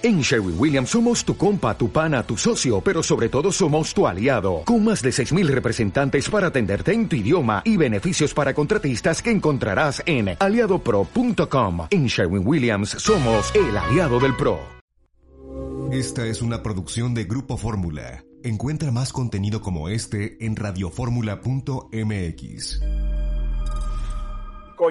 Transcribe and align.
En 0.00 0.20
Sherwin 0.20 0.54
Williams 0.56 0.90
somos 0.90 1.24
tu 1.24 1.36
compa, 1.36 1.76
tu 1.76 1.90
pana, 1.90 2.22
tu 2.22 2.36
socio, 2.36 2.80
pero 2.80 3.02
sobre 3.02 3.28
todo 3.28 3.50
somos 3.50 3.92
tu 3.92 4.06
aliado, 4.06 4.62
con 4.64 4.84
más 4.84 5.02
de 5.02 5.10
6.000 5.10 5.48
representantes 5.48 6.30
para 6.30 6.46
atenderte 6.46 6.92
en 6.92 7.08
tu 7.08 7.16
idioma 7.16 7.62
y 7.64 7.76
beneficios 7.76 8.32
para 8.32 8.54
contratistas 8.54 9.20
que 9.20 9.32
encontrarás 9.32 10.00
en 10.06 10.36
aliadopro.com. 10.38 11.88
En 11.90 12.06
Sherwin 12.06 12.46
Williams 12.46 12.90
somos 12.90 13.52
el 13.56 13.76
aliado 13.76 14.20
del 14.20 14.36
PRO. 14.36 14.60
Esta 15.90 16.26
es 16.26 16.42
una 16.42 16.62
producción 16.62 17.12
de 17.12 17.24
Grupo 17.24 17.56
Fórmula. 17.56 18.22
Encuentra 18.44 18.92
más 18.92 19.12
contenido 19.12 19.60
como 19.60 19.88
este 19.88 20.36
en 20.46 20.54
radioformula.mx. 20.54 22.82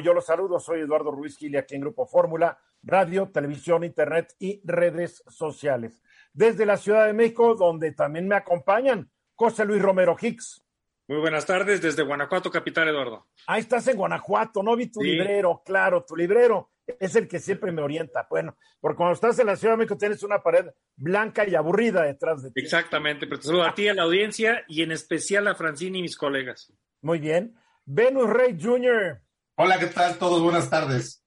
Yo 0.04 0.14
los 0.14 0.26
saludo, 0.26 0.60
soy 0.60 0.82
Eduardo 0.82 1.12
Ruiz 1.12 1.38
Gili 1.38 1.55
aquí 1.55 1.76
en 1.76 1.82
Grupo 1.82 2.05
Fórmula 2.05 2.58
radio, 2.84 3.30
televisión, 3.30 3.84
internet 3.84 4.34
y 4.39 4.62
redes 4.64 5.23
sociales. 5.28 6.02
Desde 6.34 6.66
la 6.66 6.78
Ciudad 6.78 7.07
de 7.07 7.14
México, 7.14 7.56
donde 7.56 7.92
también 7.92 8.28
me 8.28 8.36
acompañan 8.36 9.10
José 9.36 9.65
Luis 9.65 9.82
Romero 9.82 10.15
Hicks. 10.20 10.64
Muy 11.07 11.20
buenas 11.20 11.46
tardes 11.46 11.82
desde 11.82 12.04
Guanajuato, 12.04 12.51
capital 12.51 12.89
Eduardo. 12.89 13.28
Ahí 13.48 13.61
estás 13.61 13.87
en 13.87 13.98
Guanajuato, 13.98 14.61
no 14.61 14.75
vi 14.75 14.92
tu 14.92 15.01
librero, 15.01 15.61
claro, 15.65 16.04
tu 16.04 16.15
librero 16.15 16.71
es 17.00 17.15
el 17.15 17.28
que 17.28 17.39
siempre 17.39 17.71
me 17.71 17.82
orienta. 17.82 18.28
Bueno, 18.29 18.57
porque 18.79 18.98
cuando 18.98 19.14
estás 19.14 19.37
en 19.39 19.48
la 19.48 19.56
Ciudad 19.56 19.73
de 19.73 19.78
México 19.78 19.98
tienes 19.98 20.23
una 20.23 20.42
pared 20.42 20.68
blanca 20.96 21.48
y 21.48 21.56
aburrida 21.56 22.04
detrás 22.04 22.43
de 22.43 22.51
ti. 22.51 22.62
Exactamente, 22.62 23.28
pero 23.28 23.39
te 23.39 23.48
saludo 23.48 23.64
a 23.64 23.75
ti, 23.75 23.87
a 23.87 23.93
la 23.93 24.04
audiencia 24.04 24.64
y 24.68 24.82
en 24.82 24.92
especial 24.92 25.48
a 25.48 25.56
Francine 25.56 26.00
y 26.00 26.01
mis 26.01 26.18
colegas. 26.18 26.73
Muy 27.01 27.20
bien. 27.20 27.56
Venus 27.86 28.29
Rey 28.29 28.57
Jr. 28.62 29.21
Hola, 29.56 29.79
¿qué 29.79 29.87
tal? 29.87 30.18
Todos 30.18 30.42
buenas 30.42 30.70
tardes. 30.70 31.23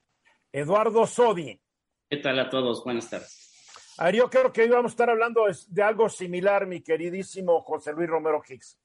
Eduardo 0.53 1.07
Sodi. 1.07 1.61
¿Qué 2.09 2.17
tal 2.17 2.39
a 2.41 2.51
todos? 2.51 2.83
Buenas 2.83 3.09
tardes. 3.09 3.95
A 3.99 4.07
ver, 4.07 4.17
yo 4.17 4.31
creo 4.31 4.53
que 4.53 4.65
íbamos 4.65 4.91
a 4.91 4.95
estar 4.95 5.11
hablando 5.11 5.45
de 5.69 5.83
algo 5.83 6.09
similar, 6.09 6.67
mi 6.67 6.81
queridísimo 6.83 7.61
José 7.61 7.93
Luis 7.93 8.09
Romero 8.09 8.43
Hicks. 8.47 8.79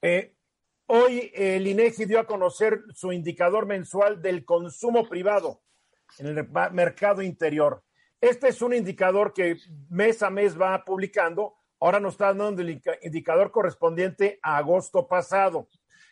Eh, 0.00 0.34
hoy 0.86 1.30
el 1.34 1.66
INEGI 1.66 2.04
dio 2.06 2.20
a 2.20 2.26
conocer 2.26 2.84
su 2.94 3.12
indicador 3.12 3.66
mensual 3.66 4.22
del 4.22 4.44
consumo 4.44 5.08
privado 5.08 5.60
en 6.18 6.26
el 6.26 6.48
mercado 6.72 7.20
interior. 7.20 7.82
Este 8.20 8.48
es 8.48 8.62
un 8.62 8.72
indicador 8.72 9.34
que 9.34 9.58
mes 9.90 10.22
a 10.22 10.30
mes 10.30 10.58
va 10.58 10.84
publicando. 10.84 11.56
Ahora 11.80 12.00
nos 12.00 12.14
está 12.14 12.32
dando 12.32 12.62
el 12.62 12.80
indicador 13.02 13.50
correspondiente 13.50 14.38
a 14.40 14.56
agosto 14.56 15.06
pasado. 15.06 15.68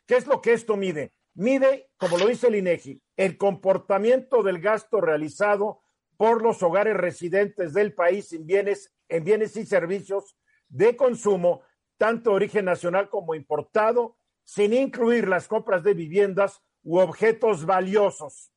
¿Qué 0.06 0.16
es 0.16 0.27
lo 0.27 0.42
que 0.42 0.52
esto 0.52 0.77
mide? 0.77 1.12
Mide, 1.34 1.91
como 1.97 2.19
lo 2.19 2.27
dice 2.27 2.48
el 2.48 2.56
INEGI, 2.56 3.02
el 3.16 3.38
comportamiento 3.38 4.42
del 4.42 4.61
gasto 4.61 5.00
realizado 5.00 5.83
por 6.16 6.42
los 6.42 6.62
hogares 6.62 6.97
residentes 6.97 7.72
del 7.72 7.94
país 7.94 8.33
en 8.33 8.47
bienes, 8.47 8.94
en 9.08 9.24
bienes 9.24 9.56
y 9.56 9.64
servicios 9.64 10.36
de 10.69 10.94
consumo, 10.97 11.62
tanto 11.97 12.30
de 12.30 12.36
origen 12.36 12.64
nacional 12.66 13.08
como 13.08 13.34
importado, 13.34 14.16
sin 14.44 14.72
incluir 14.74 15.28
las 15.28 15.48
compras 15.48 15.83
de 15.83 15.94
viviendas 15.94 16.61
u 16.83 16.98
objetos 16.98 17.64
valiosos. 17.64 18.52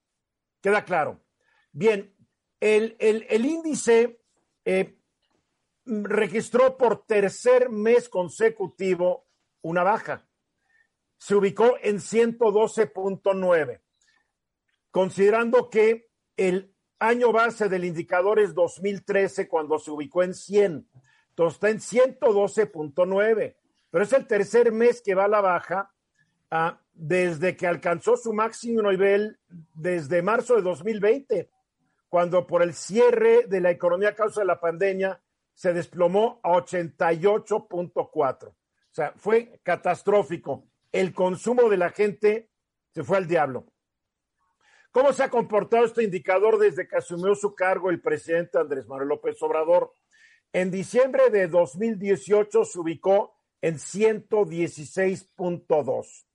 ¿Queda 0.61 0.83
claro? 0.83 1.23
Bien, 1.71 2.13
el, 2.59 2.97
el, 2.99 3.45
índice 3.45 4.19
eh, 4.65 4.97
registró 5.85 6.77
por 6.77 7.05
tercer 7.05 7.69
mes 7.69 8.09
consecutivo 8.09 9.27
una 9.61 9.83
baja 9.83 10.27
se 11.25 11.33
ubicó 11.33 11.77
en 11.81 11.95
112.9, 11.97 13.81
considerando 14.91 15.71
que 15.71 16.11
el 16.37 16.71
año 16.99 17.31
base 17.31 17.67
del 17.67 17.83
indicador 17.83 18.37
es 18.37 18.53
2013 18.53 19.47
cuando 19.47 19.79
se 19.79 19.89
ubicó 19.89 20.21
en 20.21 20.35
100. 20.35 20.87
Entonces 21.29 21.55
está 21.55 21.69
en 21.71 21.79
112.9, 22.19 23.55
pero 23.89 24.03
es 24.03 24.13
el 24.13 24.27
tercer 24.27 24.71
mes 24.71 25.01
que 25.01 25.15
va 25.15 25.23
a 25.23 25.27
la 25.27 25.41
baja 25.41 25.91
ah, 26.51 26.79
desde 26.93 27.57
que 27.57 27.65
alcanzó 27.65 28.17
su 28.17 28.31
máximo 28.31 28.83
nivel 28.91 29.39
desde 29.73 30.21
marzo 30.21 30.55
de 30.57 30.61
2020, 30.61 31.49
cuando 32.07 32.45
por 32.45 32.61
el 32.61 32.75
cierre 32.75 33.47
de 33.47 33.61
la 33.61 33.71
economía 33.71 34.09
a 34.09 34.15
causa 34.15 34.41
de 34.41 34.47
la 34.47 34.59
pandemia 34.59 35.19
se 35.55 35.73
desplomó 35.73 36.39
a 36.43 36.51
88.4. 36.51 38.47
O 38.47 38.55
sea, 38.91 39.11
fue 39.17 39.59
catastrófico 39.63 40.67
el 40.95 41.13
consumo 41.13 41.69
de 41.69 41.75
la 41.75 41.89
gente 41.89 42.49
se 42.93 43.03
fue 43.03 43.17
al 43.17 43.27
diablo. 43.27 43.65
¿Cómo 44.91 45.11
se 45.11 45.23
ha 45.23 45.29
comportado 45.29 45.83
este 45.83 46.05
indicador 46.05 46.57
desde 46.57 46.87
que 46.87 46.95
asumió 46.95 47.35
su 47.35 47.53
cargo 47.53 47.89
el 47.89 48.01
presidente 48.01 48.57
Andrés 48.57 48.87
Manuel 48.87 49.09
López 49.09 49.35
Obrador? 49.41 49.91
En 50.53 50.71
diciembre 50.71 51.29
de 51.31 51.49
2018 51.49 52.63
se 52.63 52.79
ubicó 52.79 53.35
en 53.59 53.75
116.2, 53.75 56.25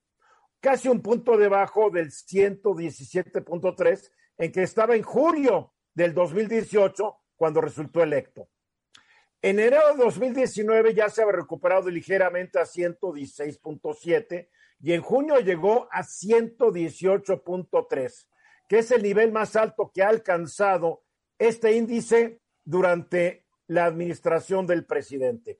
casi 0.60 0.88
un 0.88 1.00
punto 1.00 1.38
debajo 1.38 1.88
del 1.88 2.10
117.3 2.10 4.12
en 4.37 4.53
que 4.53 4.62
estaba 4.62 4.94
en 4.94 5.03
julio 5.03 5.72
del 5.94 6.12
2018 6.12 7.16
cuando 7.34 7.62
resultó 7.62 8.03
electo. 8.03 8.50
En 9.42 9.58
enero 9.58 9.96
de 9.96 10.04
2019 10.04 10.92
ya 10.92 11.08
se 11.08 11.22
había 11.22 11.36
recuperado 11.36 11.88
ligeramente 11.88 12.58
a 12.58 12.64
116.7 12.64 14.50
y 14.82 14.92
en 14.92 15.00
junio 15.00 15.40
llegó 15.40 15.88
a 15.90 16.02
118.3, 16.02 18.26
que 18.68 18.78
es 18.78 18.90
el 18.90 19.02
nivel 19.02 19.32
más 19.32 19.56
alto 19.56 19.90
que 19.94 20.02
ha 20.02 20.08
alcanzado 20.08 21.04
este 21.38 21.72
índice 21.72 22.42
durante 22.64 23.46
la 23.66 23.86
administración 23.86 24.66
del 24.66 24.84
presidente. 24.84 25.58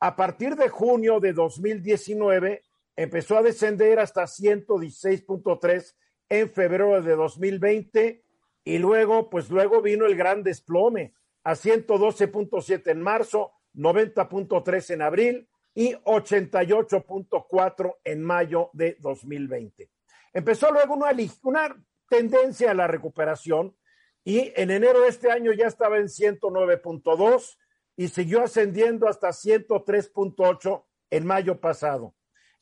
A 0.00 0.16
partir 0.16 0.56
de 0.56 0.70
junio 0.70 1.20
de 1.20 1.34
2019 1.34 2.62
empezó 2.96 3.36
a 3.36 3.42
descender 3.42 4.00
hasta 4.00 4.22
116.3 4.22 5.94
en 6.30 6.48
febrero 6.48 7.02
de 7.02 7.14
2020 7.14 8.24
y 8.64 8.78
luego, 8.78 9.28
pues 9.28 9.50
luego 9.50 9.82
vino 9.82 10.06
el 10.06 10.16
gran 10.16 10.42
desplome 10.42 11.12
a 11.44 11.52
112.7 11.52 12.90
en 12.90 13.02
marzo, 13.02 13.52
90.3 13.74 14.94
en 14.94 15.02
abril 15.02 15.48
y 15.74 15.94
88.4 15.94 17.96
en 18.04 18.22
mayo 18.22 18.70
de 18.72 18.96
2020. 19.00 19.90
Empezó 20.32 20.70
luego 20.70 20.94
una, 20.94 21.10
una 21.42 21.84
tendencia 22.08 22.70
a 22.70 22.74
la 22.74 22.86
recuperación 22.86 23.76
y 24.24 24.52
en 24.54 24.70
enero 24.70 25.00
de 25.00 25.08
este 25.08 25.30
año 25.30 25.52
ya 25.52 25.66
estaba 25.66 25.98
en 25.98 26.06
109.2 26.06 27.56
y 27.96 28.08
siguió 28.08 28.42
ascendiendo 28.42 29.08
hasta 29.08 29.28
103.8 29.28 30.84
en 31.10 31.26
mayo 31.26 31.60
pasado. 31.60 32.14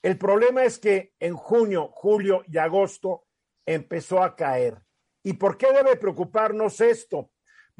El 0.03 0.17
problema 0.17 0.65
es 0.65 0.79
que 0.79 1.13
en 1.21 1.35
junio, 1.35 1.91
julio 1.93 2.43
y 2.49 2.59
agosto 2.59 3.25
empezó 3.67 4.23
a 4.23 4.35
caer. 4.35 4.83
¿Y 5.23 5.35
por 5.35 5.59
qué 5.59 5.73
debe 5.73 5.97
preocuparnos 5.97 6.81
esto? 6.81 7.31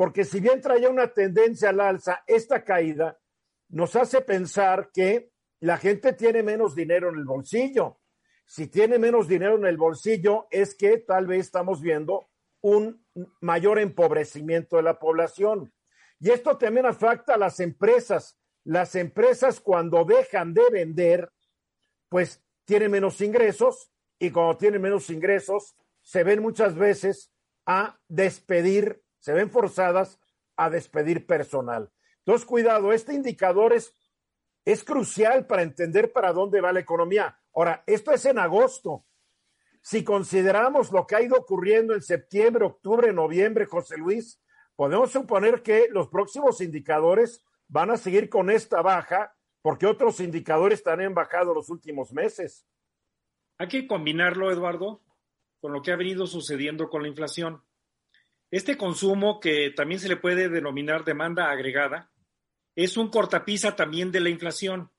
Porque 0.01 0.25
si 0.25 0.41
bien 0.41 0.63
traía 0.63 0.89
una 0.89 1.13
tendencia 1.13 1.69
al 1.69 1.79
alza, 1.79 2.25
esta 2.27 2.65
caída 2.65 3.21
nos 3.69 3.97
hace 3.97 4.23
pensar 4.23 4.89
que 4.95 5.31
la 5.61 5.77
gente 5.77 6.15
tiene 6.15 6.43
menos 6.43 6.75
dinero 6.75 7.11
en 7.11 7.17
el 7.17 7.27
bolsillo. 7.27 8.01
Si 8.47 8.69
tiene 8.69 8.99
menos 8.99 9.29
dinero 9.29 9.57
en 9.57 9.67
el 9.67 9.77
bolsillo, 9.77 10.47
es 10.51 10.75
que 10.75 10.97
tal 10.97 11.27
vez 11.27 11.41
estamos 11.41 11.83
viendo 11.83 12.31
un 12.63 13.05
mayor 13.43 13.79
empobrecimiento 13.79 14.77
de 14.77 14.85
la 14.85 14.99
población. 14.99 15.71
Y 16.19 16.31
esto 16.31 16.57
también 16.57 16.87
afecta 16.87 17.35
a 17.35 17.37
las 17.37 17.61
empresas. 17.61 18.41
Las 18.65 18.95
empresas 18.95 19.61
cuando 19.61 20.07
dejan 20.07 20.55
de 20.55 20.63
vender, 20.73 21.31
pues 22.09 22.43
tienen 22.65 22.91
menos 22.91 23.21
ingresos 23.21 23.93
y 24.19 24.31
cuando 24.31 24.57
tienen 24.57 24.81
menos 24.81 25.11
ingresos, 25.11 25.77
se 26.01 26.25
ven 26.25 26.41
muchas 26.41 26.75
veces 26.75 27.31
a 27.67 28.01
despedir 28.09 29.03
se 29.21 29.33
ven 29.33 29.51
forzadas 29.51 30.19
a 30.57 30.69
despedir 30.69 31.27
personal. 31.27 31.93
Entonces, 32.19 32.47
cuidado, 32.47 32.93
este 32.93 33.15
indicador 33.15 33.73
es, 33.73 33.95
es 34.65 34.85
crucial 34.85 35.47
para 35.47 35.63
entender 35.63 36.13
para 36.13 36.33
dónde 36.33 36.61
va 36.61 36.73
la 36.73 36.81
economía. 36.81 37.39
Ahora, 37.55 37.83
esto 37.87 38.13
es 38.13 38.25
en 38.27 38.39
agosto. 38.39 39.07
Si 39.83 40.05
consideramos 40.05 40.93
lo 40.93 41.07
que 41.07 41.17
ha 41.17 41.23
ido 41.23 41.37
ocurriendo 41.37 41.95
en 41.95 42.03
septiembre, 42.03 42.65
octubre, 42.65 43.13
noviembre, 43.13 43.65
José 43.65 43.97
Luis, 43.97 44.41
podemos 44.77 45.11
suponer 45.11 45.63
que 45.63 45.89
los 45.91 46.09
próximos 46.09 46.61
indicadores 46.61 47.43
van 47.69 47.91
a 47.91 47.97
seguir 47.97 48.29
con 48.29 48.51
esta 48.51 48.83
baja 48.83 49.35
porque 49.63 49.87
otros 49.87 50.21
indicadores 50.21 50.83
también 50.83 51.09
han 51.09 51.15
bajado 51.15 51.55
los 51.55 51.71
últimos 51.71 52.13
meses. 52.13 52.67
Hay 53.59 53.69
que 53.69 53.87
combinarlo, 53.87 54.51
Eduardo, 54.51 55.03
con 55.61 55.73
lo 55.73 55.83
que 55.83 55.93
ha 55.93 55.97
venido 55.97 56.27
sucediendo 56.27 56.89
con 56.89 57.03
la 57.03 57.09
inflación. 57.09 57.63
Este 58.51 58.77
consumo, 58.77 59.39
que 59.39 59.71
también 59.71 60.01
se 60.01 60.09
le 60.09 60.17
puede 60.17 60.49
denominar 60.49 61.05
demanda 61.05 61.51
agregada, 61.51 62.11
es 62.75 62.97
un 62.97 63.09
cortapisa 63.09 63.77
también 63.77 64.11
de 64.11 64.21
la 64.21 64.31
inflación. 64.31 64.91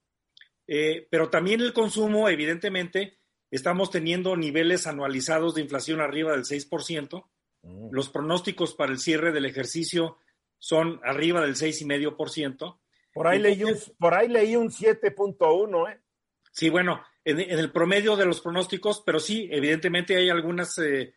Eh, 0.68 1.08
pero 1.10 1.30
también 1.30 1.62
el 1.62 1.74
consumo, 1.74 2.30
evidentemente, 2.30 3.20
estamos 3.50 3.92
teniendo 3.92 4.36
niveles 4.38 4.88
anualizados 4.88 5.56
de 5.56 5.62
inflación 5.62 6.00
arriba 6.00 6.32
del 6.32 6.44
6%. 6.44 7.26
Mm. 7.64 7.90
Los 7.92 8.10
pronósticos 8.10 8.74
para 8.74 8.92
el 8.92 9.00
cierre 9.00 9.32
del 9.32 9.46
ejercicio 9.46 10.18
son 10.58 11.02
arriba 11.04 11.42
del 11.42 11.56
6,5%. 11.56 12.80
Por 13.14 13.28
ahí, 13.28 13.40
leí 13.40 13.64
un, 13.64 13.76
por 14.00 14.14
ahí 14.14 14.30
leí 14.30 14.56
un 14.56 14.70
7.1, 14.70 15.92
¿eh? 15.92 16.00
Sí, 16.54 16.70
bueno, 16.70 17.04
en, 17.26 17.40
el 17.40 17.72
promedio 17.72 18.16
de 18.16 18.26
los 18.26 18.42
pronósticos, 18.42 19.02
pero 19.06 19.20
sí, 19.20 19.50
evidentemente 19.52 20.16
hay 20.16 20.30
algunas 20.30 20.78
eh, 20.78 21.14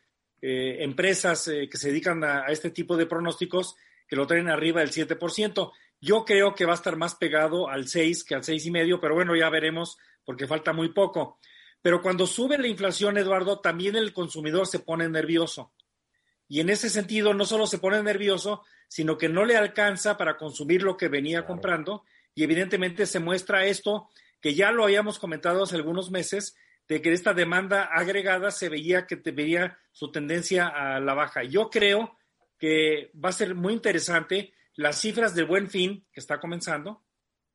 eh, 0.46 0.84
empresas 0.84 1.48
eh, 1.48 1.70
que 1.70 1.78
se 1.78 1.88
dedican 1.88 2.22
a, 2.22 2.40
a, 2.40 2.48
este 2.48 2.70
tipo 2.70 2.98
de 2.98 3.06
pronósticos 3.06 3.76
que 4.06 4.14
lo 4.14 4.26
traen 4.26 4.50
arriba 4.50 4.82
del 4.82 4.90
7%. 4.90 5.72
Yo 6.02 6.26
creo 6.26 6.54
que 6.54 6.66
va 6.66 6.72
a 6.72 6.74
estar 6.74 6.96
más 6.96 7.14
pegado 7.14 7.70
al 7.70 7.88
6 7.88 8.24
que 8.24 8.34
al 8.34 8.42
6,5, 8.42 8.98
pero 9.00 9.14
bueno, 9.14 9.34
ya 9.34 9.48
veremos 9.48 9.96
porque 10.22 10.46
falta 10.46 10.74
muy 10.74 10.90
poco. 10.90 11.38
Pero 11.80 12.02
cuando 12.02 12.26
sube 12.26 12.58
la 12.58 12.68
inflación, 12.68 13.16
Eduardo, 13.16 13.60
también 13.60 13.96
el 13.96 14.12
consumidor 14.12 14.66
se 14.66 14.80
pone 14.80 15.08
nervioso. 15.08 15.72
Y 16.46 16.60
en 16.60 16.68
ese 16.68 16.90
sentido, 16.90 17.32
no 17.32 17.46
solo 17.46 17.66
se 17.66 17.78
pone 17.78 18.02
nervioso, 18.02 18.64
sino 18.86 19.16
que 19.16 19.30
no 19.30 19.46
le 19.46 19.56
alcanza 19.56 20.18
para 20.18 20.36
consumir 20.36 20.82
lo 20.82 20.98
que 20.98 21.08
venía 21.08 21.38
claro. 21.38 21.54
comprando. 21.54 22.04
Y 22.34 22.42
evidentemente 22.42 23.06
se 23.06 23.18
muestra 23.18 23.64
esto, 23.64 24.10
que 24.42 24.52
ya 24.52 24.72
lo 24.72 24.84
habíamos 24.84 25.18
comentado 25.18 25.62
hace 25.62 25.76
algunos 25.76 26.10
meses, 26.10 26.54
de 26.88 27.00
que 27.00 27.12
esta 27.12 27.32
demanda 27.32 27.84
agregada 27.84 28.50
se 28.50 28.68
veía 28.68 29.06
que 29.06 29.16
veía 29.16 29.78
su 29.92 30.10
tendencia 30.10 30.68
a 30.68 31.00
la 31.00 31.14
baja. 31.14 31.42
Yo 31.44 31.70
creo 31.70 32.18
que 32.58 33.10
va 33.22 33.30
a 33.30 33.32
ser 33.32 33.54
muy 33.54 33.72
interesante 33.72 34.52
las 34.76 35.00
cifras 35.00 35.34
del 35.34 35.46
buen 35.46 35.70
fin 35.70 36.06
que 36.12 36.20
está 36.20 36.40
comenzando, 36.40 37.02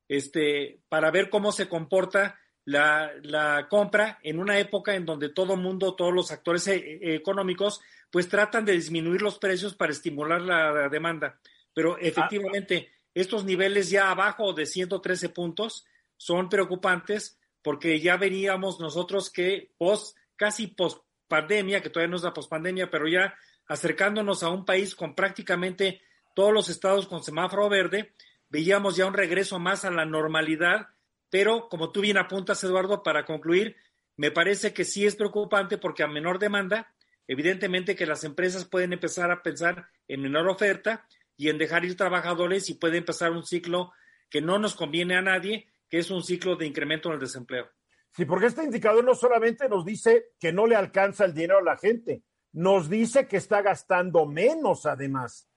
este, 0.08 0.82
para 0.90 1.12
ver 1.12 1.30
cómo 1.30 1.52
se 1.52 1.68
comporta 1.68 2.40
la, 2.66 3.12
la 3.24 3.68
compra 3.70 4.20
en 4.24 4.40
una 4.40 4.60
época 4.60 4.96
en 4.96 5.06
donde 5.06 5.30
todo 5.30 5.54
el 5.54 5.60
mundo, 5.60 5.96
todos 5.96 6.14
los 6.14 6.32
actores 6.32 6.68
e 6.68 7.16
económicos, 7.16 7.82
pues 8.12 8.28
tratan 8.28 8.66
de 8.66 8.74
disminuir 8.74 9.22
los 9.22 9.40
precios 9.40 9.76
para 9.76 9.92
estimular 9.92 10.42
la, 10.42 10.72
la 10.72 10.90
demanda. 10.90 11.40
Pero 11.74 11.98
efectivamente, 11.98 12.90
ah. 12.90 13.10
estos 13.14 13.44
niveles 13.44 13.90
ya 13.90 14.12
abajo 14.12 14.54
de 14.54 14.66
113 14.66 15.30
puntos 15.30 15.86
son 16.18 16.50
preocupantes 16.50 17.39
porque 17.62 18.00
ya 18.00 18.18
veníamos 18.18 18.80
nosotros 18.80 19.30
que 19.30 19.72
post, 19.78 20.18
casi 20.36 20.68
post 20.68 21.04
pandemia, 21.28 21.82
que 21.82 21.90
todavía 21.90 22.12
no 22.12 22.18
es 22.18 22.24
la 22.24 22.34
post 22.34 22.50
pandemia, 22.50 22.90
pero 22.90 23.08
ya 23.08 23.36
acercándonos 23.68 24.44
a 24.44 24.50
un 24.50 24.66
país 24.66 24.96
con 24.96 25.16
prácticamente 25.16 26.02
todos 26.36 26.54
los 26.54 26.70
estados 26.70 27.08
con 27.08 27.24
semáforo 27.24 27.70
verde, 27.70 28.14
veíamos 28.50 28.96
ya 28.96 29.06
un 29.06 29.14
regreso 29.14 29.60
más 29.60 29.86
a 29.86 29.92
la 29.92 30.06
normalidad, 30.06 30.88
pero 31.30 31.70
como 31.70 31.92
tú 31.92 32.02
bien 32.02 32.18
apuntas, 32.18 32.64
Eduardo, 32.64 33.04
para 33.04 33.26
concluir, 33.26 33.76
me 34.18 34.32
parece 34.32 34.74
que 34.74 34.86
sí 34.86 35.06
es 35.06 35.16
preocupante 35.16 35.78
porque 35.78 36.04
a 36.04 36.08
menor 36.08 36.40
demanda, 36.40 36.94
evidentemente 37.28 37.96
que 37.96 38.06
las 38.06 38.24
empresas 38.24 38.66
pueden 38.66 38.94
empezar 38.94 39.32
a 39.32 39.44
pensar 39.44 39.88
en 40.08 40.22
menor 40.22 40.50
oferta 40.50 41.06
y 41.38 41.50
en 41.50 41.58
dejar 41.58 41.86
ir 41.86 41.96
trabajadores 41.96 42.70
y 42.70 42.74
puede 42.74 42.98
empezar 42.98 43.32
un 43.32 43.46
ciclo 43.46 43.94
que 44.30 44.42
no 44.42 44.60
nos 44.60 44.76
conviene 44.76 45.16
a 45.16 45.22
nadie, 45.22 45.68
que 45.90 46.00
es 46.00 46.12
un 46.12 46.24
ciclo 46.24 46.56
de 46.56 46.68
incremento 46.68 47.10
en 47.10 47.16
el 47.16 47.20
desempleo. 47.20 47.68
Sí, 48.12 48.26
porque 48.26 48.48
este 48.48 48.64
indicador 48.64 49.04
no 49.04 49.16
solamente 49.16 49.70
nos 49.70 49.86
dice 49.86 50.32
que 50.40 50.52
no 50.52 50.68
le 50.68 50.76
alcanza 50.76 51.26
el 51.26 51.34
dinero 51.34 51.60
a 51.60 51.64
la 51.64 51.78
gente, 51.78 52.24
nos 52.52 52.90
dice 52.90 53.28
que 53.28 53.38
está 53.38 53.62
gastando 53.62 54.26
menos 54.26 54.86
además. 54.86 55.48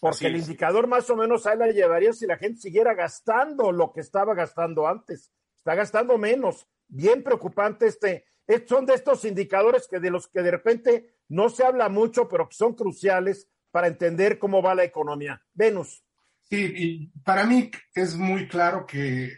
Porque 0.00 0.28
el 0.28 0.36
indicador 0.36 0.86
más 0.86 1.10
o 1.10 1.16
menos 1.16 1.46
ahí 1.46 1.58
la 1.58 1.68
llevaría 1.68 2.12
si 2.12 2.26
la 2.26 2.38
gente 2.38 2.60
siguiera 2.60 2.94
gastando 2.94 3.72
lo 3.72 3.92
que 3.92 4.00
estaba 4.00 4.34
gastando 4.34 4.86
antes. 4.86 5.32
Está 5.56 5.74
gastando 5.74 6.16
menos. 6.16 6.68
Bien 6.86 7.22
preocupante 7.22 7.86
este. 7.86 8.24
Son 8.66 8.86
de 8.86 8.94
estos 8.94 9.24
indicadores 9.24 9.88
que 9.88 9.98
de 9.98 10.10
los 10.10 10.28
que 10.28 10.40
de 10.40 10.52
repente 10.52 11.16
no 11.28 11.50
se 11.50 11.64
habla 11.64 11.88
mucho, 11.88 12.28
pero 12.28 12.48
que 12.48 12.54
son 12.54 12.74
cruciales 12.74 13.48
para 13.70 13.88
entender 13.88 14.38
cómo 14.38 14.62
va 14.62 14.74
la 14.74 14.84
economía. 14.84 15.42
Venus. 15.52 16.02
Sí, 16.44 16.72
y 16.76 17.06
para 17.22 17.44
mí 17.44 17.70
es 17.94 18.16
muy 18.16 18.48
claro 18.48 18.86
que 18.86 19.32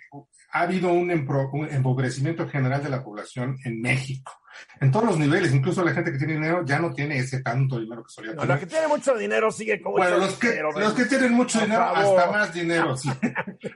ha 0.53 0.61
habido 0.61 0.93
un, 0.93 1.11
empobrecimiento 1.11 2.49
general 2.49 2.83
de 2.83 2.91
la 2.91 3.03
población 3.03 3.57
en 3.65 3.81
México 3.81 4.33
en 4.81 4.91
todos 4.91 5.07
los 5.07 5.19
niveles, 5.19 5.55
incluso 5.55 5.85
la 5.85 5.93
gente 5.93 6.13
que 6.13 6.19
tiene 6.19 6.35
dinero 6.35 6.65
ya 6.65 6.79
no 6.79 6.93
tiene 6.93 7.19
ese 7.19 7.41
tanto 7.43 7.79
dinero 7.79 8.03
que 8.03 8.11
solía 8.13 8.33
no, 8.33 8.43
tener. 8.43 8.57
La 8.57 8.61
que 8.61 8.67
tiene 8.67 8.89
mucho 8.89 9.15
dinero 9.15 9.51
sigue 9.51 9.81
con 9.81 9.93
bueno, 9.93 10.17
mucho 10.17 10.27
los 10.27 10.39
que, 10.39 10.49
dinero. 10.49 10.73
Los 10.73 10.93
que 10.95 11.05
tienen 11.07 11.33
mucho 11.33 11.61
dinero, 11.61 11.83
hasta 11.85 12.31
más 12.31 12.53
dinero. 12.53 12.97
Sí. 12.97 13.11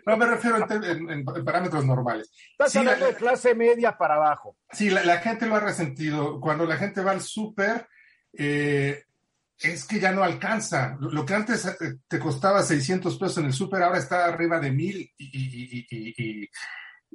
No 0.06 0.16
me 0.16 0.26
refiero 0.26 0.56
en, 0.58 0.84
en, 0.84 1.10
en 1.10 1.44
parámetros 1.44 1.84
normales. 1.86 2.30
Estás 2.52 2.72
Sí, 2.72 2.78
hablando 2.78 3.06
la- 3.06 3.12
de 3.12 3.16
clase 3.16 3.54
media 3.54 3.96
para 3.96 4.14
abajo. 4.16 4.56
Sí, 4.72 4.90
la, 4.90 5.04
la 5.04 5.18
gente 5.18 5.46
lo 5.46 5.56
ha 5.56 5.60
resentido. 5.60 6.40
Cuando 6.40 6.66
la 6.66 6.76
gente 6.76 7.02
va 7.02 7.12
al 7.12 7.20
súper, 7.20 7.86
eh, 8.32 9.04
es 9.64 9.84
que 9.86 9.98
ya 10.00 10.12
no 10.12 10.22
alcanza. 10.22 10.96
Lo, 11.00 11.24
que 11.26 11.34
antes 11.34 11.64
eh, 11.66 11.98
te 12.08 12.18
costaba 12.18 12.62
600 12.62 13.16
pesos 13.18 13.38
en 13.38 13.46
el 13.46 13.52
súper, 13.52 13.82
ahora 13.82 13.98
está 13.98 14.26
arriba 14.26 14.60
de 14.60 14.70
mil 14.70 14.96
y, 15.18 15.24
y- 15.24 15.86
y- 15.86 15.86
y- 15.90 16.14
y- 16.42 16.48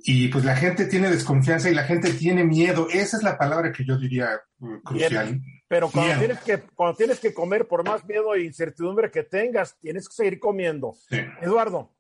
y, 0.02 0.28
pues 0.30 0.46
la 0.46 0.56
gente 0.56 0.86
tiene 0.86 1.10
desconfianza 1.10 1.70
y 1.70 1.74
la 1.76 1.84
gente 1.84 2.14
tiene 2.14 2.44
miedo. 2.46 2.88
Esa 2.90 3.18
es 3.18 3.24
la 3.24 3.38
palabra 3.38 3.72
que 3.74 3.84
yo 3.86 3.98
diría 3.98 4.30
eh, 4.34 4.66
crucial. 4.84 5.42
Pero 5.68 5.90
cuando 5.92 6.18
tienes, 6.18 6.40
que, 6.40 6.58
cuando 6.74 6.96
tienes 6.98 7.20
que 7.20 7.34
comer, 7.34 7.68
por 7.68 7.84
más 7.88 8.06
miedo 8.06 8.34
e 8.34 8.44
incertidumbre 8.44 9.12
que 9.12 9.24
tengas, 9.24 9.78
tienes 9.80 10.08
que 10.08 10.16
seguir 10.16 10.40
comiendo. 10.40 10.94
Sí. 11.10 11.18
Eduardo, 11.42 11.94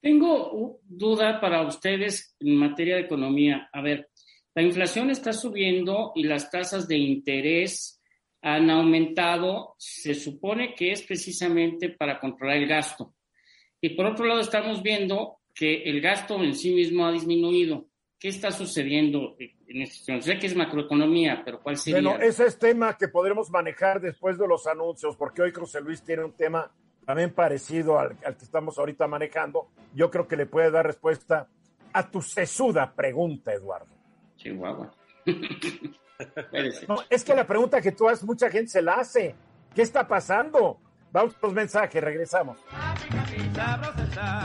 Tengo 0.00 0.80
duda 0.84 1.40
para 1.40 1.62
ustedes 1.66 2.34
en 2.40 2.56
materia 2.56 2.96
de 2.96 3.02
economía. 3.02 3.68
A 3.72 3.80
ver, 3.82 4.10
la 4.54 4.62
inflación 4.62 5.10
está 5.10 5.32
subiendo 5.32 6.12
y 6.16 6.24
las 6.24 6.50
tasas 6.50 6.88
de 6.88 6.96
interés 6.96 8.00
han 8.42 8.68
aumentado. 8.70 9.74
Se 9.78 10.14
supone 10.14 10.74
que 10.74 10.92
es 10.92 11.02
precisamente 11.02 11.88
para 11.90 12.20
controlar 12.20 12.58
el 12.58 12.68
gasto. 12.68 13.14
Y 13.80 13.90
por 13.90 14.06
otro 14.06 14.26
lado, 14.26 14.40
estamos 14.40 14.82
viendo 14.82 15.38
que 15.54 15.82
el 15.84 16.00
gasto 16.00 16.42
en 16.42 16.54
sí 16.54 16.74
mismo 16.74 17.06
ha 17.06 17.12
disminuido. 17.12 17.86
¿Qué 18.18 18.28
está 18.28 18.52
sucediendo 18.52 19.36
en 19.38 19.86
situación? 19.86 20.22
Sé 20.22 20.38
que 20.38 20.46
es 20.46 20.54
macroeconomía, 20.54 21.42
pero 21.44 21.60
¿cuál 21.60 21.76
sería? 21.76 22.00
bueno, 22.00 22.22
ese 22.22 22.46
es 22.46 22.58
tema 22.58 22.96
que 22.96 23.08
podremos 23.08 23.50
manejar 23.50 24.00
después 24.00 24.38
de 24.38 24.46
los 24.46 24.66
anuncios, 24.66 25.16
porque 25.16 25.42
hoy 25.42 25.52
José 25.52 25.80
Luis 25.80 26.04
tiene 26.04 26.24
un 26.24 26.32
tema 26.32 26.70
también 27.04 27.32
parecido 27.32 27.98
al, 27.98 28.16
al 28.24 28.36
que 28.36 28.44
estamos 28.44 28.78
ahorita 28.78 29.08
manejando. 29.08 29.70
Yo 29.94 30.08
creo 30.10 30.28
que 30.28 30.36
le 30.36 30.46
puede 30.46 30.70
dar 30.70 30.86
respuesta 30.86 31.48
a 31.92 32.08
tu 32.08 32.22
sesuda 32.22 32.92
pregunta, 32.94 33.52
Eduardo. 33.52 33.92
Chihuahua. 34.36 34.94
Es 37.10 37.24
que 37.24 37.34
la 37.34 37.46
pregunta 37.46 37.80
que 37.80 37.92
tú 37.92 38.08
haces, 38.08 38.24
mucha 38.24 38.50
gente 38.50 38.68
se 38.68 38.82
la 38.82 38.94
hace. 38.94 39.34
¿Qué 39.74 39.82
está 39.82 40.06
pasando? 40.06 40.78
Vamos 41.10 41.34
a 41.34 41.38
los 41.42 41.52
mensajes, 41.52 42.02
regresamos. 42.02 42.58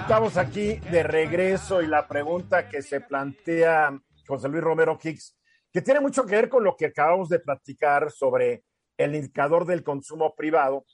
Estamos 0.02 0.38
aquí 0.38 0.76
de 0.92 1.04
regreso 1.04 1.81
y 1.81 1.88
la 1.88 2.07
pregunta 2.07 2.68
que 2.68 2.81
se 2.81 3.02
plantea 3.02 3.98
José 4.28 4.50
Luis 4.50 4.64
Romero 4.64 5.00
Hicks, 5.02 5.38
que 5.72 5.81
tiene 5.81 6.02
mucho 6.02 6.26
que 6.26 6.36
ver 6.36 6.50
con 6.50 6.64
lo 6.64 6.76
que 6.76 6.88
acabamos 6.88 7.30
de 7.30 7.40
platicar 7.40 8.12
sobre 8.12 8.66
el 8.98 9.16
indicador 9.16 9.66
del 9.66 9.84
consumo 9.84 10.36
privado, 10.36 10.86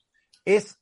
es 0.46 0.80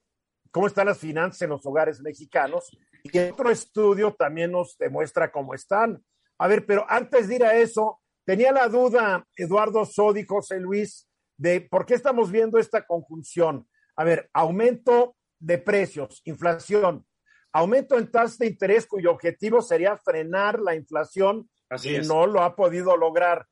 cómo 0.51 0.67
están 0.67 0.88
las 0.88 0.98
finanzas 0.98 1.41
en 1.43 1.51
los 1.51 1.65
hogares 1.65 2.01
mexicanos. 2.01 2.77
Y 3.03 3.17
otro 3.20 3.50
estudio 3.50 4.13
también 4.13 4.51
nos 4.51 4.77
demuestra 4.77 5.31
cómo 5.31 5.53
están. 5.53 6.03
A 6.38 6.48
ver, 6.48 6.65
pero 6.65 6.86
antes 6.89 7.27
de 7.27 7.36
ir 7.36 7.46
a 7.46 7.55
eso, 7.55 8.00
tenía 8.31 8.53
la 8.53 8.69
duda, 8.69 9.27
Eduardo 9.35 9.83
Sodi, 9.83 10.23
José 10.23 10.57
Luis, 10.57 11.05
de 11.35 11.59
por 11.59 11.85
qué 11.85 11.95
estamos 11.95 12.31
viendo 12.31 12.59
esta 12.59 12.85
conjunción. 12.85 13.67
A 13.97 14.05
ver, 14.05 14.29
aumento 14.31 15.17
de 15.38 15.57
precios, 15.57 16.21
inflación, 16.23 17.05
aumento 17.51 17.97
en 17.97 18.09
tasas 18.09 18.38
de 18.38 18.47
interés 18.47 18.88
cuyo 18.88 19.11
objetivo 19.11 19.61
sería 19.61 19.97
frenar 19.97 20.61
la 20.61 20.75
inflación 20.75 21.50
Así 21.69 21.89
y 21.89 21.95
es. 21.95 22.07
no 22.07 22.25
lo 22.25 22.41
ha 22.41 22.55
podido 22.55 22.95
lograr. 22.95 23.47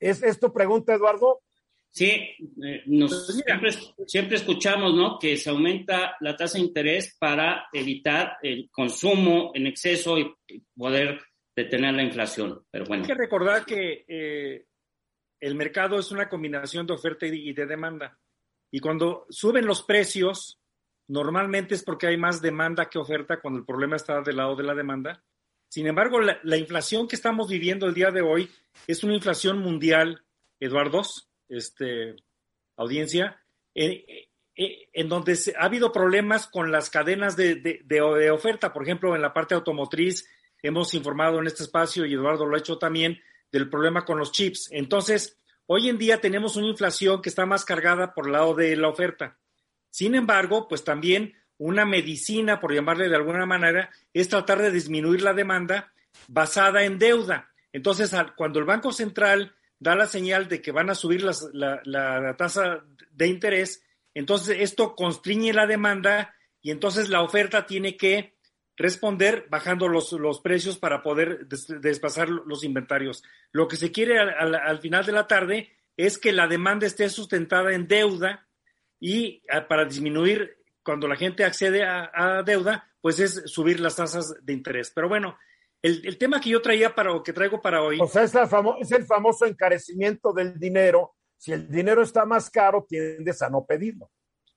¿Es, 0.00 0.22
es 0.22 0.40
tu 0.40 0.50
pregunta, 0.50 0.94
Eduardo? 0.94 1.42
Sí, 1.90 2.08
eh, 2.08 2.84
nos, 2.86 3.10
Pues 3.10 3.44
siempre, 3.44 3.70
siempre 4.06 4.36
escuchamos, 4.36 4.94
¿no? 4.94 5.18
Que 5.18 5.36
se 5.36 5.50
aumenta 5.50 6.16
la 6.20 6.34
tasa 6.34 6.56
de 6.56 6.64
interés 6.64 7.18
para 7.20 7.66
evitar 7.70 8.38
el 8.42 8.70
consumo 8.70 9.50
en 9.52 9.66
exceso 9.66 10.18
y 10.18 10.34
poder 10.74 11.20
detener 11.56 11.94
la 11.94 12.02
inflación. 12.02 12.64
Pero 12.70 12.84
bueno, 12.86 13.02
Hay 13.02 13.08
que 13.08 13.14
recordar 13.14 13.64
que 13.64 14.04
eh, 14.08 14.66
el 15.40 15.54
mercado 15.54 15.98
es 15.98 16.10
una 16.10 16.28
combinación 16.28 16.86
de 16.86 16.94
oferta 16.94 17.26
y 17.26 17.52
de 17.52 17.66
demanda. 17.66 18.18
Y 18.70 18.80
cuando 18.80 19.26
suben 19.28 19.66
los 19.66 19.82
precios, 19.82 20.58
normalmente 21.08 21.74
es 21.74 21.82
porque 21.84 22.06
hay 22.06 22.16
más 22.16 22.40
demanda 22.40 22.88
que 22.88 22.98
oferta 22.98 23.40
cuando 23.40 23.60
el 23.60 23.66
problema 23.66 23.96
está 23.96 24.20
del 24.22 24.36
lado 24.36 24.56
de 24.56 24.62
la 24.64 24.74
demanda. 24.74 25.22
Sin 25.68 25.86
embargo, 25.86 26.20
la, 26.20 26.38
la 26.42 26.56
inflación 26.56 27.06
que 27.08 27.16
estamos 27.16 27.48
viviendo 27.50 27.86
el 27.86 27.94
día 27.94 28.10
de 28.10 28.22
hoy 28.22 28.48
es 28.86 29.02
una 29.04 29.14
inflación 29.14 29.58
mundial, 29.58 30.24
Eduardo, 30.60 31.02
este, 31.48 32.16
audiencia, 32.76 33.40
en, 33.74 34.02
en- 34.54 34.76
en 34.92 35.08
donde 35.08 35.34
ha 35.58 35.64
habido 35.64 35.92
problemas 35.92 36.46
con 36.46 36.70
las 36.70 36.90
cadenas 36.90 37.36
de, 37.36 37.54
de- 37.56 37.80
de- 37.84 38.00
de 38.18 38.30
oferta. 38.30 38.72
Por 38.72 38.82
ejemplo, 38.82 39.14
en 39.16 39.22
la 39.22 39.32
parte 39.32 39.54
automotriz, 39.54 40.28
hemos 40.62 40.94
informado 40.94 41.40
en 41.40 41.46
este 41.46 41.64
espacio, 41.64 42.06
y 42.06 42.14
Eduardo 42.14 42.46
lo 42.46 42.56
ha 42.56 42.60
hecho 42.60 42.78
también, 42.78 43.20
del 43.50 43.68
problema 43.68 44.04
con 44.04 44.18
los 44.18 44.32
chips. 44.32 44.68
Entonces, 44.70 45.38
hoy 45.66 45.88
en 45.88 45.98
día 45.98 46.20
tenemos 46.20 46.56
una 46.56 46.68
inflación 46.68 47.20
que 47.20 47.28
está 47.28 47.44
más 47.44 47.64
cargada 47.64 48.14
por 48.14 48.26
el 48.26 48.32
lado 48.32 48.54
de 48.54 48.74
la 48.76 48.88
oferta. 48.88 49.38
Sin 49.90 50.14
embargo, 50.14 50.68
pues 50.68 50.84
también 50.84 51.34
una 51.58 51.84
medicina, 51.84 52.58
por 52.58 52.74
llamarle 52.74 53.08
de 53.08 53.16
alguna 53.16 53.46
manera, 53.46 53.90
es 54.12 54.28
tratar 54.28 54.60
de 54.60 54.72
disminuir 54.72 55.22
la 55.22 55.34
demanda 55.34 55.92
basada 56.28 56.82
en 56.84 56.98
deuda. 56.98 57.50
Entonces, 57.72 58.12
cuando 58.36 58.58
el 58.58 58.64
Banco 58.64 58.92
Central 58.92 59.54
da 59.78 59.94
la 59.94 60.06
señal 60.06 60.48
de 60.48 60.62
que 60.62 60.72
van 60.72 60.90
a 60.90 60.94
subir 60.94 61.22
la, 61.24 62.36
tasa 62.36 62.84
de 63.10 63.26
interés, 63.26 63.84
entonces 64.14 64.58
esto 64.60 64.94
constriñe 64.94 65.52
la 65.52 65.66
demanda 65.66 66.34
y 66.60 66.70
entonces 66.70 67.08
la 67.08 67.22
oferta 67.22 67.66
tiene 67.66 67.96
que 67.96 68.31
responder 68.76 69.46
bajando 69.50 69.88
los, 69.88 70.12
los 70.12 70.40
precios 70.40 70.78
para 70.78 71.02
poder 71.02 71.46
desplazar 71.46 72.28
los 72.28 72.64
inventarios. 72.64 73.22
Lo 73.50 73.68
que 73.68 73.76
se 73.76 73.92
quiere 73.92 74.18
al, 74.18 74.80
final 74.80 75.04
de 75.04 75.12
la 75.12 75.26
tarde 75.26 75.72
es 75.96 76.18
que 76.18 76.32
la 76.32 76.48
demanda 76.48 76.86
esté 76.86 77.08
sustentada 77.08 77.74
en 77.74 77.86
deuda 77.86 78.48
y 78.98 79.42
ah, 79.50 79.68
para 79.68 79.84
disminuir 79.84 80.56
cuando 80.82 81.06
la 81.06 81.16
gente 81.16 81.44
accede 81.44 81.84
a, 81.84 82.42
deuda, 82.44 82.90
pues 83.00 83.20
es 83.20 83.42
subir 83.46 83.78
las 83.78 83.96
tasas 83.96 84.34
de 84.42 84.52
interés. 84.52 84.90
Pero 84.94 85.08
bueno, 85.08 85.38
el, 85.80 86.18
tema 86.18 86.40
que 86.40 86.50
yo 86.50 86.60
traía 86.60 86.94
para 86.94 87.12
o 87.12 87.22
que 87.22 87.32
traigo 87.32 87.60
para 87.60 87.82
hoy. 87.82 87.98
O 88.00 88.08
sea, 88.08 88.24
es, 88.24 88.34
es 88.34 88.92
el 88.92 89.04
famoso 89.04 89.46
encarecimiento 89.46 90.32
del 90.32 90.58
dinero. 90.58 91.14
Si 91.36 91.52
el 91.52 91.68
dinero 91.68 92.02
está 92.02 92.24
más 92.24 92.50
caro, 92.50 92.84
tiendes 92.88 93.42
a 93.42 93.50
no 93.50 93.64
pedirlo. 93.64 94.10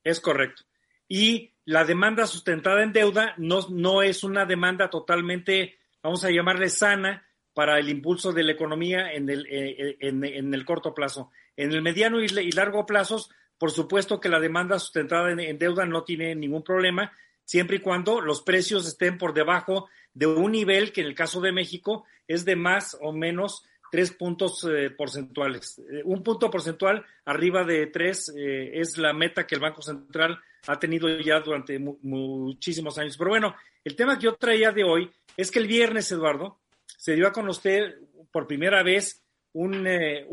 Es 0.03 0.19
correcto. 0.19 0.63
Y 1.07 1.51
la 1.65 1.83
demanda 1.83 2.27
sustentada 2.27 2.83
en 2.83 2.93
deuda 2.93 3.33
no, 3.37 3.67
no 3.69 4.01
es 4.01 4.23
una 4.23 4.45
demanda 4.45 4.89
totalmente, 4.89 5.77
vamos 6.01 6.23
a 6.23 6.31
llamarle 6.31 6.69
sana, 6.69 7.25
para 7.55 7.79
el 7.79 7.87
impulso 7.87 8.33
de 8.33 8.43
la 8.43 8.51
economía 8.51 9.13
en 9.13 9.29
el, 9.29 9.47
eh, 9.49 9.95
en, 10.01 10.53
el 10.53 10.65
corto 10.65 10.93
plazo. 10.93 11.31
En 11.55 11.71
el 11.71 11.81
mediano 11.81 12.21
y, 12.21 12.27
largo 12.51 12.85
plazos, 12.85 13.31
por 13.57 13.71
supuesto 13.71 14.19
que 14.19 14.27
la 14.27 14.41
demanda 14.41 14.77
sustentada 14.77 15.31
en, 15.31 15.57
deuda 15.57 15.85
no 15.85 16.03
tiene 16.03 16.35
ningún 16.35 16.63
problema, 16.63 17.13
siempre 17.45 17.77
y 17.77 17.79
cuando 17.79 18.19
los 18.19 18.41
precios 18.41 18.85
estén 18.85 19.17
por 19.17 19.33
debajo 19.33 19.87
de 20.13 20.27
un 20.27 20.51
nivel 20.51 20.91
que 20.91 20.99
en 20.99 21.07
el 21.07 21.15
caso 21.15 21.39
de 21.39 21.53
México 21.53 22.03
es 22.27 22.43
de 22.43 22.57
más 22.57 22.97
o 22.99 23.13
menos 23.13 23.63
tres 23.89 24.11
puntos 24.11 24.67
eh, 24.69 24.89
porcentuales. 24.89 25.79
Eh, 25.79 26.01
un 26.03 26.23
punto 26.23 26.51
porcentual 26.51 27.05
arriba 27.23 27.63
de 27.63 27.87
tres 27.87 28.33
es 28.35 28.97
la 28.97 29.13
meta 29.13 29.47
que 29.47 29.55
el 29.55 29.61
Banco 29.61 29.81
Central 29.81 30.41
ha 30.67 30.79
tenido 30.79 31.07
ya 31.19 31.39
durante 31.39 31.79
muchísimos 31.79 32.97
años. 32.97 33.17
Pero 33.17 33.29
bueno, 33.29 33.55
el 33.83 33.95
tema 33.95 34.17
que 34.17 34.25
yo 34.25 34.35
traía 34.35 34.71
de 34.71 34.83
hoy 34.83 35.09
es 35.37 35.51
que 35.51 35.59
el 35.59 35.67
viernes, 35.67 36.11
Eduardo, 36.11 36.59
se 36.85 37.15
dio 37.15 37.27
a 37.27 37.33
conocer 37.33 37.99
por 38.31 38.47
primera 38.47 38.83
vez 38.83 39.23
un, 39.53 39.87
eh, 39.87 40.25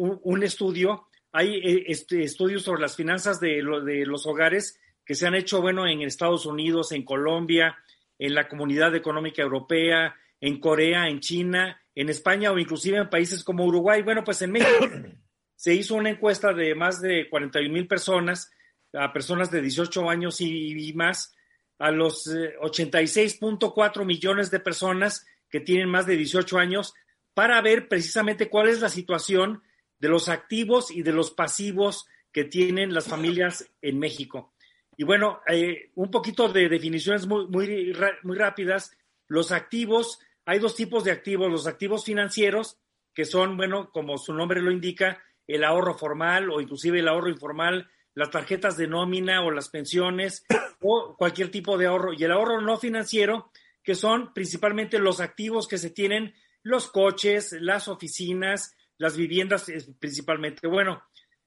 estudio. 0.43 1.09
Hay 1.33 1.57
eh, 1.57 1.85
este, 1.89 2.23
estudios 2.23 2.63
sobre 2.63 2.83
las 2.83 2.97
finanzas 2.97 3.41
de, 3.41 3.63
de 3.85 4.07
los 4.07 4.27
hogares 4.27 4.79
que 5.05 5.15
se 5.15 5.27
han 5.27 5.35
hecho, 5.35 5.61
bueno, 5.61 5.87
en 5.87 6.03
Estados 6.03 6.47
Unidos, 6.47 6.93
en 6.93 7.05
Colombia, 7.05 7.77
en 8.19 8.35
la 8.35 8.49
Comunidad 8.49 8.95
Económica 8.95 9.43
Europea, 9.43 10.15
en 10.41 10.59
Corea, 10.59 11.09
en 11.09 11.21
China, 11.21 11.81
en 11.95 12.09
España 12.09 12.51
o 12.53 12.59
inclusive 12.59 12.99
en 12.99 13.11
países 13.11 13.45
como 13.45 13.65
Uruguay. 13.65 14.03
Bueno, 14.03 14.25
pues 14.25 14.43
en 14.43 14.53
México 14.53 14.89
se 15.57 15.75
hizo 15.75 15.95
una 15.95 16.11
encuesta 16.11 16.53
de 16.53 16.75
más 16.75 17.01
de 17.01 17.29
41 17.29 17.73
mil 17.73 17.87
personas, 17.87 18.51
a 18.93 19.13
personas 19.13 19.51
de 19.51 19.63
18 19.63 20.09
años 20.09 20.41
y, 20.41 20.93
más, 20.95 21.35
a 21.79 21.91
los 21.91 22.27
86.4 22.27 24.03
eh, 24.03 24.05
millones 24.05 24.51
de 24.51 24.61
personas 24.61 25.27
que 25.49 25.61
tienen 25.61 25.89
más 25.89 26.07
de 26.07 26.17
18 26.17 26.59
años 26.59 26.95
para 27.35 27.61
ver 27.61 27.89
precisamente 27.89 28.49
cuál 28.49 28.69
es 28.69 28.81
la 28.81 28.89
situación 28.89 29.63
de 29.99 30.09
los 30.09 30.29
activos 30.29 30.91
y 30.91 31.03
de 31.03 31.13
los 31.13 31.31
pasivos 31.31 32.07
que 32.33 32.45
tienen 32.45 32.95
las 32.95 33.07
familias 33.07 33.71
en 33.81 33.99
México. 33.99 34.53
Y 34.97 35.05
bueno, 35.05 35.41
eh, 35.47 35.91
un 35.95 36.11
poquito 36.11 36.49
de 36.49 36.69
definiciones 36.69 37.27
muy, 37.27 37.47
muy, 37.47 37.97
muy 38.23 38.37
rápidas. 38.37 38.97
Los 39.29 39.53
activos, 39.53 40.19
hay 40.45 40.59
dos 40.59 40.75
tipos 40.75 41.05
de 41.05 41.13
activos, 41.13 41.51
los 41.51 41.67
activos 41.67 42.05
financieros, 42.05 42.79
que 43.15 43.25
son, 43.25 43.57
bueno, 43.57 43.91
como 43.91 44.19
su 44.19 44.35
nombre 44.35 44.61
lo 44.61 44.71
indica, 44.71 45.23
el 45.47 45.65
ahorro 45.65 45.95
formal 45.95 46.51
o 46.51 46.61
inclusive 46.61 47.01
el 47.01 47.09
ahorro 47.09 47.29
informal, 47.29 47.91
las 48.15 48.31
tarjetas 48.31 48.77
de 48.77 48.87
nómina 48.87 49.43
o 49.43 49.51
las 49.51 49.69
pensiones 49.69 50.45
o 50.81 51.17
cualquier 51.17 51.51
tipo 51.51 51.79
de 51.79 51.87
ahorro. 51.87 52.13
Y 52.13 52.25
el 52.25 52.33
ahorro 52.33 52.61
no 52.61 52.77
financiero, 52.77 53.51
que 53.83 53.95
son 53.95 54.33
principalmente 54.33 54.99
los 54.99 55.21
activos 55.21 55.67
que 55.67 55.79
se 55.79 55.91
tienen, 55.91 56.35
los 56.63 56.91
coches, 56.91 57.53
las 57.61 57.89
oficinas, 57.89 58.77
las 58.99 59.17
viviendas 59.17 59.67
principalmente. 59.99 60.69
Bueno, 60.69 61.03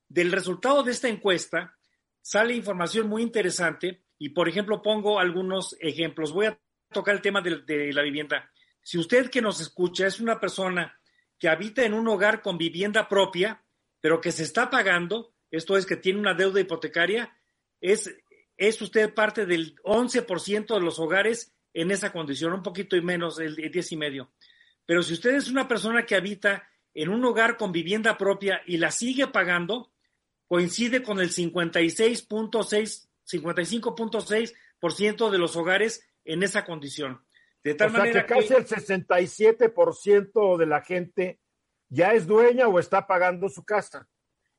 del 0.07 0.31
resultado 0.31 0.83
de 0.83 0.91
esta 0.91 1.07
encuesta 1.07 1.77
sale 2.21 2.55
información 2.55 3.07
muy 3.07 3.21
interesante 3.21 4.03
y, 4.17 4.29
por 4.29 4.49
ejemplo, 4.49 4.81
pongo 4.81 5.19
algunos 5.19 5.75
ejemplos. 5.79 6.33
Voy 6.33 6.47
a 6.47 6.59
tocar 6.91 7.15
el 7.15 7.21
tema 7.21 7.41
de, 7.41 7.61
de 7.61 7.93
la 7.93 8.01
vivienda. 8.01 8.49
Si 8.81 8.97
usted 8.97 9.29
que 9.29 9.41
nos 9.41 9.61
escucha 9.61 10.07
es 10.07 10.19
una 10.19 10.39
persona 10.39 10.99
que 11.37 11.49
habita 11.49 11.83
en 11.83 11.93
un 11.93 12.07
hogar 12.07 12.41
con 12.41 12.57
vivienda 12.57 13.07
propia, 13.07 13.63
pero 13.99 14.21
que 14.21 14.31
se 14.31 14.43
está 14.43 14.69
pagando, 14.69 15.34
esto 15.55 15.77
es 15.77 15.85
que 15.85 15.95
tiene 15.95 16.19
una 16.19 16.33
deuda 16.33 16.59
hipotecaria, 16.59 17.33
es, 17.81 18.13
es 18.57 18.81
usted 18.81 19.13
parte 19.13 19.45
del 19.45 19.75
11% 19.83 20.73
de 20.73 20.81
los 20.81 20.99
hogares 20.99 21.53
en 21.73 21.91
esa 21.91 22.11
condición, 22.11 22.53
un 22.53 22.63
poquito 22.63 22.95
y 22.95 23.01
menos, 23.01 23.39
el, 23.39 23.55
10 23.55 23.91
y 23.91 23.97
medio. 23.97 24.31
Pero 24.85 25.03
si 25.03 25.13
usted 25.13 25.35
es 25.35 25.49
una 25.49 25.67
persona 25.67 26.05
que 26.05 26.15
habita 26.15 26.67
en 26.93 27.09
un 27.09 27.23
hogar 27.25 27.57
con 27.57 27.71
vivienda 27.71 28.17
propia 28.17 28.61
y 28.65 28.77
la 28.77 28.91
sigue 28.91 29.27
pagando, 29.27 29.91
coincide 30.47 31.03
con 31.03 31.19
el 31.19 31.31
56.6, 31.31 33.07
55.6% 33.25 35.29
de 35.29 35.37
los 35.37 35.55
hogares 35.55 36.07
en 36.23 36.43
esa 36.43 36.65
condición. 36.65 37.23
De 37.63 37.73
tal 37.73 37.91
manera 37.91 38.25
que 38.25 38.35
casi 38.35 38.53
el 38.53 38.65
67% 38.65 40.57
de 40.57 40.65
la 40.65 40.81
gente 40.81 41.39
ya 41.89 42.13
es 42.13 42.27
dueña 42.27 42.67
o 42.67 42.79
está 42.79 43.07
pagando 43.07 43.49
su 43.49 43.65
casa. 43.65 44.07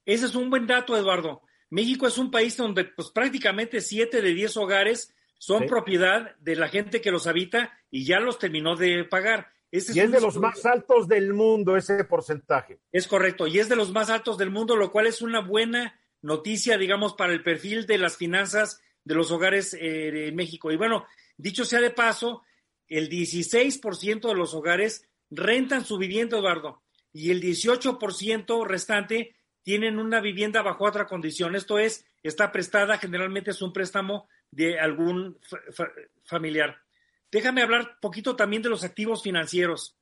Ese 0.07 0.27
es 0.27 0.35
un 0.35 0.49
buen 0.49 0.67
dato, 0.67 0.97
Eduardo. 0.97 1.43
México 1.69 2.07
es 2.07 2.17
un 2.17 2.31
país 2.31 2.57
donde 2.57 2.85
pues 2.85 3.11
prácticamente 3.11 3.81
7 3.81 4.23
de 4.23 4.33
10 4.33 4.57
hogares 4.57 5.13
son 5.39 5.67
propiedad 5.67 6.35
de 6.37 6.57
la 6.57 6.69
gente 6.69 7.01
que 7.01 7.11
los 7.11 7.27
habita 7.27 7.79
y 7.91 8.05
ya 8.05 8.21
los 8.21 8.39
terminó 8.39 8.77
de 8.77 9.05
pagar. 9.05 9.53
y 9.71 9.79
es 9.79 10.11
de 10.11 10.21
los 10.21 10.39
más 10.39 10.65
altos 10.65 11.09
del 11.09 11.35
mundo 11.35 11.77
ese 11.77 12.05
porcentaje. 12.05 12.79
Es 12.93 13.07
correcto, 13.07 13.47
y 13.47 13.59
es 13.59 13.69
de 13.69 13.77
los 13.77 13.93
más 13.93 14.09
altos 14.09 14.39
del 14.39 14.51
mundo, 14.51 14.77
lo 14.77 14.93
cual 14.93 15.07
es 15.07 15.21
una 15.21 15.41
buena 15.41 16.01
noticia, 16.23 16.79
digamos, 16.79 17.15
para 17.15 17.33
el 17.33 17.43
perfil 17.43 17.85
de 17.85 17.99
las 17.99 18.17
finanzas 18.17 18.81
de 19.05 19.15
los 19.15 19.31
hogares 19.31 19.75
eh, 19.75 20.29
en 20.29 20.37
México. 20.37 20.71
Y 20.73 20.77
bueno, 20.77 21.05
dicho 21.37 21.65
sea 21.65 21.81
de 21.81 21.91
paso, 21.91 22.43
el 22.89 23.09
16% 23.09 24.29
de 24.29 24.35
los 24.35 24.55
hogares 24.55 25.09
rentan 25.31 25.85
su 25.85 25.99
vivienda, 25.99 26.39
Eduardo, 26.39 26.83
y 27.13 27.31
el 27.31 27.43
18% 27.43 28.65
restante 28.67 29.37
tienen 29.67 29.99
una 29.99 30.21
vivienda 30.21 30.63
bajo 30.63 30.85
otra 30.85 31.09
condición. 31.09 31.57
Esto 31.57 31.81
es, 31.81 32.07
está 32.23 32.53
prestada, 32.53 32.99
generalmente 32.99 33.51
es 33.51 33.61
un 33.63 33.73
préstamo 33.73 34.29
de 34.53 34.79
algún 34.79 35.41
familiar. 36.23 36.85
Déjame 37.33 37.63
hablar 37.63 37.99
poquito 38.01 38.37
también 38.37 38.63
de 38.63 38.69
los 38.69 38.85
activos 38.85 39.25
financieros. 39.25 39.97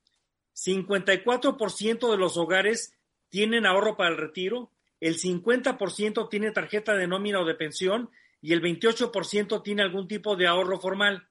54% 0.54 2.10
de 2.10 2.18
los 2.18 2.36
hogares 2.36 2.92
tienen 3.30 3.64
ahorro 3.64 3.96
para 3.96 4.10
el 4.10 4.18
retiro, 4.18 4.70
el 5.00 5.16
50% 5.16 6.28
tiene 6.28 6.50
tarjeta 6.50 6.94
de 6.94 7.06
nómina 7.06 7.40
o 7.40 7.46
de 7.46 7.54
pensión 7.54 8.10
y 8.42 8.52
el 8.52 8.60
28% 8.60 9.62
tiene 9.62 9.80
algún 9.80 10.06
tipo 10.06 10.36
de 10.36 10.46
ahorro 10.46 10.78
formal. 10.78 11.26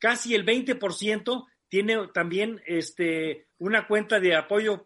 Casi 0.00 0.34
el 0.34 0.44
20% 0.44 1.46
tiene 1.68 2.08
también 2.12 2.60
este, 2.66 3.46
una 3.58 3.86
cuenta 3.86 4.18
de 4.18 4.34
apoyo 4.34 4.84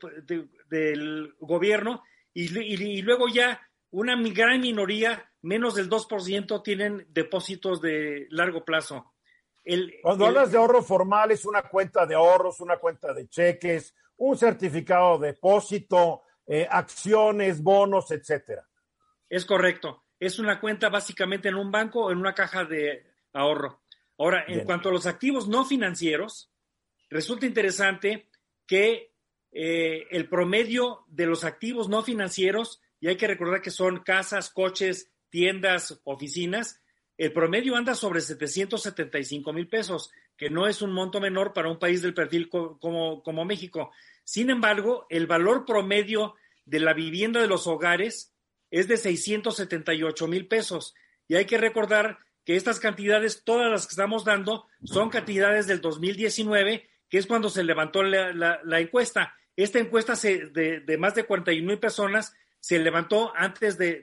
del 0.68 1.34
gobierno 1.38 2.02
y, 2.34 2.58
y, 2.58 3.02
luego 3.02 3.28
ya 3.28 3.60
una 3.90 4.20
gran 4.30 4.60
minoría 4.60 5.30
menos 5.42 5.76
del 5.76 5.88
2% 5.88 6.62
tienen 6.62 7.06
depósitos 7.10 7.80
de 7.80 8.26
largo 8.30 8.64
plazo. 8.64 9.14
Cuando 10.02 10.26
hablas 10.26 10.52
de 10.52 10.58
ahorro 10.58 10.82
formal, 10.82 11.30
es 11.30 11.46
una 11.46 11.62
cuenta 11.62 12.04
de 12.04 12.14
ahorros, 12.14 12.60
una 12.60 12.76
cuenta 12.76 13.14
de 13.14 13.28
cheques, 13.28 13.94
un 14.16 14.36
certificado 14.36 15.18
de 15.18 15.28
depósito, 15.28 16.22
eh, 16.46 16.66
acciones, 16.70 17.62
bonos, 17.62 18.10
etcétera. 18.10 18.68
Es 19.28 19.46
correcto. 19.46 20.04
Es 20.20 20.38
una 20.38 20.60
cuenta 20.60 20.88
básicamente 20.90 21.48
en 21.48 21.54
un 21.54 21.70
banco 21.70 22.04
o 22.04 22.12
en 22.12 22.18
una 22.18 22.34
caja 22.34 22.64
de 22.64 23.06
ahorro. 23.32 23.82
Ahora, 24.18 24.44
en 24.46 24.64
cuanto 24.64 24.90
a 24.90 24.92
los 24.92 25.06
activos 25.06 25.48
no 25.48 25.64
financieros, 25.64 26.52
resulta 27.10 27.46
interesante 27.46 28.28
que 28.66 29.13
eh, 29.54 30.06
el 30.10 30.28
promedio 30.28 31.04
de 31.08 31.26
los 31.26 31.44
activos 31.44 31.88
no 31.88 32.02
financieros, 32.02 32.82
y 33.00 33.08
hay 33.08 33.16
que 33.16 33.26
recordar 33.26 33.62
que 33.62 33.70
son 33.70 34.00
casas, 34.00 34.50
coches, 34.50 35.10
tiendas, 35.30 36.00
oficinas, 36.04 36.82
el 37.16 37.32
promedio 37.32 37.76
anda 37.76 37.94
sobre 37.94 38.20
775 38.20 39.52
mil 39.52 39.68
pesos, 39.68 40.10
que 40.36 40.50
no 40.50 40.66
es 40.66 40.82
un 40.82 40.92
monto 40.92 41.20
menor 41.20 41.52
para 41.52 41.70
un 41.70 41.78
país 41.78 42.02
del 42.02 42.12
perfil 42.12 42.48
como, 42.48 43.22
como 43.22 43.44
México. 43.44 43.92
Sin 44.24 44.50
embargo, 44.50 45.06
el 45.08 45.26
valor 45.26 45.64
promedio 45.64 46.34
de 46.64 46.80
la 46.80 46.92
vivienda 46.92 47.40
de 47.40 47.46
los 47.46 47.66
hogares 47.66 48.34
es 48.70 48.88
de 48.88 48.96
678 48.96 50.26
mil 50.26 50.48
pesos. 50.48 50.94
Y 51.28 51.36
hay 51.36 51.44
que 51.44 51.58
recordar 51.58 52.18
que 52.44 52.56
estas 52.56 52.80
cantidades, 52.80 53.44
todas 53.44 53.70
las 53.70 53.86
que 53.86 53.92
estamos 53.92 54.24
dando, 54.24 54.66
son 54.82 55.10
cantidades 55.10 55.66
del 55.66 55.80
2019, 55.80 56.88
que 57.08 57.18
es 57.18 57.26
cuando 57.26 57.48
se 57.48 57.64
levantó 57.64 58.02
la, 58.02 58.80
encuesta. 58.80 59.34
Esta 59.56 59.78
encuesta 59.78 60.16
se, 60.16 60.46
de, 60.46 60.96
más 60.98 61.14
de 61.14 61.24
41 61.24 61.66
mil 61.66 61.78
personas 61.78 62.34
se 62.58 62.78
levantó 62.78 63.32
antes 63.34 63.78
de, 63.78 64.02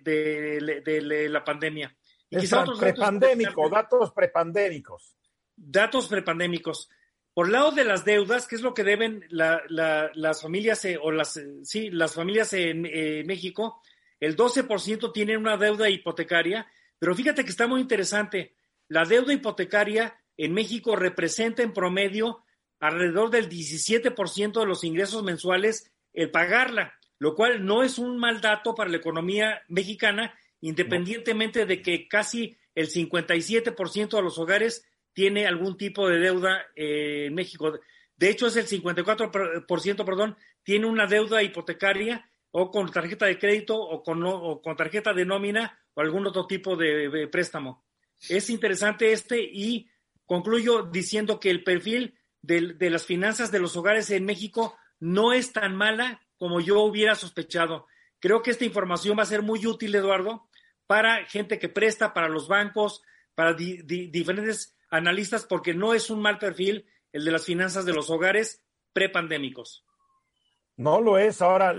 la 1.29 1.43
pandemia. 1.43 1.95
Y 2.29 2.37
prepandémico, 2.79 3.69
datos 3.69 4.11
prepandémicos. 4.11 5.15
Datos 5.55 6.07
prepandémicos. 6.07 6.89
Por 7.33 7.49
lado 7.49 7.71
de 7.71 7.83
las 7.83 8.05
deudas, 8.05 8.47
¿qué 8.47 8.55
es 8.55 8.61
lo 8.61 8.73
que 8.73 8.83
deben 8.83 9.25
las 9.29 10.41
familias 10.41 10.83
eh, 10.85 10.97
o 11.01 11.11
las, 11.11 11.39
sí, 11.63 11.89
las 11.89 12.13
familias 12.13 12.53
en 12.53 12.85
eh, 12.85 13.23
México? 13.25 13.81
El 14.19 14.35
12% 14.35 15.11
tienen 15.11 15.37
una 15.37 15.57
deuda 15.57 15.89
hipotecaria, 15.89 16.67
pero 16.99 17.15
fíjate 17.15 17.43
que 17.43 17.49
está 17.49 17.67
muy 17.67 17.81
interesante. 17.81 18.55
La 18.87 19.05
deuda 19.05 19.33
hipotecaria 19.33 20.15
en 20.37 20.53
México 20.53 20.95
representa 20.95 21.63
en 21.63 21.73
promedio 21.73 22.43
alrededor 22.81 23.29
del 23.29 23.47
17% 23.47 24.59
de 24.59 24.65
los 24.65 24.83
ingresos 24.83 25.23
mensuales 25.23 25.89
el 26.13 26.29
pagarla, 26.31 26.93
lo 27.19 27.35
cual 27.35 27.63
no 27.63 27.83
es 27.83 27.97
un 27.97 28.17
mal 28.17 28.41
dato 28.41 28.75
para 28.75 28.89
la 28.89 28.97
economía 28.97 29.61
mexicana, 29.69 30.37
independientemente 30.59 31.65
de 31.65 31.81
que 31.81 32.09
casi 32.09 32.57
el 32.75 32.89
57% 32.89 34.09
de 34.09 34.21
los 34.21 34.37
hogares 34.37 34.85
tiene 35.13 35.47
algún 35.47 35.77
tipo 35.77 36.09
de 36.09 36.19
deuda 36.19 36.65
eh, 36.75 37.27
en 37.27 37.35
México. 37.35 37.79
De 38.17 38.29
hecho, 38.29 38.47
es 38.47 38.55
el 38.55 38.67
54%, 38.67 40.05
perdón, 40.05 40.35
tiene 40.63 40.87
una 40.87 41.05
deuda 41.05 41.43
hipotecaria 41.43 42.29
o 42.51 42.69
con 42.69 42.91
tarjeta 42.91 43.25
de 43.25 43.39
crédito 43.39 43.77
o 43.79 44.03
con, 44.03 44.21
con 44.61 44.75
tarjeta 44.75 45.13
de 45.13 45.25
nómina 45.25 45.79
o 45.93 46.01
algún 46.01 46.25
otro 46.27 46.47
tipo 46.47 46.75
de, 46.75 47.27
préstamo. 47.31 47.85
Es 48.29 48.49
interesante 48.49 49.11
este 49.11 49.41
y 49.41 49.89
concluyo 50.25 50.83
diciendo 50.83 51.39
que 51.39 51.49
el 51.49 51.63
perfil 51.63 52.15
de, 52.41 52.89
las 52.89 53.05
finanzas 53.05 53.51
de 53.51 53.59
los 53.59 53.75
hogares 53.75 54.09
en 54.09 54.25
México 54.25 54.77
no 54.99 55.33
es 55.33 55.53
tan 55.53 55.75
mala 55.75 56.21
como 56.37 56.59
yo 56.59 56.81
hubiera 56.81 57.15
sospechado. 57.15 57.87
Creo 58.19 58.41
que 58.41 58.51
esta 58.51 58.65
información 58.65 59.17
va 59.17 59.23
a 59.23 59.27
ser 59.27 59.41
muy 59.41 59.65
útil, 59.65 59.93
Eduardo, 59.95 60.47
para 60.87 61.25
gente 61.25 61.59
que 61.59 61.69
presta, 61.69 62.13
para 62.13 62.29
los 62.29 62.47
bancos, 62.47 63.01
para 63.35 63.53
diferentes 63.53 64.75
analistas 64.89 65.45
porque 65.45 65.73
no 65.73 65.93
es 65.93 66.09
un 66.09 66.21
mal 66.21 66.37
perfil 66.37 66.85
el 67.11 67.25
de 67.25 67.31
las 67.31 67.45
finanzas 67.45 67.85
de 67.85 67.93
los 67.93 68.09
hogares 68.09 68.63
prepandémicos. 68.93 69.85
No 70.77 71.01
lo 71.01 71.17
es. 71.17 71.41
Ahora, 71.41 71.75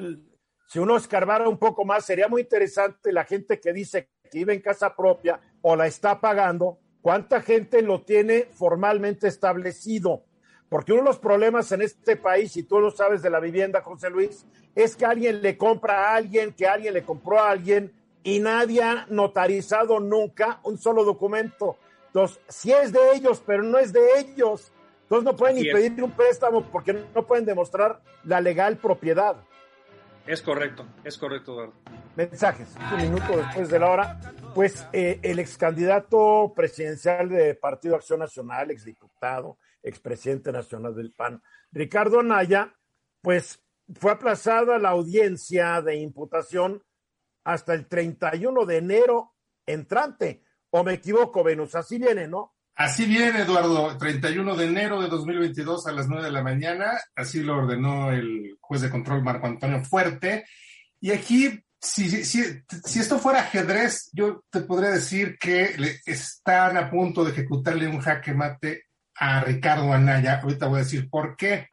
si 0.68 0.78
uno 0.78 0.96
escarbara 0.96 1.48
un 1.48 1.58
poco 1.58 1.84
más, 1.84 2.04
sería 2.04 2.28
muy 2.28 2.42
interesante 2.42 3.12
la 3.12 3.24
gente 3.24 3.60
que 3.60 3.72
dice 3.72 4.10
que 4.30 4.38
vive 4.38 4.54
en 4.54 4.60
casa 4.60 4.96
propia 4.96 5.40
o 5.60 5.76
la 5.76 5.86
está 5.86 6.20
pagando, 6.20 6.80
cuánta 7.00 7.42
gente 7.42 7.82
lo 7.82 8.02
tiene 8.02 8.48
formalmente 8.52 9.28
establecido. 9.28 10.24
Porque 10.72 10.90
uno 10.94 11.02
de 11.02 11.08
los 11.08 11.18
problemas 11.18 11.70
en 11.72 11.82
este 11.82 12.16
país, 12.16 12.56
y 12.56 12.62
tú 12.62 12.80
lo 12.80 12.90
sabes 12.90 13.20
de 13.20 13.28
la 13.28 13.40
vivienda, 13.40 13.82
José 13.82 14.08
Luis, 14.08 14.46
es 14.74 14.96
que 14.96 15.04
alguien 15.04 15.42
le 15.42 15.58
compra 15.58 16.08
a 16.08 16.14
alguien, 16.14 16.54
que 16.54 16.66
alguien 16.66 16.94
le 16.94 17.02
compró 17.02 17.38
a 17.38 17.50
alguien, 17.50 17.92
y 18.22 18.38
nadie 18.38 18.82
ha 18.82 19.04
notarizado 19.10 20.00
nunca 20.00 20.60
un 20.62 20.78
solo 20.78 21.04
documento. 21.04 21.76
Entonces, 22.06 22.40
si 22.48 22.72
es 22.72 22.90
de 22.90 23.00
ellos, 23.12 23.42
pero 23.46 23.62
no 23.62 23.76
es 23.76 23.92
de 23.92 24.00
ellos. 24.18 24.72
Entonces 25.02 25.26
no 25.26 25.36
pueden 25.36 25.56
ni 25.56 25.64
pedir 25.64 26.02
un 26.02 26.12
préstamo 26.12 26.62
porque 26.62 27.04
no 27.14 27.26
pueden 27.26 27.44
demostrar 27.44 28.00
la 28.24 28.40
legal 28.40 28.78
propiedad. 28.78 29.36
Es 30.26 30.40
correcto, 30.40 30.86
es 31.04 31.18
correcto, 31.18 31.52
Eduardo. 31.52 31.74
Mensajes, 32.16 32.74
un 32.94 32.96
minuto 32.96 33.36
después 33.36 33.68
de 33.68 33.78
la 33.78 33.90
hora. 33.90 34.20
Pues 34.54 34.86
eh, 34.94 35.20
el 35.22 35.38
ex 35.38 35.58
candidato 35.58 36.50
presidencial 36.56 37.28
de 37.28 37.54
Partido 37.56 37.94
Acción 37.94 38.20
Nacional, 38.20 38.70
exdiputado, 38.70 39.58
expresidente 39.82 40.52
nacional 40.52 40.94
del 40.94 41.12
PAN, 41.12 41.42
Ricardo 41.70 42.20
Anaya, 42.20 42.74
pues 43.20 43.62
fue 43.94 44.12
aplazada 44.12 44.78
la 44.78 44.90
audiencia 44.90 45.80
de 45.82 45.96
imputación 45.96 46.82
hasta 47.44 47.74
el 47.74 47.86
31 47.86 48.64
de 48.66 48.76
enero 48.76 49.34
entrante. 49.66 50.42
¿O 50.70 50.84
me 50.84 50.94
equivoco, 50.94 51.42
Venus? 51.42 51.74
Así 51.74 51.98
viene, 51.98 52.26
¿no? 52.26 52.54
Así 52.74 53.04
viene, 53.04 53.42
Eduardo, 53.42 53.96
31 53.98 54.56
de 54.56 54.64
enero 54.64 55.02
de 55.02 55.08
2022 55.08 55.86
a 55.86 55.92
las 55.92 56.08
9 56.08 56.24
de 56.24 56.32
la 56.32 56.42
mañana. 56.42 56.98
Así 57.14 57.42
lo 57.42 57.58
ordenó 57.58 58.10
el 58.10 58.56
juez 58.60 58.80
de 58.80 58.90
control 58.90 59.22
Marco 59.22 59.46
Antonio 59.46 59.84
Fuerte. 59.84 60.46
Y 60.98 61.10
aquí, 61.10 61.60
si, 61.78 62.08
si, 62.24 62.42
si 62.84 62.98
esto 62.98 63.18
fuera 63.18 63.40
ajedrez, 63.40 64.08
yo 64.12 64.44
te 64.50 64.60
podría 64.60 64.90
decir 64.90 65.36
que 65.38 65.74
le 65.76 66.00
están 66.06 66.78
a 66.78 66.90
punto 66.90 67.24
de 67.24 67.32
ejecutarle 67.32 67.88
un 67.88 68.00
jaque 68.00 68.32
mate 68.32 68.84
a 69.16 69.40
Ricardo 69.40 69.92
Anaya. 69.92 70.40
Ahorita 70.40 70.66
voy 70.66 70.80
a 70.80 70.84
decir 70.84 71.08
por 71.08 71.36
qué. 71.36 71.68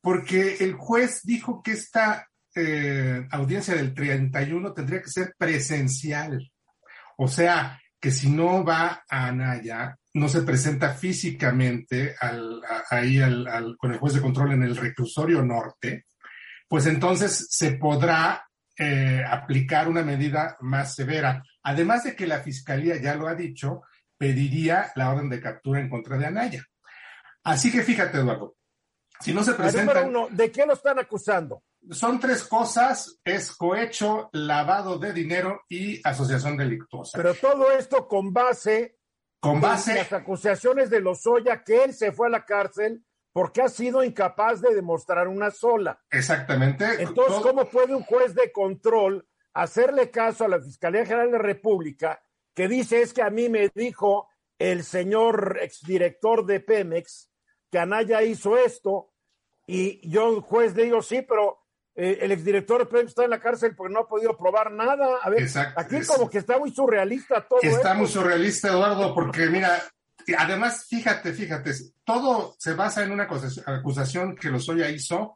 Porque 0.00 0.56
el 0.60 0.74
juez 0.74 1.20
dijo 1.22 1.62
que 1.62 1.72
esta 1.72 2.28
eh, 2.54 3.26
audiencia 3.30 3.74
del 3.74 3.94
31 3.94 4.72
tendría 4.72 5.00
que 5.00 5.08
ser 5.10 5.34
presencial. 5.38 6.50
O 7.16 7.28
sea, 7.28 7.80
que 8.00 8.10
si 8.10 8.30
no 8.30 8.64
va 8.64 9.04
a 9.08 9.26
Anaya, 9.26 9.96
no 10.14 10.28
se 10.28 10.42
presenta 10.42 10.92
físicamente 10.94 12.14
al, 12.20 12.60
ahí 12.90 13.20
al, 13.20 13.76
con 13.78 13.92
el 13.92 13.98
juez 13.98 14.14
de 14.14 14.20
control 14.20 14.52
en 14.52 14.64
el 14.64 14.76
reclusorio 14.76 15.42
norte, 15.42 16.06
pues 16.68 16.86
entonces 16.86 17.46
se 17.50 17.72
podrá 17.72 18.44
eh, 18.76 19.22
aplicar 19.26 19.88
una 19.88 20.02
medida 20.02 20.56
más 20.60 20.94
severa. 20.94 21.42
Además 21.62 22.04
de 22.04 22.16
que 22.16 22.26
la 22.26 22.40
fiscalía 22.40 23.00
ya 23.00 23.14
lo 23.14 23.28
ha 23.28 23.34
dicho, 23.34 23.82
pediría 24.22 24.92
la 24.94 25.10
orden 25.10 25.28
de 25.28 25.40
captura 25.40 25.80
en 25.80 25.90
contra 25.90 26.16
de 26.16 26.26
Anaya. 26.26 26.64
Así 27.42 27.72
que 27.72 27.82
fíjate, 27.82 28.18
Eduardo, 28.18 28.54
si 29.18 29.34
no 29.34 29.42
se 29.42 29.54
presenta... 29.54 30.06
¿De 30.30 30.52
qué 30.52 30.64
lo 30.64 30.74
están 30.74 31.00
acusando? 31.00 31.64
son 31.90 32.20
tres 32.20 32.44
cosas, 32.44 33.18
es 33.24 33.50
cohecho, 33.50 34.30
lavado 34.32 35.00
de 35.00 35.12
dinero 35.12 35.62
y 35.68 36.00
asociación 36.06 36.56
delictuosa. 36.56 37.18
Pero 37.18 37.34
todo 37.34 37.72
esto 37.72 38.06
con 38.06 38.32
base, 38.32 39.00
con 39.40 39.60
base 39.60 39.90
en 39.90 39.96
las 39.96 40.12
acusaciones 40.12 40.88
de 40.88 41.00
Lozoya 41.00 41.64
que 41.64 41.82
él 41.82 41.92
se 41.92 42.12
fue 42.12 42.28
a 42.28 42.30
la 42.30 42.44
cárcel 42.44 43.04
porque 43.32 43.62
ha 43.62 43.68
sido 43.68 44.04
incapaz 44.04 44.60
de 44.60 44.72
demostrar 44.72 45.26
una 45.26 45.50
sola. 45.50 46.00
Exactamente. 46.12 47.02
Entonces, 47.02 47.42
¿cómo 47.42 47.64
puede 47.64 47.96
un 47.96 48.04
juez 48.04 48.36
de 48.36 48.52
control 48.52 49.26
hacerle 49.52 50.12
caso 50.12 50.44
a 50.44 50.48
la 50.48 50.60
Fiscalía 50.60 51.04
General 51.04 51.26
de 51.26 51.38
la 51.38 51.42
República 51.42 52.22
que 52.54 52.68
dice 52.68 53.02
es 53.02 53.12
que 53.12 53.22
a 53.22 53.30
mí 53.30 53.48
me 53.48 53.70
dijo 53.74 54.28
el 54.58 54.84
señor 54.84 55.58
exdirector 55.60 56.46
de 56.46 56.60
Pemex 56.60 57.30
que 57.70 57.78
Anaya 57.78 58.22
hizo 58.22 58.56
esto 58.56 59.12
y 59.66 60.06
yo, 60.08 60.42
juez, 60.42 60.74
le 60.74 60.84
digo, 60.84 61.02
sí, 61.02 61.22
pero 61.26 61.62
eh, 61.94 62.18
el 62.20 62.32
exdirector 62.32 62.88
de 62.88 63.00
está 63.02 63.24
en 63.24 63.30
la 63.30 63.40
cárcel 63.40 63.74
porque 63.76 63.92
no 63.92 64.00
ha 64.00 64.08
podido 64.08 64.36
probar 64.36 64.72
nada. 64.72 65.18
A 65.22 65.30
ver, 65.30 65.48
aquí 65.76 66.00
como 66.06 66.28
que 66.28 66.38
está 66.38 66.58
muy 66.58 66.72
surrealista 66.72 67.46
todo. 67.46 67.60
Está 67.62 67.94
muy 67.94 68.08
surrealista, 68.08 68.68
Eduardo, 68.68 69.14
porque 69.14 69.46
mira, 69.46 69.82
además, 70.36 70.86
fíjate, 70.88 71.32
fíjate, 71.32 71.72
todo 72.04 72.54
se 72.58 72.74
basa 72.74 73.02
en 73.02 73.12
una 73.12 73.28
acusación 73.66 74.36
que 74.36 74.50
Lozoya 74.50 74.90
hizo 74.90 75.34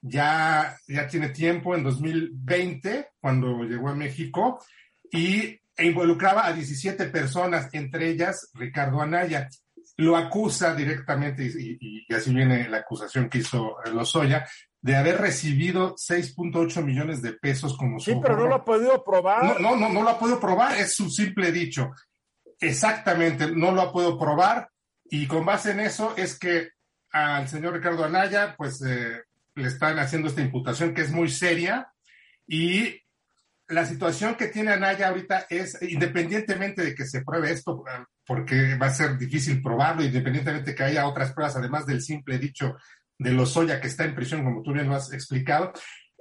ya, 0.00 0.76
ya 0.88 1.06
tiene 1.06 1.28
tiempo, 1.28 1.74
en 1.74 1.84
2020, 1.84 3.10
cuando 3.20 3.62
llegó 3.62 3.88
a 3.88 3.94
México, 3.94 4.58
y 5.10 5.60
e 5.76 5.86
involucraba 5.86 6.46
a 6.46 6.52
17 6.52 7.06
personas, 7.06 7.68
entre 7.72 8.08
ellas 8.08 8.50
Ricardo 8.54 9.00
Anaya. 9.00 9.48
Lo 9.96 10.16
acusa 10.16 10.74
directamente, 10.74 11.44
y, 11.44 12.04
y 12.08 12.14
así 12.14 12.32
viene 12.32 12.68
la 12.68 12.78
acusación 12.78 13.28
que 13.28 13.38
hizo 13.38 13.76
Lozoya, 13.92 14.46
de 14.80 14.96
haber 14.96 15.20
recibido 15.20 15.94
6.8 15.94 16.82
millones 16.82 17.22
de 17.22 17.34
pesos 17.34 17.76
como 17.76 18.00
Sí, 18.00 18.14
pero 18.20 18.36
no 18.36 18.48
lo 18.48 18.56
ha 18.56 18.64
podido 18.64 19.04
probar. 19.04 19.44
No, 19.44 19.58
no, 19.58 19.76
no, 19.76 19.88
no 19.88 20.02
lo 20.02 20.10
ha 20.10 20.18
podido 20.18 20.40
probar, 20.40 20.76
es 20.78 20.94
su 20.94 21.08
simple 21.08 21.52
dicho. 21.52 21.92
Exactamente, 22.58 23.50
no 23.50 23.70
lo 23.70 23.82
ha 23.82 23.92
podido 23.92 24.18
probar 24.18 24.68
y 25.04 25.26
con 25.26 25.44
base 25.44 25.72
en 25.72 25.80
eso 25.80 26.14
es 26.16 26.38
que 26.38 26.70
al 27.10 27.46
señor 27.46 27.74
Ricardo 27.74 28.04
Anaya, 28.04 28.54
pues 28.56 28.82
eh, 28.82 29.22
le 29.54 29.68
están 29.68 29.98
haciendo 29.98 30.28
esta 30.28 30.40
imputación 30.40 30.94
que 30.94 31.02
es 31.02 31.10
muy 31.10 31.28
seria 31.28 31.92
y 32.46 33.01
la 33.68 33.86
situación 33.86 34.34
que 34.34 34.48
tiene 34.48 34.72
Anaya 34.72 35.08
ahorita 35.08 35.46
es, 35.48 35.80
independientemente 35.82 36.82
de 36.82 36.94
que 36.94 37.06
se 37.06 37.22
pruebe 37.22 37.50
esto, 37.50 37.84
porque 38.26 38.76
va 38.76 38.86
a 38.86 38.94
ser 38.94 39.16
difícil 39.16 39.62
probarlo, 39.62 40.04
independientemente 40.04 40.70
de 40.70 40.76
que 40.76 40.82
haya 40.82 41.06
otras 41.06 41.32
pruebas, 41.32 41.56
además 41.56 41.86
del 41.86 42.02
simple 42.02 42.38
dicho 42.38 42.76
de 43.18 43.30
Lozoya, 43.32 43.80
que 43.80 43.88
está 43.88 44.04
en 44.04 44.14
prisión, 44.14 44.44
como 44.44 44.62
tú 44.62 44.72
bien 44.72 44.88
lo 44.88 44.94
has 44.94 45.12
explicado, 45.12 45.72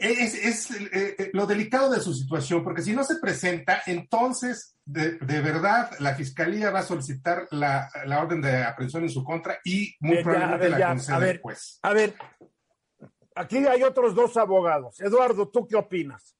es, 0.01 0.71
eh, 0.71 1.15
eh, 1.17 1.29
lo 1.33 1.45
delicado 1.45 1.91
de 1.91 2.01
su 2.01 2.13
situación, 2.13 2.63
porque 2.63 2.81
si 2.81 2.93
no 2.93 3.03
se 3.03 3.17
presenta, 3.17 3.83
entonces 3.85 4.75
de, 4.83 5.17
verdad 5.19 5.91
la 5.99 6.15
fiscalía 6.15 6.71
va 6.71 6.79
a 6.79 6.83
solicitar 6.83 7.47
la, 7.51 7.89
orden 8.19 8.41
de 8.41 8.63
aprehensión 8.63 9.03
en 9.03 9.09
su 9.09 9.23
contra 9.23 9.59
y 9.63 9.95
muy 9.99 10.23
probablemente 10.23 10.69
la 10.69 10.87
conceda 10.87 11.19
después. 11.19 11.79
A 11.83 11.93
ver, 11.93 12.15
aquí 13.35 13.57
hay 13.57 13.83
otros 13.83 14.15
dos 14.15 14.37
abogados. 14.37 14.99
Eduardo, 14.99 15.47
¿tú 15.49 15.67
qué 15.67 15.75
opinas? 15.75 16.35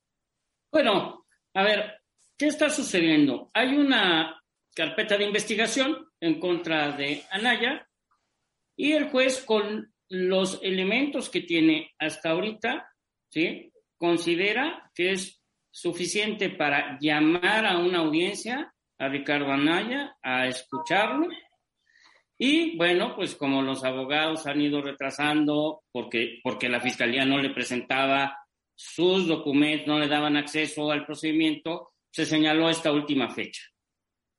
Bueno, 0.71 1.25
a 1.53 1.63
ver, 1.63 1.99
¿qué 2.37 2.47
está 2.47 2.69
sucediendo? 2.69 3.51
Hay 3.53 3.75
una 3.75 4.41
carpeta 4.73 5.17
de 5.17 5.25
investigación 5.25 6.07
en 6.21 6.39
contra 6.39 6.93
de 6.93 7.23
Anaya 7.29 7.85
y 8.77 8.93
el 8.93 9.09
juez 9.09 9.43
con 9.43 9.93
los 10.07 10.59
elementos 10.63 11.29
que 11.29 11.41
tiene 11.41 11.91
hasta 11.99 12.29
ahorita, 12.29 12.89
¿sí? 13.29 13.73
considera 13.97 14.89
que 14.95 15.11
es 15.11 15.43
suficiente 15.69 16.49
para 16.49 16.97
llamar 17.01 17.65
a 17.65 17.77
una 17.77 17.99
audiencia 17.99 18.73
a 18.97 19.09
Ricardo 19.09 19.51
Anaya 19.51 20.15
a 20.23 20.47
escucharlo. 20.47 21.27
Y 22.37 22.77
bueno, 22.77 23.13
pues 23.13 23.35
como 23.35 23.61
los 23.61 23.83
abogados 23.83 24.47
han 24.47 24.61
ido 24.61 24.81
retrasando 24.81 25.83
porque, 25.91 26.39
porque 26.41 26.69
la 26.69 26.79
fiscalía 26.79 27.25
no 27.25 27.39
le 27.39 27.49
presentaba 27.49 28.37
sus 28.81 29.27
documentos, 29.27 29.87
no 29.87 29.99
le 29.99 30.07
daban 30.07 30.37
acceso 30.37 30.91
al 30.91 31.05
procedimiento, 31.05 31.91
se 32.09 32.25
señaló 32.25 32.67
esta 32.67 32.91
última 32.91 33.29
fecha. 33.29 33.61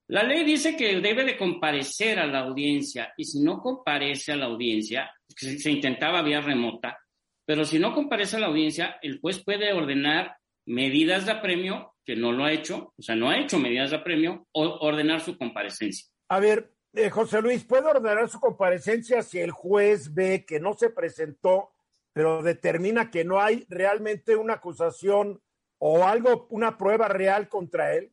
La 0.09 0.25
ley 0.25 0.45
dice 0.45 0.77
que 0.77 1.01
debe 1.01 1.25
de 1.25 1.39
comparecer 1.39 2.19
a 2.19 2.27
la 2.27 2.41
audiencia 2.41 3.15
y 3.17 3.25
si 3.25 3.41
no 3.41 3.61
comparece 3.61 4.33
a 4.33 4.37
la 4.37 4.47
audiencia, 4.47 5.11
se 5.29 5.71
intentaba 5.71 6.23
vía 6.23 6.41
remota, 6.41 6.99
pero 7.47 7.65
si 7.65 7.79
no 7.79 7.95
comparece 7.95 8.37
a 8.37 8.41
la 8.41 8.49
audiencia, 8.49 8.99
el 9.01 9.21
juez 9.21 9.43
puede 9.45 9.73
ordenar 9.73 10.37
medidas 10.67 11.25
de 11.25 11.33
apremio, 11.33 11.95
que 12.05 12.17
no 12.17 12.33
lo 12.33 12.45
ha 12.45 12.53
hecho, 12.53 12.93
o 12.99 13.03
sea, 13.03 13.15
no 13.15 13.31
ha 13.31 13.39
hecho 13.39 13.59
medidas 13.59 13.91
de 13.91 13.97
apremio, 13.97 14.49
o 14.53 14.63
ordenar 14.81 15.21
su 15.21 15.39
comparecencia. 15.39 16.09
A 16.29 16.41
ver, 16.41 16.73
eh, 16.95 17.11
José 17.11 17.41
Luis, 17.41 17.65
¿puede 17.65 17.87
ordenar 17.87 18.29
su 18.29 18.41
comparecencia 18.41 19.23
si 19.23 19.39
el 19.39 19.53
juez 19.53 20.13
ve 20.13 20.45
que 20.45 20.59
no 20.59 20.75
se 20.75 20.91
presentó, 20.91 21.71
pero 22.13 22.43
determina 22.43 23.11
que 23.11 23.25
no 23.25 23.41
hay 23.41 23.67
realmente 23.69 24.37
una 24.37 24.55
acusación 24.55 25.41
o 25.79 26.07
algo, 26.07 26.47
una 26.51 26.79
prueba 26.79 27.09
real 27.09 27.49
contra 27.49 27.95
él? 27.95 28.13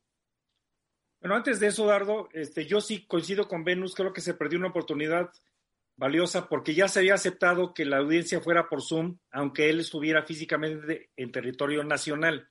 Bueno, 1.22 1.36
antes 1.36 1.60
de 1.60 1.68
eso, 1.68 1.86
Dardo, 1.86 2.30
este, 2.34 2.66
yo 2.66 2.80
sí 2.80 3.06
coincido 3.06 3.48
con 3.48 3.64
Venus, 3.64 3.94
creo 3.94 4.14
que 4.14 4.22
se 4.22 4.34
perdió 4.34 4.58
una 4.58 4.70
oportunidad 4.70 5.32
valiosa 5.98 6.48
porque 6.48 6.74
ya 6.74 6.88
se 6.88 7.00
había 7.00 7.16
aceptado 7.16 7.74
que 7.74 7.84
la 7.84 7.98
audiencia 7.98 8.40
fuera 8.40 8.70
por 8.70 8.82
Zoom, 8.82 9.18
aunque 9.32 9.70
él 9.70 9.82
estuviera 9.82 10.24
físicamente 10.24 11.12
en 11.18 11.32
territorio 11.32 11.84
nacional. 11.84 12.50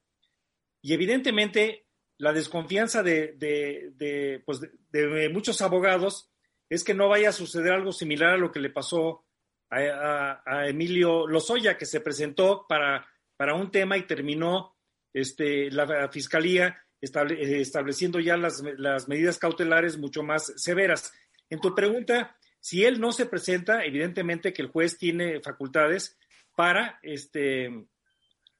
Y 0.82 0.92
evidentemente 0.92 1.86
la 2.18 2.32
desconfianza 2.32 3.02
de, 3.02 3.34
de, 3.38 4.42
pues 4.44 4.60
de, 4.90 5.28
muchos 5.30 5.62
abogados 5.62 6.30
es 6.68 6.84
que 6.84 6.92
no 6.92 7.08
vaya 7.08 7.30
a 7.30 7.32
suceder 7.32 7.72
algo 7.72 7.92
similar 7.92 8.34
a 8.34 8.38
lo 8.38 8.52
que 8.52 8.60
le 8.60 8.70
pasó 8.70 9.24
a, 9.70 10.66
Emilio 10.66 11.26
Lozoya, 11.26 11.76
que 11.76 11.86
se 11.86 12.00
presentó 12.00 12.66
para, 12.68 13.06
para 13.36 13.54
un 13.54 13.70
tema 13.70 13.96
y 13.96 14.06
terminó 14.06 14.76
este, 15.12 15.70
la 15.70 16.08
fiscalía 16.08 16.84
eh, 17.00 17.60
estableciendo 17.60 18.18
ya 18.18 18.36
las, 18.36 19.08
medidas 19.08 19.38
cautelares 19.38 19.98
mucho 19.98 20.22
más 20.22 20.52
severas. 20.56 21.12
En 21.48 21.60
tu 21.60 21.74
pregunta, 21.74 22.36
si 22.60 22.84
él 22.84 23.00
no 23.00 23.12
se 23.12 23.26
presenta, 23.26 23.84
evidentemente 23.84 24.52
que 24.52 24.62
el 24.62 24.68
juez 24.68 24.98
tiene 24.98 25.40
facultades 25.40 26.18
para, 26.56 26.98
este, 27.02 27.86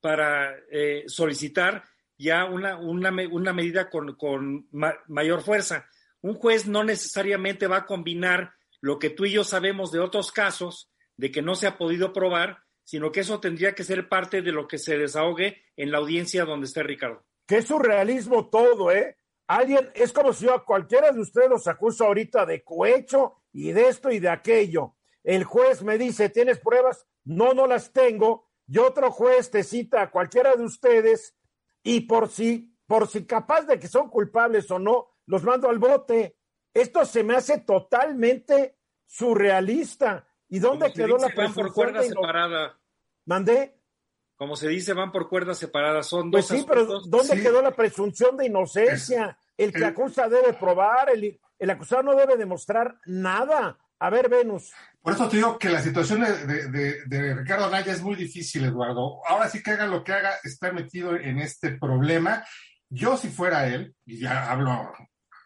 para 0.01 0.57
eh, 0.71 1.05
solicitar 1.07 1.85
ya 2.16 2.44
una, 2.44 2.77
una, 2.77 3.11
una 3.31 3.53
medida 3.53 3.90
con, 3.90 4.14
con 4.14 4.68
mayor 5.09 5.42
fuerza. 5.42 5.88
Un 6.21 6.35
juez 6.35 6.66
no 6.66 6.85
necesariamente 6.85 7.66
va 7.66 7.79
a 7.79 7.87
combinar 7.87 8.53
lo 8.81 8.99
que 8.99 9.11
tú 9.11 9.25
y 9.25 9.33
yo 9.33 9.44
sabemos 9.44 9.90
de 9.90 9.99
otros 9.99 10.31
casos, 10.31 10.90
de 11.19 11.31
que 11.31 11.43
no 11.43 11.55
se 11.55 11.67
ha 11.67 11.77
podido 11.77 12.15
probar, 12.15 12.65
sino 12.85 13.13
que 13.13 13.21
eso 13.21 13.39
tendría 13.39 13.75
que 13.75 13.85
ser 13.85 14.09
parte 14.09 14.41
de 14.41 14.53
lo 14.53 14.67
que 14.67 14.79
se 14.79 14.97
desahogue 14.97 15.63
en 15.77 15.91
la 15.91 15.99
audiencia 15.99 16.47
donde 16.47 16.67
esté 16.67 16.83
Ricardo. 16.83 17.27
Qué 17.47 17.61
surrealismo 17.61 18.49
todo, 18.49 18.91
¿eh? 18.91 19.19
Alguien, 19.47 19.91
es 19.95 20.13
como 20.13 20.33
si 20.33 20.47
yo 20.47 20.55
a 20.55 20.65
cualquiera 20.65 21.11
de 21.11 21.21
ustedes 21.21 21.51
los 21.51 21.67
acuso 21.67 22.05
ahorita 22.05 22.47
de 22.47 22.63
cohecho 22.63 23.43
y 23.53 23.73
de 23.73 23.89
esto 23.89 24.11
y 24.11 24.21
de 24.21 24.29
aquello. 24.29 24.97
El 25.25 25.45
juez 25.45 25.83
me 25.83 25.99
dice, 25.99 26.29
¿tienes 26.29 26.59
pruebas? 26.59 27.07
No, 27.25 27.53
no 27.53 27.67
las 27.67 27.93
tengo. 27.93 28.49
Y 28.67 28.79
otro 28.79 29.11
juez 29.11 29.51
te 29.51 29.65
cita 29.65 30.03
a 30.03 30.11
cualquiera 30.11 30.55
de 30.55 30.65
ustedes 30.65 31.35
y 31.83 32.01
por 32.01 32.29
si, 32.29 32.77
por 32.87 33.09
si 33.09 33.25
capaz 33.25 33.63
de 33.63 33.79
que 33.79 33.89
son 33.89 34.09
culpables 34.09 34.71
o 34.71 34.79
no, 34.79 35.09
los 35.27 35.43
mando 35.43 35.69
al 35.69 35.79
bote. 35.79 36.37
Esto 36.75 37.05
se 37.05 37.25
me 37.25 37.35
hace 37.35 37.59
totalmente 37.61 38.79
surrealista. 39.07 40.28
¿Y 40.49 40.59
dónde 40.59 40.93
quedó 40.93 41.19
la 41.19 41.29
presunción 41.29 41.55
por 41.55 41.75
cuerda 41.75 42.03
separada? 42.03 42.79
¿Mandé? 43.27 43.79
como 44.39 44.55
se 44.55 44.69
dice, 44.69 44.93
van 44.95 45.11
por 45.11 45.29
cuerdas 45.29 45.59
separadas. 45.59 46.07
Son 46.07 46.31
pues 46.31 46.47
sí, 46.47 46.65
pero 46.67 47.01
¿dónde 47.01 47.43
quedó 47.43 47.61
la 47.61 47.73
presunción 47.73 48.37
de 48.37 48.47
inocencia? 48.47 49.37
el 49.57 49.73
que 49.73 49.85
acusa 49.85 50.29
debe 50.29 50.53
probar, 50.53 51.11
el, 51.11 51.41
el, 51.59 51.71
acusado 51.71 52.05
no 52.05 52.15
debe 52.15 52.37
demostrar 52.37 53.01
nada. 53.07 53.77
A 53.99 54.11
ver, 54.11 54.29
Venus. 54.29 54.73
Por 55.03 55.15
eso 55.15 55.29
te 55.29 55.39
digo 55.39 55.59
que 55.59 55.69
la 55.69 55.83
situación 55.83 56.21
de, 56.21 57.03
de, 57.05 57.35
Ricardo 57.35 57.67
Anaya 57.67 57.93
es 57.93 58.01
muy 58.01 58.15
difícil, 58.15 58.65
Eduardo. 58.65 59.21
Ahora 59.27 59.49
sí 59.49 59.61
que 59.61 59.73
haga 59.73 59.89
lo 59.89 60.05
que 60.05 60.13
haga, 60.13 60.35
está 60.45 60.71
metido 60.71 61.17
en 61.17 61.41
este 61.41 61.73
problema. 61.73 62.45
Yo, 62.89 63.17
si 63.17 63.27
fuera 63.29 63.67
él, 63.67 63.97
y 64.07 64.21
ya 64.21 64.49
hablo, 64.49 64.93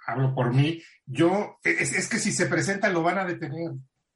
hablo 0.06 0.34
por 0.34 0.52
mí, 0.52 0.82
yo, 1.06 1.56
es, 1.64 1.94
es 1.94 2.10
que 2.10 2.18
si 2.18 2.30
se 2.30 2.44
presenta 2.44 2.90
lo 2.90 3.02
van 3.02 3.16
a 3.16 3.24
detener. 3.24 3.70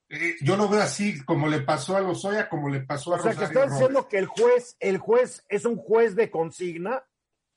Eh, 0.09 0.37
yo 0.41 0.57
lo 0.57 0.69
veo 0.69 0.83
así, 0.83 1.25
como 1.25 1.49
le 1.49 1.61
pasó 1.61 1.97
a 1.97 2.01
Lozoya, 2.01 2.49
como 2.49 2.69
le 2.69 2.81
pasó 2.81 3.15
a 3.15 3.19
O 3.19 3.23
sea, 3.23 3.35
que 3.35 3.45
estás 3.45 3.73
diciendo 3.73 4.09
que 4.09 4.19
el 4.19 4.27
juez, 4.27 4.77
el 4.79 4.99
juez 4.99 5.45
es 5.49 5.65
un 5.65 5.77
juez 5.77 6.15
de 6.15 6.31
consigna. 6.31 7.05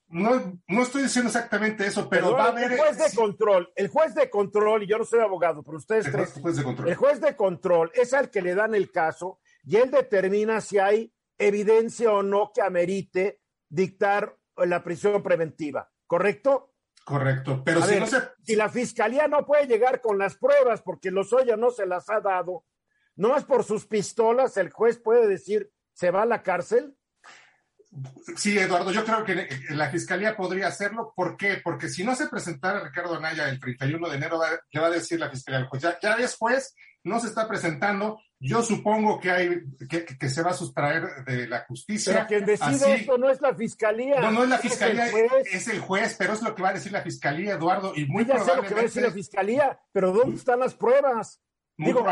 No, 0.08 0.60
no 0.68 0.82
estoy 0.82 1.04
diciendo 1.04 1.30
exactamente 1.30 1.86
eso, 1.86 2.10
pero, 2.10 2.32
va 2.32 2.46
a 2.46 2.48
haber. 2.48 2.72
El 2.72 2.80
juez 2.80 2.98
de 2.98 3.16
control, 3.16 3.72
el 3.76 3.88
juez 3.90 4.16
de 4.16 4.30
control, 4.32 4.82
y 4.82 4.88
yo 4.88 4.98
no 4.98 5.06
soy 5.06 5.20
abogado, 5.20 5.62
pero 5.62 5.78
ustedes 5.78 6.08
el 6.08 6.12
juez, 6.12 6.56
de 6.58 6.64
control. 6.64 6.90
El 6.90 6.96
juez 6.96 7.22
de 7.22 7.36
control 7.36 7.92
es 7.94 8.14
al 8.16 8.32
que 8.32 8.42
le 8.42 8.56
dan 8.56 8.74
el 8.74 8.92
caso 8.92 9.40
y 9.64 9.76
él 9.76 9.92
determina 9.92 10.62
si 10.62 10.80
hay 10.80 11.14
evidencia 11.38 12.12
o 12.12 12.24
no 12.24 12.52
que 12.54 12.64
amerite 12.64 13.40
dictar 13.70 14.36
la 14.58 14.84
prisión 14.84 15.22
preventiva, 15.22 15.92
¿correcto? 16.08 16.69
Correcto, 17.10 17.64
pero 17.66 17.82
si 17.82 18.00
no 18.00 18.06
se... 18.06 18.22
Si 18.44 18.56
la 18.56 18.70
fiscalía 18.70 19.28
no 19.28 19.44
puede 19.44 19.66
llegar 19.66 20.00
con 20.00 20.20
las 20.20 20.38
pruebas 20.38 20.84
porque 20.84 21.10
Lozoya 21.10 21.58
no 21.58 21.72
se 21.72 21.88
las 21.88 22.08
ha 22.12 22.20
dado, 22.22 22.66
no 23.16 23.36
es 23.36 23.46
por 23.46 23.64
sus 23.64 23.88
pistolas, 23.88 24.58
el 24.58 24.70
juez 24.70 25.00
puede 25.00 25.26
decir, 25.26 25.72
¿se 25.92 26.12
va 26.12 26.22
a 26.22 26.28
la 26.28 26.44
cárcel? 26.44 26.96
Sí, 28.36 28.60
Eduardo, 28.60 28.92
yo 28.92 29.04
creo 29.04 29.24
que 29.26 29.48
la 29.70 29.90
fiscalía 29.90 30.38
podría 30.38 30.68
hacerlo. 30.68 31.12
¿Por 31.16 31.36
qué? 31.36 31.60
Porque 31.64 31.90
si 31.90 32.04
no 32.04 32.16
se 32.16 32.28
presentara 32.28 32.84
Ricardo 32.84 33.16
Anaya 33.16 33.50
el 33.50 33.60
31 33.60 34.08
de 34.08 34.16
enero, 34.16 34.40
le 34.70 34.80
va 34.80 34.86
a 34.86 34.92
decir 34.92 35.20
la 35.20 35.32
fiscalía 35.32 35.62
al 35.62 35.68
juez, 35.68 35.82
ya, 35.82 35.98
ya 36.00 36.16
después 36.16 36.76
no 37.04 37.20
se 37.20 37.26
está 37.26 37.48
presentando, 37.48 38.22
yo 38.40 38.64
supongo 38.64 39.20
que 39.20 39.32
hay 39.32 39.62
que, 39.90 40.30
se 40.30 40.42
va 40.42 40.52
a 40.52 40.54
sustraer 40.54 41.26
de 41.26 41.48
la 41.48 41.66
justicia. 41.66 42.14
Pero 42.14 42.28
quien 42.28 42.46
decide 42.46 42.96
esto 42.96 43.18
no 43.18 43.30
es 43.30 43.42
la 43.42 43.54
fiscalía. 43.54 44.22
No, 44.22 44.32
no 44.32 44.44
es 44.44 44.50
la 44.50 44.58
fiscalía, 44.58 45.08
es 45.52 45.68
el, 45.68 45.80
juez, 45.80 46.16
pero 46.18 46.34
es 46.34 46.42
lo 46.42 46.56
que 46.56 46.62
va 46.62 46.70
a 46.70 46.74
decir 46.74 46.92
la 46.92 47.02
fiscalía, 47.02 47.54
Eduardo, 47.54 47.94
y 47.96 48.06
muy 48.06 48.26
ya 48.26 48.40
sé 48.40 48.56
lo 48.56 48.64
que 48.64 48.74
va 48.74 48.80
a 48.80 48.84
decir 48.84 49.04
la 49.04 49.12
fiscalía, 49.12 49.80
pero 49.92 50.12
¿dónde 50.14 50.38
están 50.38 50.60
las 50.60 50.74
pruebas? 50.74 51.42
Digo, 51.78 52.06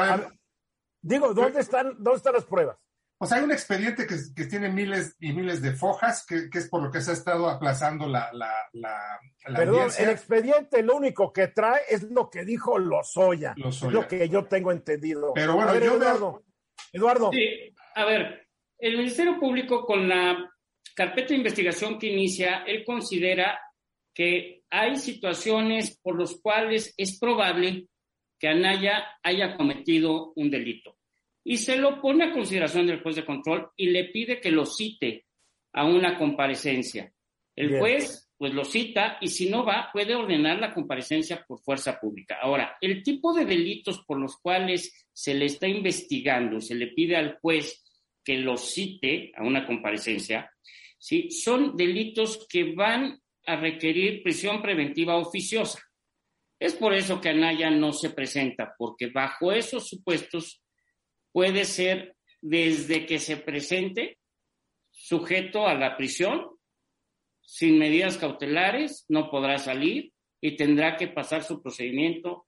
digo, 1.01 1.33
¿dónde 1.33 1.61
están, 1.61 1.95
¿dónde 1.97 2.17
están 2.17 2.33
las 2.33 2.45
pruebas? 2.45 2.77
Pues 3.17 3.31
hay 3.31 3.43
un 3.43 3.51
expediente 3.51 4.05
que, 4.05 4.45
tiene 4.45 4.69
miles 4.69 5.15
y 5.19 5.33
miles 5.33 5.59
de 5.61 5.73
fojas, 5.73 6.23
que, 6.23 6.49
es 6.53 6.69
por 6.69 6.83
lo 6.83 6.91
que 6.91 7.01
se 7.01 7.11
ha 7.11 7.13
estado 7.15 7.49
aplazando 7.49 8.07
la, 8.07 8.29
la, 8.31 8.53
la, 8.73 9.19
Perdón, 9.43 9.89
el 9.97 10.09
expediente 10.09 10.83
lo 10.83 10.97
único 10.97 11.33
que 11.33 11.47
trae 11.47 11.81
es 11.89 12.03
lo 12.03 12.29
que 12.29 12.45
dijo 12.45 12.77
Lozoya. 12.77 13.55
Lozoya. 13.57 13.87
Es 13.87 13.93
lo 13.93 14.07
que 14.07 14.29
yo 14.29 14.45
tengo 14.45 14.71
entendido. 14.71 15.31
Pero 15.33 15.55
bueno, 15.55 15.73
yo 15.79 15.95
Eduardo. 15.95 16.43
Eduardo. 16.93 17.31
Sí, 17.31 17.73
a 17.95 18.05
ver, 18.05 18.47
el 18.77 18.97
Ministerio 18.97 19.39
Público 19.39 19.83
con 19.83 20.07
la 20.07 20.51
carpeta 20.95 21.29
de 21.29 21.37
investigación 21.37 21.97
que 21.97 22.07
inicia, 22.07 22.63
él 22.67 22.83
considera 22.85 23.59
que 24.13 24.63
hay 24.69 24.95
situaciones 24.95 25.99
por 26.03 26.19
las 26.19 26.35
cuales 26.35 26.93
es 26.97 27.17
probable 27.19 27.87
que 28.39 28.47
Anaya 28.47 29.05
haya 29.23 29.57
cometido 29.57 30.33
un 30.35 30.51
delito 30.51 30.96
y 31.49 31.55
se 31.55 31.77
lo 31.77 32.01
pone 32.01 32.25
a 32.25 32.33
consideración 32.33 32.87
del 32.87 33.01
juez 33.01 33.15
de 33.15 33.25
control 33.25 33.69
y 33.77 33.89
le 33.89 34.03
pide 34.09 34.41
que 34.41 34.51
lo 34.51 34.65
cite 34.65 35.27
a 35.71 35.85
una 35.85 36.17
comparecencia. 36.17 37.09
El 37.55 37.79
juez 37.79 38.29
pues 38.37 38.53
lo 38.53 38.65
cita 38.65 39.17
y 39.21 39.29
si 39.29 39.49
no 39.49 39.63
va 39.63 39.89
puede 39.93 40.13
ordenar 40.13 40.59
la 40.59 40.73
comparecencia 40.73 41.45
por 41.47 41.61
fuerza 41.61 41.97
pública. 42.01 42.37
Ahora, 42.41 42.75
el 42.81 43.01
tipo 43.01 43.33
de 43.33 43.45
delitos 43.45 44.03
por 44.05 44.19
los 44.19 44.35
cuales 44.37 45.07
se 45.13 45.33
le 45.35 45.45
está 45.45 45.69
investigando, 45.69 46.59
se 46.59 46.75
le 46.75 46.87
pide 46.87 47.15
al 47.15 47.39
juez 47.39 47.81
que 48.25 48.35
lo 48.35 48.57
cite 48.57 49.31
a 49.33 49.43
una 49.43 49.65
comparecencia, 49.65 50.51
¿sí? 50.99 51.31
son 51.31 51.77
delitos 51.77 52.45
que 52.49 52.73
van 52.73 53.21
a 53.45 53.55
requerir 53.55 54.21
prisión 54.21 54.61
preventiva 54.61 55.15
oficiosa. 55.15 55.79
Es 56.59 56.73
por 56.73 56.93
eso 56.93 57.21
que 57.21 57.29
Anaya 57.29 57.69
no 57.69 57.93
se 57.93 58.09
presenta, 58.09 58.75
porque 58.77 59.07
bajo 59.07 59.53
esos 59.53 59.87
supuestos 59.87 60.61
puede 61.31 61.65
ser 61.65 62.15
desde 62.41 63.05
que 63.05 63.19
se 63.19 63.37
presente 63.37 64.19
sujeto 64.91 65.67
a 65.67 65.75
la 65.75 65.95
prisión, 65.95 66.47
sin 67.41 67.77
medidas 67.77 68.17
cautelares, 68.17 69.05
no 69.09 69.29
podrá 69.29 69.57
salir, 69.57 70.11
y 70.41 70.55
tendrá 70.55 70.97
que 70.97 71.07
pasar 71.07 71.43
su 71.43 71.61
procedimiento 71.61 72.47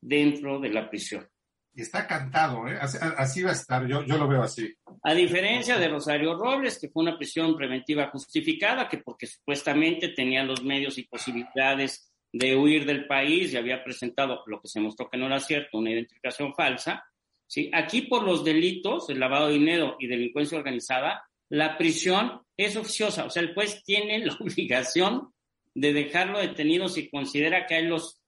dentro 0.00 0.58
de 0.58 0.70
la 0.70 0.88
prisión. 0.88 1.28
Está 1.74 2.06
cantado, 2.08 2.66
¿eh? 2.66 2.76
Así, 2.80 3.42
va 3.42 3.50
a 3.50 3.52
estar, 3.52 3.86
yo, 3.86 4.02
yo 4.04 4.18
lo 4.18 4.26
veo 4.26 4.42
así. 4.42 4.74
A 5.02 5.14
diferencia 5.14 5.78
de 5.78 5.88
Rosario 5.88 6.34
Robles, 6.34 6.78
que 6.80 6.88
fue 6.88 7.04
una 7.04 7.16
prisión 7.16 7.56
preventiva 7.56 8.10
justificada, 8.10 8.88
que 8.88 8.98
porque 8.98 9.26
supuestamente 9.28 10.08
tenía 10.08 10.42
los 10.42 10.64
medios 10.64 10.98
y 10.98 11.04
posibilidades 11.04 12.12
de 12.32 12.56
huir 12.56 12.84
del 12.84 13.06
país 13.06 13.52
y 13.52 13.56
había 13.56 13.84
presentado 13.84 14.42
lo 14.46 14.60
que 14.60 14.68
se 14.68 14.80
mostró 14.80 15.08
que 15.08 15.18
no 15.18 15.26
era 15.26 15.38
cierto, 15.38 15.78
una 15.78 15.92
identificación 15.92 16.52
falsa. 16.52 17.04
¿Sí? 17.48 17.68
Aquí 17.74 18.02
por 18.02 18.22
los 18.22 18.44
delitos, 18.44 19.10
el 19.10 19.18
lavado 19.18 19.48
de 19.48 19.54
dinero 19.54 19.96
y 19.98 20.06
delincuencia 20.06 20.56
organizada, 20.56 21.24
la 21.48 21.76
prisión 21.76 22.42
es 22.56 22.76
oficiosa, 22.76 23.24
o 23.24 23.30
sea, 23.30 23.42
el 23.42 23.54
juez 23.54 23.82
tiene 23.82 24.24
la 24.24 24.34
obligación 24.40 25.32
de 25.74 25.92
dejarlo 25.92 26.38
detenido 26.38 26.88
si 26.88 27.10
considera 27.10 27.66
que 27.66 27.74
hay 27.74 27.86
los 27.86 28.22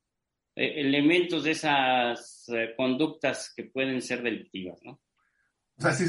eh, 0.56 0.80
elementos 0.80 1.44
de 1.44 1.52
esas 1.52 2.48
eh, 2.48 2.74
conductas 2.76 3.52
que 3.54 3.64
pueden 3.64 4.02
ser 4.02 4.22
delictivas, 4.22 4.80
¿no? 4.82 5.00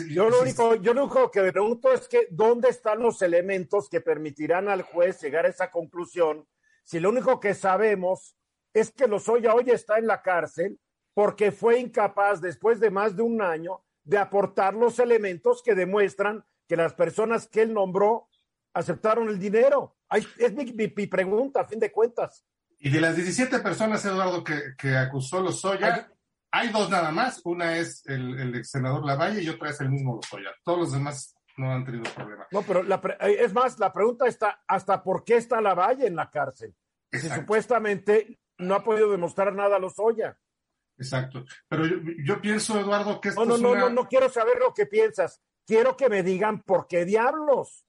yo, 0.09 0.29
lo 0.29 0.41
único, 0.41 0.75
yo 0.81 0.93
lo 0.93 1.05
único 1.05 1.31
que 1.31 1.41
me 1.41 1.51
pregunto 1.51 1.93
es 1.93 2.07
que 2.09 2.27
dónde 2.29 2.69
están 2.69 2.99
los 2.99 3.21
elementos 3.21 3.87
que 3.87 4.01
permitirán 4.01 4.67
al 4.67 4.81
juez 4.81 5.21
llegar 5.21 5.45
a 5.45 5.49
esa 5.49 5.71
conclusión 5.71 6.45
si 6.83 6.99
lo 6.99 7.09
único 7.09 7.39
que 7.39 7.53
sabemos 7.53 8.35
es 8.73 8.91
que 8.91 9.07
Lozoya 9.07 9.53
hoy 9.53 9.69
está 9.69 9.97
en 9.97 10.07
la 10.07 10.21
cárcel 10.21 10.77
porque 11.13 11.51
fue 11.51 11.79
incapaz 11.79 12.41
después 12.41 12.79
de 12.79 12.89
más 12.89 13.15
de 13.15 13.23
un 13.23 13.41
año 13.41 13.83
de 14.03 14.17
aportar 14.17 14.73
los 14.73 14.99
elementos 14.99 15.61
que 15.63 15.75
demuestran 15.75 16.43
que 16.67 16.75
las 16.75 16.93
personas 16.93 17.47
que 17.47 17.61
él 17.61 17.73
nombró 17.73 18.29
aceptaron 18.73 19.29
el 19.29 19.39
dinero. 19.39 19.97
Es 20.37 20.53
mi, 20.53 20.87
pregunta, 21.07 21.61
a 21.61 21.65
fin 21.65 21.79
de 21.79 21.91
cuentas. 21.91 22.45
Y 22.79 22.89
de 22.89 23.01
las 23.01 23.15
17 23.15 23.59
personas, 23.59 24.03
Eduardo, 24.05 24.43
que, 24.43 24.73
que 24.77 24.95
acusó 24.95 25.41
Lozoya, 25.41 26.09
hay, 26.49 26.69
dos 26.69 26.89
nada 26.89 27.11
más. 27.11 27.41
Una 27.45 27.77
es 27.77 28.03
el, 28.07 28.39
el 28.39 28.55
ex 28.55 28.71
senador 28.71 29.05
Lavalle 29.05 29.41
y 29.41 29.49
otra 29.49 29.69
es 29.69 29.79
el 29.81 29.89
mismo 29.89 30.15
Lozoya. 30.15 30.51
Todos 30.63 30.79
los 30.79 30.91
demás 30.93 31.35
no 31.57 31.71
han 31.71 31.85
tenido 31.85 32.03
problema. 32.13 32.47
No, 32.51 32.61
pero 32.63 32.81
eh, 32.81 33.37
es 33.39 33.53
más, 33.53 33.79
la 33.79 33.93
pregunta 33.93 34.27
está, 34.27 34.63
¿hasta 34.67 35.03
por 35.03 35.23
qué 35.23 35.37
está 35.37 35.61
Lavalle 35.61 36.07
en 36.07 36.15
la 36.15 36.29
cárcel? 36.29 36.75
Si 37.11 37.29
supuestamente 37.29 38.39
no 38.57 38.75
ha 38.75 38.83
podido 38.83 39.11
demostrar 39.11 39.53
nada 39.53 39.75
a 39.75 39.79
Lozoya. 39.79 40.37
Exacto. 41.01 41.45
Pero 41.67 41.83
yo, 42.23 42.39
pienso, 42.39 42.79
Eduardo, 42.79 43.19
que 43.19 43.29
esto 43.29 43.43
no, 43.43 43.49
no, 43.49 43.55
es 43.55 43.61
no, 43.61 43.75
no, 43.75 43.89
no 43.89 44.07
quiero 44.07 44.29
saber 44.29 44.59
lo 44.59 44.71
que 44.71 44.85
piensas. 44.85 45.41
Quiero 45.65 45.97
que 45.97 46.09
me 46.09 46.21
digan 46.21 46.61
por 46.61 46.87
qué 46.87 47.05
diablos. 47.05 47.85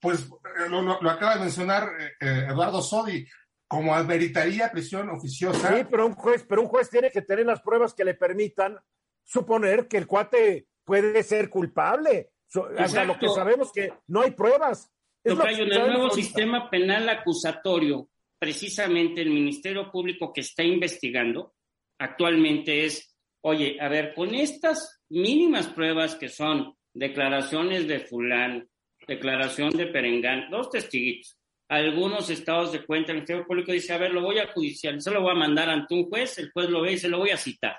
Pues 0.00 0.22
eh, 0.22 0.68
lo, 0.68 0.92
acaba 1.08 1.34
de 1.34 1.42
mencionar 1.42 1.88
eh, 1.98 2.12
eh, 2.20 2.46
Eduardo 2.48 2.82
Sodi, 2.82 3.24
como 3.68 3.94
adveritaría 3.94 4.70
prisión 4.72 5.08
oficiosa. 5.10 5.76
Sí, 5.76 5.86
pero 5.88 6.06
un 6.06 6.14
juez, 6.14 6.44
pero 6.48 6.62
un 6.62 6.68
juez 6.68 6.90
tiene 6.90 7.10
que 7.10 7.22
tener 7.22 7.46
las 7.46 7.62
pruebas 7.62 7.94
que 7.94 8.04
le 8.04 8.14
permitan 8.14 8.76
suponer 9.22 9.86
que 9.86 9.98
el 9.98 10.08
cuate 10.08 10.66
puede 10.84 11.22
ser 11.22 11.48
culpable. 11.48 12.32
hasta 12.78 13.04
lo 13.04 13.16
que 13.16 13.28
sabemos 13.28 13.70
que 13.72 13.92
no 14.08 14.22
hay 14.22 14.32
pruebas. 14.32 14.90
Lo 15.22 15.38
que 15.38 15.48
hay 15.48 15.60
en 15.60 15.72
el 15.72 15.92
nuevo 15.92 16.10
sistema 16.10 16.68
penal 16.68 17.08
acusatorio, 17.08 18.08
precisamente 18.38 19.22
el 19.22 19.30
Ministerio 19.30 19.90
Público 19.90 20.32
que 20.32 20.40
está 20.40 20.64
investigando 20.64 21.55
actualmente 21.98 22.84
es, 22.84 23.16
oye, 23.42 23.78
a 23.80 23.88
ver, 23.88 24.14
con 24.14 24.34
estas 24.34 25.02
mínimas 25.08 25.68
pruebas 25.68 26.14
que 26.14 26.28
son 26.28 26.74
declaraciones 26.92 27.86
de 27.86 28.00
fulano, 28.00 28.64
declaración 29.06 29.70
de 29.70 29.86
Perengán, 29.86 30.50
dos 30.50 30.70
testiguitos. 30.70 31.38
Algunos 31.68 32.30
estados 32.30 32.72
de 32.72 32.84
cuenta, 32.84 33.12
el 33.12 33.18
Ministerio 33.18 33.46
Público 33.46 33.72
dice, 33.72 33.92
a 33.92 33.98
ver, 33.98 34.12
lo 34.12 34.22
voy 34.22 34.38
a 34.38 34.52
judicializar, 34.52 35.12
lo 35.12 35.22
voy 35.22 35.32
a 35.32 35.38
mandar 35.38 35.68
ante 35.68 35.94
un 35.94 36.08
juez, 36.08 36.38
el 36.38 36.50
juez 36.52 36.70
lo 36.70 36.82
ve 36.82 36.92
y 36.92 36.98
se 36.98 37.08
lo 37.08 37.18
voy 37.18 37.30
a 37.30 37.36
citar. 37.36 37.76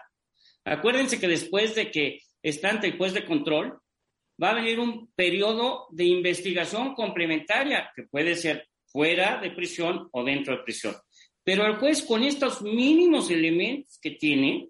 Acuérdense 0.66 1.20
que 1.20 1.28
después 1.28 1.76
de 1.76 1.90
que 1.90 2.20
está 2.42 2.70
ante 2.70 2.88
el 2.88 2.98
juez 2.98 3.14
de 3.14 3.26
control, 3.26 3.80
va 4.42 4.52
a 4.52 4.56
venir 4.56 4.80
un 4.80 5.12
periodo 5.16 5.88
de 5.90 6.06
investigación 6.06 6.94
complementaria, 6.94 7.90
que 7.96 8.04
puede 8.04 8.36
ser 8.36 8.68
fuera 8.86 9.40
de 9.42 9.52
prisión 9.52 10.10
o 10.12 10.24
dentro 10.24 10.56
de 10.56 10.64
prisión. 10.64 10.96
Pero 11.48 11.66
el 11.66 11.78
juez 11.78 12.04
con 12.04 12.24
estos 12.24 12.62
mínimos 12.62 13.32
elementos 13.32 13.98
que 14.02 14.12
tiene 14.12 14.70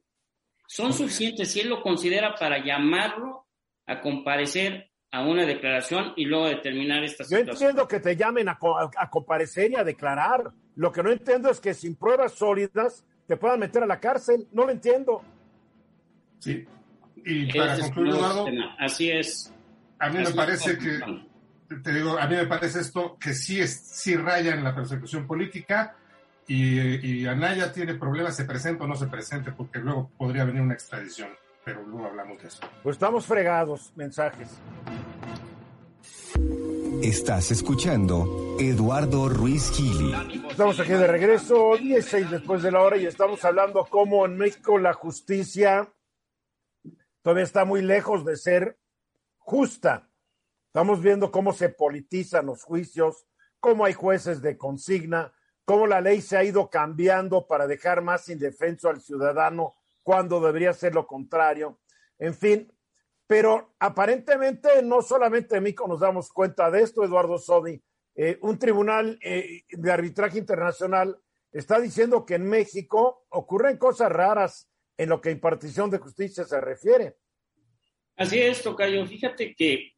son 0.67 0.93
suficientes 0.93 1.51
si 1.51 1.61
él 1.61 1.69
lo 1.69 1.81
considera 1.81 2.35
para 2.35 2.63
llamarlo 2.63 3.47
a 3.87 3.99
comparecer 3.99 4.91
a 5.09 5.27
una 5.27 5.43
declaración 5.47 6.13
y 6.15 6.25
luego 6.25 6.45
determinar 6.45 7.03
esta 7.03 7.23
situación. 7.23 7.47
Yo 7.47 7.51
entiendo 7.53 7.87
que 7.87 7.99
te 7.99 8.15
llamen 8.15 8.47
a, 8.47 8.59
comparecer 9.09 9.71
y 9.71 9.75
a 9.75 9.83
declarar. 9.83 10.51
Lo 10.75 10.91
que 10.91 11.01
no 11.01 11.11
entiendo 11.11 11.49
es 11.49 11.59
que 11.59 11.73
sin 11.73 11.95
pruebas 11.95 12.33
sólidas 12.33 13.03
te 13.25 13.37
puedan 13.37 13.59
meter 13.59 13.81
a 13.81 13.87
la 13.87 13.99
cárcel. 13.99 14.47
No 14.51 14.65
lo 14.65 14.71
entiendo. 14.71 15.23
Sí. 16.37 16.63
Y 17.25 17.57
para 17.57 17.79
concluir, 17.79 18.13
así 18.77 19.09
es. 19.09 19.51
A 19.97 20.09
mí 20.09 20.19
me 20.19 20.31
parece 20.31 20.77
que, 20.77 20.99
te 21.75 21.91
digo, 21.91 22.19
a 22.19 22.27
mí 22.27 22.35
me 22.35 22.45
parece 22.45 22.81
esto 22.81 23.17
que 23.19 23.33
sí, 23.33 23.59
es, 23.59 23.81
sí 23.81 24.15
raya 24.15 24.53
en 24.53 24.63
la 24.63 24.75
persecución 24.75 25.25
política 25.25 25.95
y, 26.47 27.21
y 27.21 27.27
Anaya 27.27 27.71
tiene 27.71 27.95
problemas, 27.95 28.35
se 28.35 28.45
presenta 28.45 28.85
o 28.85 28.87
no 28.87 28.95
se 28.95 29.07
presente, 29.07 29.51
porque 29.51 29.79
luego 29.79 30.11
podría 30.17 30.45
venir 30.45 30.61
una 30.61 30.73
extradición 30.73 31.29
pero 31.67 31.83
luego 31.83 32.05
hablamos 32.05 32.41
de 32.41 32.47
eso. 32.47 32.61
Pues 32.81 32.95
estamos 32.95 33.25
fregados, 33.25 33.91
mensajes. 33.97 34.47
Estás 37.03 37.51
escuchando 37.51 38.55
Eduardo 38.57 39.27
Ruiz 39.27 39.69
Gili. 39.71 40.13
Estamos 40.49 40.79
aquí 40.79 40.91
de 40.91 41.07
regreso, 41.07 41.75
16 41.75 42.31
después 42.31 42.63
de 42.63 42.71
la 42.71 42.79
hora, 42.81 42.95
y 42.95 43.05
estamos 43.05 43.43
hablando 43.43 43.85
cómo 43.89 44.25
en 44.25 44.37
México 44.37 44.79
la 44.79 44.93
justicia 44.93 45.93
todavía 47.21 47.43
está 47.43 47.65
muy 47.65 47.81
lejos 47.81 48.23
de 48.23 48.37
ser 48.37 48.79
justa. 49.37 50.09
Estamos 50.67 51.01
viendo 51.01 51.31
cómo 51.31 51.51
se 51.51 51.67
politizan 51.67 52.45
los 52.45 52.63
juicios, 52.63 53.27
cómo 53.59 53.83
hay 53.83 53.91
jueces 53.91 54.41
de 54.41 54.57
consigna, 54.57 55.33
cómo 55.67 55.85
la 55.85 55.99
ley 55.99 56.21
se 56.21 56.37
ha 56.37 56.45
ido 56.45 56.69
cambiando 56.69 57.45
para 57.45 57.67
dejar 57.67 58.01
más 58.01 58.29
indefenso 58.29 58.87
al 58.87 59.01
ciudadano 59.01 59.75
cuando 60.01 60.39
debería 60.39 60.71
ser 60.71 60.95
lo 60.95 61.05
contrario. 61.05 61.81
En 62.17 62.33
fin, 62.33 62.71
pero 63.27 63.75
aparentemente 63.77 64.81
no 64.81 65.01
solamente 65.01 65.57
en 65.57 65.63
México 65.63 65.85
nos 65.85 65.99
damos 65.99 66.31
cuenta 66.31 66.71
de 66.71 66.83
esto, 66.83 67.03
Eduardo 67.03 67.37
Sodi. 67.37 67.83
Eh, 68.15 68.39
un 68.43 68.57
tribunal 68.57 69.19
eh, 69.21 69.63
de 69.69 69.91
arbitraje 69.91 70.37
internacional 70.39 71.19
está 71.51 71.81
diciendo 71.81 72.25
que 72.25 72.35
en 72.35 72.49
México 72.49 73.25
ocurren 73.27 73.75
cosas 73.75 74.09
raras 74.09 74.71
en 74.95 75.09
lo 75.09 75.19
que 75.19 75.31
impartición 75.31 75.89
de 75.89 75.97
justicia 75.97 76.45
se 76.45 76.61
refiere. 76.61 77.17
Así 78.15 78.39
es, 78.39 78.63
Tocayo. 78.63 79.05
Fíjate 79.05 79.53
que 79.53 79.95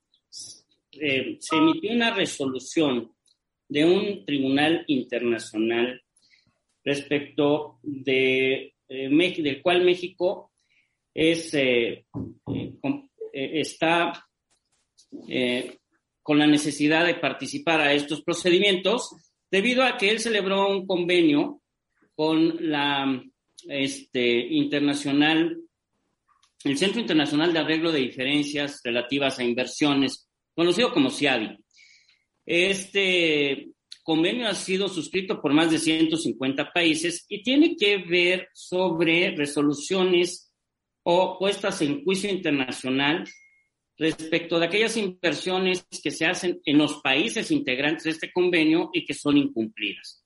eh, 0.93 1.37
se 1.39 1.55
emitió 1.55 1.93
una 1.93 2.11
resolución 2.15 3.13
de 3.69 3.85
un 3.85 4.25
tribunal 4.25 4.83
internacional 4.87 6.01
respecto 6.83 7.79
de 7.83 8.73
eh, 8.89 9.41
del 9.43 9.61
cual 9.61 9.85
México 9.85 10.51
es, 11.13 11.53
eh, 11.53 12.05
eh, 12.51 12.79
está 13.31 14.25
con 16.23 16.39
la 16.39 16.47
necesidad 16.47 17.05
de 17.05 17.15
participar 17.15 17.81
a 17.81 17.93
estos 17.93 18.21
procedimientos 18.21 19.15
debido 19.49 19.83
a 19.83 19.97
que 19.97 20.09
él 20.09 20.19
celebró 20.19 20.69
un 20.69 20.85
convenio 20.85 21.61
con 22.15 22.69
la 22.69 23.23
este, 23.67 24.37
internacional, 24.47 25.57
el 26.63 26.77
Centro 26.77 27.01
Internacional 27.01 27.53
de 27.53 27.59
Arreglo 27.59 27.91
de 27.91 27.99
Diferencias 27.99 28.81
Relativas 28.83 29.39
a 29.39 29.43
Inversiones, 29.43 30.29
conocido 30.53 30.91
como 30.91 31.09
CIADI. 31.09 31.57
Este 32.49 33.73
convenio 34.01 34.47
ha 34.47 34.55
sido 34.55 34.89
suscrito 34.89 35.39
por 35.39 35.53
más 35.53 35.69
de 35.69 35.77
150 35.77 36.73
países 36.73 37.23
y 37.29 37.43
tiene 37.43 37.75
que 37.75 37.97
ver 37.99 38.49
sobre 38.53 39.35
resoluciones 39.35 40.51
o 41.03 41.37
puestas 41.37 41.79
en 41.83 42.03
juicio 42.03 42.27
internacional 42.27 43.23
respecto 43.99 44.57
de 44.57 44.65
aquellas 44.65 44.97
inversiones 44.97 45.85
que 46.03 46.09
se 46.09 46.25
hacen 46.25 46.59
en 46.65 46.79
los 46.79 46.95
países 47.03 47.51
integrantes 47.51 48.05
de 48.05 48.09
este 48.09 48.31
convenio 48.31 48.89
y 48.93 49.05
que 49.05 49.13
son 49.13 49.37
incumplidas. 49.37 50.25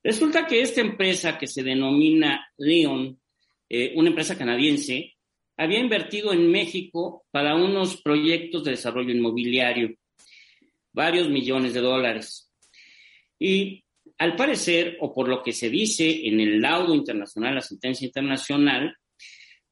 Resulta 0.00 0.46
que 0.46 0.60
esta 0.60 0.80
empresa 0.80 1.38
que 1.38 1.48
se 1.48 1.64
denomina 1.64 2.52
Leon, 2.56 3.20
eh, 3.68 3.94
una 3.96 4.10
empresa 4.10 4.38
canadiense, 4.38 5.16
había 5.56 5.80
invertido 5.80 6.32
en 6.32 6.52
México 6.52 7.26
para 7.32 7.56
unos 7.56 8.00
proyectos 8.00 8.62
de 8.62 8.70
desarrollo 8.70 9.10
inmobiliario, 9.10 9.96
varios 10.92 11.28
millones 11.28 11.74
de 11.74 11.80
dólares. 11.80 12.50
Y 13.38 13.84
al 14.18 14.34
parecer, 14.34 14.96
o 15.00 15.14
por 15.14 15.28
lo 15.28 15.42
que 15.42 15.52
se 15.52 15.70
dice 15.70 16.26
en 16.26 16.40
el 16.40 16.60
laudo 16.60 16.94
internacional, 16.94 17.54
la 17.54 17.60
sentencia 17.60 18.06
internacional, 18.06 18.96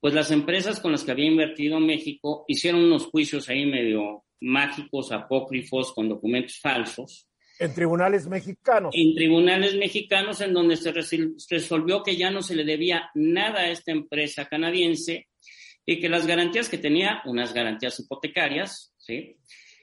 pues 0.00 0.14
las 0.14 0.31
empresas 0.31 0.79
con 0.79 0.92
las 0.92 1.02
que 1.02 1.11
había 1.11 1.26
invertido 1.26 1.81
México 1.81 2.44
hicieron 2.46 2.85
unos 2.85 3.07
juicios 3.07 3.48
ahí 3.48 3.66
medio 3.66 4.24
mágicos, 4.40 5.12
apócrifos, 5.12 5.92
con 5.92 6.09
documentos 6.09 6.61
falsos, 6.61 7.26
En 7.59 7.74
tribunales 7.74 8.26
mexicanos. 8.29 8.94
En 8.94 9.14
tribunales 9.14 9.74
mexicanos 9.76 10.40
en 10.42 10.52
donde 10.52 10.76
se 10.76 10.92
resolvió 10.92 12.02
que 12.02 12.16
ya 12.16 12.31
no 12.31 12.42
se 12.42 12.55
le 12.55 12.64
debía 12.64 13.11
nada 13.14 13.61
a 13.61 13.70
esta 13.70 13.92
empresa 13.92 14.44
canadiense 14.44 15.29
y 15.87 15.98
que 15.98 16.09
las 16.09 16.26
garantías 16.26 16.68
que 16.68 16.79
tenía, 16.79 17.22
unas 17.24 17.55
garantías 17.55 17.98
hipotecarias, 17.98 18.92
¿sí? 18.98 19.37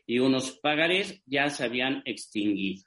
Y 0.06 0.20
unos 0.20 0.60
pagarés 0.60 1.22
ya 1.26 1.50
se 1.50 1.64
habían 1.64 2.02
extinguido. 2.06 2.84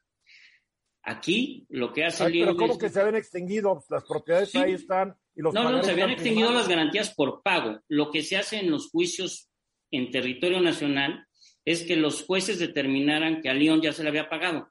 Aquí 1.02 1.64
lo 1.68 1.92
que 1.92 2.04
hace 2.04 2.24
Ay, 2.24 2.40
pero 2.40 2.56
¿cómo 2.56 2.78
que 2.78 2.88
se 2.88 3.00
habían 3.00 3.14
extinguido? 3.14 3.84
Las 3.88 4.04
propiedades 4.04 4.54
ahí 4.56 4.72
están 4.72 5.16
y 5.36 5.40
los 5.40 5.54
No, 5.54 5.70
no, 5.70 5.82
se 5.82 5.92
habían 5.92 6.10
extinguido 6.10 6.50
las 6.50 6.68
garantías 6.68 7.14
por 7.14 7.42
pago. 7.42 7.80
Lo 7.88 8.10
que 8.10 8.22
se 8.22 8.36
hace 8.36 8.58
en 8.58 8.70
los 8.70 8.90
juicios 8.90 9.48
en 9.92 10.10
territorio 10.10 10.60
nacional 10.60 11.26
es 11.64 11.84
que 11.84 11.96
los 11.96 12.24
jueces 12.24 12.58
determinaran 12.58 13.40
que 13.40 13.48
a 13.48 13.54
León 13.54 13.80
ya 13.80 13.92
se 13.92 14.02
le 14.02 14.08
había 14.08 14.28
pagado. 14.28 14.68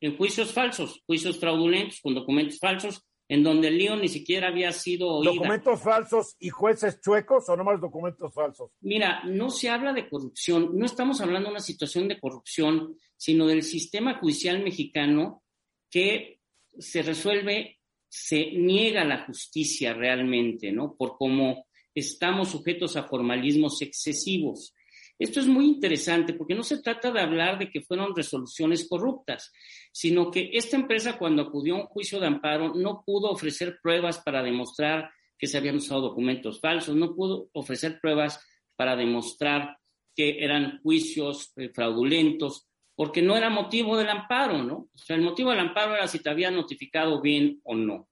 En 0.00 0.16
juicios 0.16 0.52
falsos, 0.52 1.02
juicios 1.06 1.38
fraudulentos, 1.38 2.00
con 2.00 2.14
documentos 2.14 2.58
falsos, 2.58 3.06
en 3.28 3.42
donde 3.42 3.70
León 3.70 4.00
ni 4.00 4.08
siquiera 4.08 4.48
había 4.48 4.72
sido 4.72 5.08
oída. 5.08 5.32
¿Documentos 5.32 5.82
falsos 5.82 6.36
y 6.38 6.48
jueces 6.48 7.00
chuecos 7.00 7.48
o 7.48 7.56
nomás 7.56 7.80
documentos 7.80 8.32
falsos? 8.32 8.70
Mira, 8.80 9.24
no 9.24 9.50
se 9.50 9.68
habla 9.68 9.92
de 9.92 10.08
corrupción, 10.08 10.70
no 10.78 10.86
estamos 10.86 11.20
hablando 11.20 11.48
de 11.48 11.54
una 11.54 11.60
situación 11.60 12.08
de 12.08 12.20
corrupción, 12.20 12.96
sino 13.16 13.46
del 13.46 13.62
sistema 13.62 14.18
judicial 14.18 14.62
mexicano 14.62 15.42
que 15.90 16.40
se 16.78 17.02
resuelve, 17.02 17.80
se 18.08 18.52
niega 18.52 19.04
la 19.04 19.24
justicia 19.24 19.92
realmente, 19.92 20.70
¿no? 20.70 20.94
Por 20.94 21.16
cómo 21.16 21.66
estamos 21.94 22.50
sujetos 22.50 22.96
a 22.96 23.04
formalismos 23.04 23.82
excesivos. 23.82 24.74
Esto 25.18 25.40
es 25.40 25.46
muy 25.46 25.66
interesante 25.66 26.34
porque 26.34 26.54
no 26.54 26.62
se 26.62 26.82
trata 26.82 27.10
de 27.10 27.20
hablar 27.20 27.58
de 27.58 27.70
que 27.70 27.80
fueron 27.80 28.14
resoluciones 28.14 28.86
corruptas, 28.88 29.52
sino 29.92 30.30
que 30.30 30.50
esta 30.52 30.76
empresa 30.76 31.16
cuando 31.16 31.42
acudió 31.42 31.76
a 31.76 31.80
un 31.80 31.86
juicio 31.86 32.20
de 32.20 32.26
amparo 32.26 32.74
no 32.74 33.02
pudo 33.04 33.30
ofrecer 33.30 33.78
pruebas 33.82 34.18
para 34.18 34.42
demostrar 34.42 35.10
que 35.38 35.46
se 35.46 35.58
habían 35.58 35.76
usado 35.76 36.00
documentos 36.02 36.60
falsos, 36.60 36.94
no 36.96 37.14
pudo 37.14 37.48
ofrecer 37.52 37.98
pruebas 38.00 38.44
para 38.74 38.96
demostrar 38.96 39.78
que 40.14 40.42
eran 40.42 40.80
juicios 40.82 41.52
eh, 41.56 41.70
fraudulentos, 41.74 42.66
porque 42.94 43.20
no 43.20 43.36
era 43.36 43.50
motivo 43.50 43.98
del 43.98 44.08
amparo, 44.08 44.62
¿no? 44.62 44.88
O 44.94 44.98
sea, 44.98 45.16
el 45.16 45.22
motivo 45.22 45.50
del 45.50 45.60
amparo 45.60 45.94
era 45.94 46.08
si 46.08 46.22
te 46.22 46.30
habían 46.30 46.54
notificado 46.54 47.20
bien 47.20 47.60
o 47.64 47.74
no. 47.74 48.08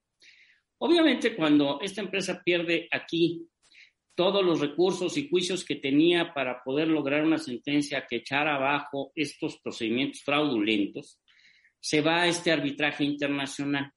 Obviamente, 0.79 1.35
cuando 1.35 1.79
esta 1.81 2.03
empresa 2.03 2.43
pierde 2.45 2.89
aquí 2.91 3.49
todos 4.15 4.45
los 4.45 4.61
recursos 4.61 5.17
y 5.17 5.29
juicios 5.29 5.65
que 5.65 5.77
tenía 5.77 6.33
para 6.33 6.63
poder 6.63 6.89
lograr 6.89 7.25
una 7.25 7.39
sentencia 7.39 8.07
que 8.09 8.17
echara 8.17 8.57
abajo 8.57 9.13
estos 9.15 9.59
procedimientos 9.59 10.23
fraudulentos, 10.23 11.21
se 11.81 12.01
va 12.01 12.23
a 12.23 12.29
este 12.29 12.53
arbitraje 12.53 13.05
internacional. 13.05 13.93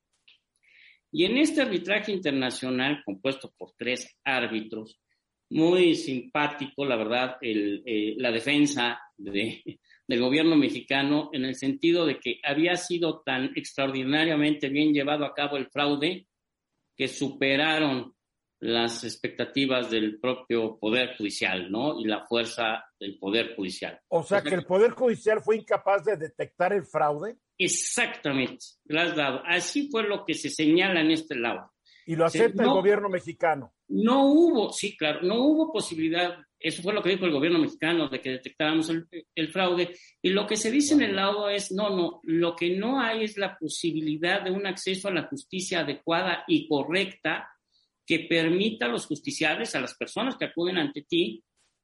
Y 1.12 1.26
en 1.26 1.38
este 1.38 1.62
arbitraje 1.62 2.12
internacional, 2.12 3.02
compuesto 3.06 3.54
por 3.58 3.74
tres 3.78 4.20
árbitros, 4.24 5.00
muy 5.50 5.96
simpático, 5.96 6.84
la 6.86 6.98
verdad, 6.98 7.38
eh, 7.42 8.16
la 8.18 8.32
defensa 8.32 9.00
de, 9.16 9.64
del 10.08 10.20
gobierno 10.20 10.56
mexicano 10.56 11.30
en 11.32 11.46
el 11.46 11.56
sentido 11.56 12.06
de 12.06 12.20
que 12.20 12.40
había 12.44 12.76
sido 12.76 13.22
tan 13.22 13.52
extraordinariamente 13.56 14.70
bien 14.70 14.94
llevado 14.94 15.26
a 15.26 15.34
cabo 15.34 15.58
el 15.58 15.70
fraude 15.70 16.28
que 16.96 17.08
superaron 17.08 18.17
las 18.60 19.04
expectativas 19.04 19.92
del 19.92 20.20
propio 20.20 20.78
Poder 20.80 21.16
Judicial, 21.18 21.72
¿no? 21.72 22.00
Y 22.00 22.06
la 22.06 22.26
fuerza 22.26 22.86
del 23.00 23.18
Poder 23.20 23.56
Judicial. 23.56 24.00
O 24.08 24.24
sea, 24.24 24.42
que 24.42 24.56
el 24.56 24.66
Poder 24.66 24.92
Judicial 24.92 25.42
fue 25.42 25.58
incapaz 25.58 26.04
de 26.06 26.18
detectar 26.18 26.74
el 26.74 26.86
fraude. 26.86 27.38
Exactamente, 27.58 28.66
lo 28.86 29.02
has 29.02 29.16
dado. 29.16 29.42
Así 29.46 29.90
fue 29.92 30.04
lo 30.04 30.26
que 30.26 30.34
se 30.34 30.50
señala 30.50 31.02
en 31.02 31.12
este 31.12 31.36
lado. 31.36 31.72
Y 32.06 32.16
lo 32.16 32.26
acepta 32.26 32.64
no, 32.64 32.70
el 32.70 32.76
gobierno 32.76 33.10
mexicano. 33.10 33.74
No 33.90 34.26
hubo, 34.32 34.72
sí, 34.72 34.96
claro, 34.96 35.22
no 35.24 35.44
hubo 35.44 35.74
posibilidad, 35.74 36.38
eso 36.58 36.82
fue 36.82 36.94
lo 36.94 37.04
que 37.04 37.10
dijo 37.10 37.26
el 37.26 37.34
gobierno 37.34 37.60
mexicano, 37.60 38.08
de 38.08 38.22
que 38.22 38.32
detectáramos 38.32 38.90
el, 38.90 39.08
el 39.36 39.52
fraude. 39.52 39.94
Y 40.22 40.30
lo 40.30 40.48
que 40.48 40.56
se 40.56 40.72
dice 40.72 40.94
en 40.94 41.02
el 41.02 41.16
laudo 41.16 41.50
es, 41.50 41.72
no, 41.74 41.90
no, 41.90 42.22
lo 42.24 42.56
que 42.56 42.78
no 42.78 43.02
hay 43.02 43.26
es 43.26 43.38
la 43.38 43.58
posibilidad 43.58 44.42
de 44.42 44.52
un 44.52 44.66
acceso 44.66 45.10
a 45.10 45.14
la 45.14 45.28
justicia 45.28 45.82
adecuada 45.82 46.46
y 46.48 46.68
correcta 46.68 47.50
que 48.08 48.20
permita 48.20 48.86
a 48.86 48.90
los 48.90 49.06
justiciables, 49.06 49.76
a 49.76 49.82
las 49.82 49.94
personas 49.94 50.38
que 50.38 50.46
acuden 50.46 50.78
ante 50.78 51.02
ti, 51.02 51.44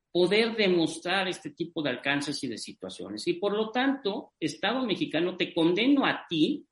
poder 0.10 0.56
demostrar 0.56 1.28
este 1.28 1.50
tipo 1.50 1.84
de 1.84 1.90
alcances 1.90 2.42
y 2.44 2.48
de 2.48 2.58
situaciones. 2.58 3.28
Y 3.28 3.34
por 3.34 3.54
lo 3.54 3.72
tanto, 3.72 4.32
Estado 4.40 4.86
mexicano, 4.86 5.36
te 5.36 5.54
condeno 5.54 6.06
a 6.06 6.26
ti 6.30 6.66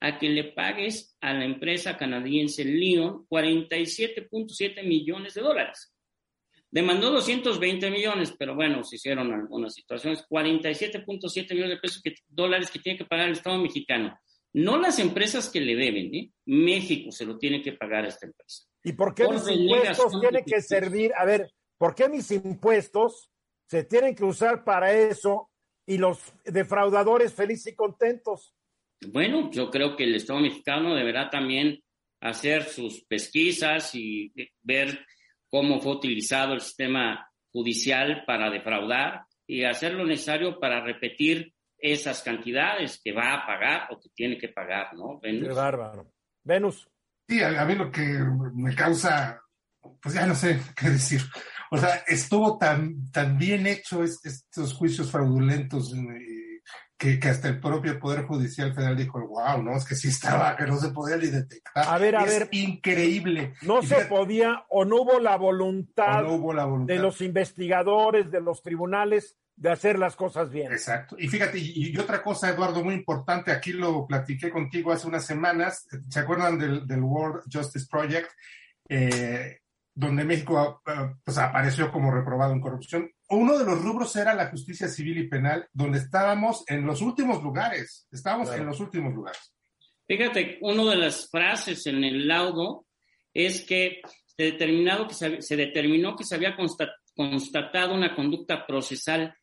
a 0.00 0.18
que 0.18 0.28
le 0.28 0.52
pagues 0.52 1.16
a 1.20 1.32
la 1.32 1.44
empresa 1.44 1.96
canadiense 1.96 2.64
Leon 2.64 3.26
47.7 3.28 4.84
millones 4.84 5.34
de 5.34 5.40
dólares. 5.40 5.94
Demandó 6.70 7.10
220 7.10 7.90
millones, 7.90 8.34
pero 8.38 8.54
bueno, 8.54 8.84
se 8.84 8.96
hicieron 8.96 9.32
algunas 9.32 9.74
situaciones. 9.74 10.24
47.7 10.28 11.54
millones 11.54 11.70
de 11.70 11.80
pesos 11.80 12.02
dólares 12.28 12.70
que 12.70 12.78
tiene 12.78 12.98
que 12.98 13.06
pagar 13.06 13.28
el 13.28 13.32
Estado 13.32 13.58
mexicano. 13.58 14.18
No 14.52 14.76
las 14.76 14.98
empresas 14.98 15.48
que 15.48 15.60
le 15.60 15.76
deben, 15.76 16.14
¿eh? 16.14 16.30
México 16.46 17.10
se 17.10 17.24
lo 17.24 17.38
tiene 17.38 17.62
que 17.62 17.72
pagar 17.72 18.04
a 18.04 18.08
esta 18.08 18.26
empresa. 18.26 18.67
¿Y 18.82 18.92
por 18.92 19.14
qué 19.14 19.28
mis 19.28 19.48
impuestos 19.48 20.20
tienen 20.20 20.44
que 20.44 20.62
servir? 20.62 21.12
A 21.16 21.24
ver, 21.24 21.52
¿por 21.76 21.94
qué 21.94 22.08
mis 22.08 22.30
impuestos 22.30 23.30
se 23.66 23.84
tienen 23.84 24.14
que 24.14 24.24
usar 24.24 24.64
para 24.64 24.92
eso 24.92 25.50
y 25.86 25.98
los 25.98 26.32
defraudadores 26.44 27.34
felices 27.34 27.72
y 27.72 27.76
contentos? 27.76 28.54
Bueno, 29.12 29.50
yo 29.50 29.70
creo 29.70 29.96
que 29.96 30.04
el 30.04 30.14
Estado 30.14 30.40
mexicano 30.40 30.94
deberá 30.94 31.30
también 31.30 31.82
hacer 32.20 32.64
sus 32.64 33.04
pesquisas 33.04 33.94
y 33.94 34.32
ver 34.62 35.04
cómo 35.50 35.80
fue 35.80 35.92
utilizado 35.92 36.54
el 36.54 36.60
sistema 36.60 37.30
judicial 37.52 38.24
para 38.26 38.50
defraudar 38.50 39.22
y 39.46 39.64
hacer 39.64 39.94
lo 39.94 40.04
necesario 40.04 40.58
para 40.58 40.84
repetir 40.84 41.54
esas 41.78 42.22
cantidades 42.22 43.00
que 43.02 43.12
va 43.12 43.34
a 43.34 43.46
pagar 43.46 43.88
o 43.90 44.00
que 44.00 44.08
tiene 44.10 44.36
que 44.36 44.48
pagar, 44.48 44.94
¿no? 44.94 45.18
Venus. 45.20 45.48
Qué 45.48 45.54
bárbaro. 45.54 46.12
Venus. 46.42 46.88
Sí, 47.28 47.42
a, 47.42 47.64
mí 47.66 47.74
lo 47.74 47.90
que 47.90 48.24
me 48.54 48.74
causa, 48.74 49.42
pues 50.00 50.14
ya 50.14 50.24
no 50.24 50.34
sé 50.34 50.58
qué 50.76 50.90
decir. 50.90 51.20
O 51.70 51.76
sea, 51.76 51.96
estuvo 52.06 52.56
tan, 52.56 53.10
tan 53.12 53.36
bien 53.36 53.66
hecho 53.66 54.02
es, 54.02 54.24
estos 54.24 54.72
juicios 54.72 55.10
fraudulentos 55.10 55.92
eh, 55.92 56.62
que, 56.96 57.20
que, 57.20 57.28
hasta 57.28 57.48
el 57.48 57.60
propio 57.60 58.00
Poder 58.00 58.24
Judicial 58.24 58.74
Federal 58.74 58.96
dijo, 58.96 59.20
wow, 59.20 59.62
no, 59.62 59.76
es 59.76 59.84
que 59.84 59.94
sí 59.94 60.08
estaba, 60.08 60.56
que 60.56 60.66
no 60.66 60.78
se 60.78 60.88
podía 60.88 61.18
ni 61.18 61.26
detectar. 61.26 61.86
A 61.86 61.98
ver, 61.98 62.16
a 62.16 62.24
es 62.24 62.38
ver. 62.38 62.48
Increíble. 62.52 63.52
No 63.60 63.82
Y 63.82 63.86
se 63.86 64.06
podía 64.06 64.64
o 64.70 64.86
no 64.86 65.02
hubo 65.02 65.20
la 65.20 65.36
voluntad, 65.36 66.24
o 66.24 66.28
no 66.28 66.34
hubo 66.34 66.54
la 66.54 66.64
voluntad. 66.64 66.94
de 66.94 67.00
los 67.00 67.20
investigadores, 67.20 68.30
de 68.30 68.40
los 68.40 68.62
tribunales, 68.62 69.36
de 69.58 69.70
hacer 69.70 69.98
las 69.98 70.14
cosas 70.14 70.50
bien. 70.50 70.72
Exacto. 70.72 71.16
Y 71.18 71.28
fíjate, 71.28 71.58
y, 71.58 71.90
y, 71.90 71.98
otra 71.98 72.22
cosa, 72.22 72.48
Eduardo, 72.48 72.84
muy 72.84 72.94
importante, 72.94 73.50
aquí 73.50 73.72
lo 73.72 74.06
platiqué 74.06 74.50
contigo 74.50 74.92
hace 74.92 75.08
unas 75.08 75.26
semanas, 75.26 75.86
¿se 76.08 76.20
acuerdan 76.20 76.58
del, 76.58 76.86
del 76.86 77.02
World 77.02 77.42
Justice 77.52 77.86
Project? 77.90 78.30
Eh, 78.88 79.58
donde 79.94 80.24
México 80.24 80.80
uh, 80.86 81.18
pues, 81.24 81.38
apareció 81.38 81.90
como 81.90 82.12
reprobado 82.12 82.52
en 82.52 82.60
corrupción. 82.60 83.10
Uno 83.30 83.58
de 83.58 83.64
los 83.64 83.82
rubros 83.82 84.14
era 84.14 84.32
la 84.32 84.46
justicia 84.46 84.86
civil 84.86 85.18
y 85.18 85.28
penal, 85.28 85.66
donde 85.72 85.98
estábamos 85.98 86.62
en 86.68 86.86
los 86.86 87.02
últimos 87.02 87.42
lugares, 87.42 88.06
estábamos 88.12 88.46
claro. 88.46 88.62
en 88.62 88.68
los 88.68 88.78
últimos 88.78 89.12
lugares. 89.12 89.52
Fíjate, 90.06 90.58
una 90.60 90.84
de 90.84 90.96
las 90.96 91.28
frases 91.28 91.84
en 91.86 92.04
el 92.04 92.28
laudo 92.28 92.86
es 93.34 93.62
que 93.62 94.00
se, 94.24 94.44
determinado 94.44 95.08
que 95.08 95.14
se, 95.14 95.42
se 95.42 95.56
determinó 95.56 96.14
que 96.14 96.22
se 96.22 96.36
había 96.36 96.54
constat, 96.54 96.90
constatado 97.16 97.92
una 97.92 98.14
conducta 98.14 98.64
procesal 98.64 99.34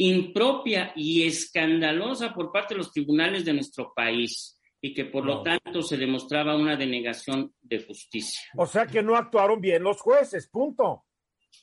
impropia 0.00 0.92
y 0.96 1.26
escandalosa 1.26 2.32
por 2.32 2.50
parte 2.50 2.72
de 2.72 2.78
los 2.78 2.90
tribunales 2.90 3.44
de 3.44 3.52
nuestro 3.52 3.92
país 3.94 4.58
y 4.80 4.94
que 4.94 5.04
por 5.04 5.26
no. 5.26 5.34
lo 5.34 5.42
tanto 5.42 5.82
se 5.82 5.98
demostraba 5.98 6.56
una 6.56 6.74
denegación 6.74 7.52
de 7.60 7.84
justicia. 7.84 8.40
O 8.56 8.64
sea 8.64 8.86
que 8.86 9.02
no 9.02 9.14
actuaron 9.14 9.60
bien 9.60 9.82
los 9.82 10.00
jueces, 10.00 10.48
punto. 10.48 11.04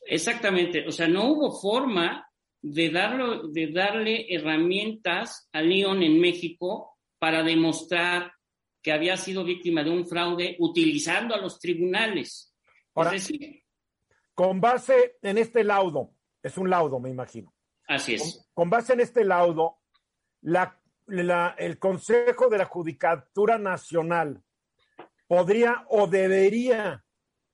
Exactamente, 0.05 0.87
o 0.87 0.91
sea, 0.91 1.07
no 1.07 1.31
hubo 1.31 1.59
forma 1.59 2.29
de, 2.61 2.91
darlo, 2.91 3.47
de 3.47 3.71
darle 3.71 4.27
herramientas 4.29 5.49
a 5.51 5.61
León 5.61 6.03
en 6.03 6.19
México 6.19 6.99
para 7.17 7.41
demostrar 7.41 8.33
que 8.83 8.91
había 8.91 9.17
sido 9.17 9.43
víctima 9.43 9.83
de 9.83 9.89
un 9.89 10.05
fraude 10.05 10.57
utilizando 10.59 11.33
a 11.33 11.39
los 11.39 11.59
tribunales. 11.59 12.53
Ahora, 12.93 13.15
es 13.15 13.27
decir, 13.27 13.63
con 14.35 14.61
base 14.61 15.15
en 15.23 15.39
este 15.39 15.63
laudo, 15.63 16.11
es 16.43 16.55
un 16.59 16.69
laudo, 16.69 16.99
me 16.99 17.09
imagino. 17.09 17.56
Así 17.87 18.15
es. 18.15 18.21
Con, 18.53 18.63
con 18.63 18.69
base 18.69 18.93
en 18.93 18.99
este 18.99 19.23
laudo, 19.23 19.79
la, 20.41 20.79
la, 21.07 21.55
el 21.57 21.79
Consejo 21.79 22.49
de 22.49 22.57
la 22.57 22.65
Judicatura 22.65 23.57
Nacional 23.57 24.43
podría 25.27 25.85
o 25.89 26.07
debería 26.07 27.03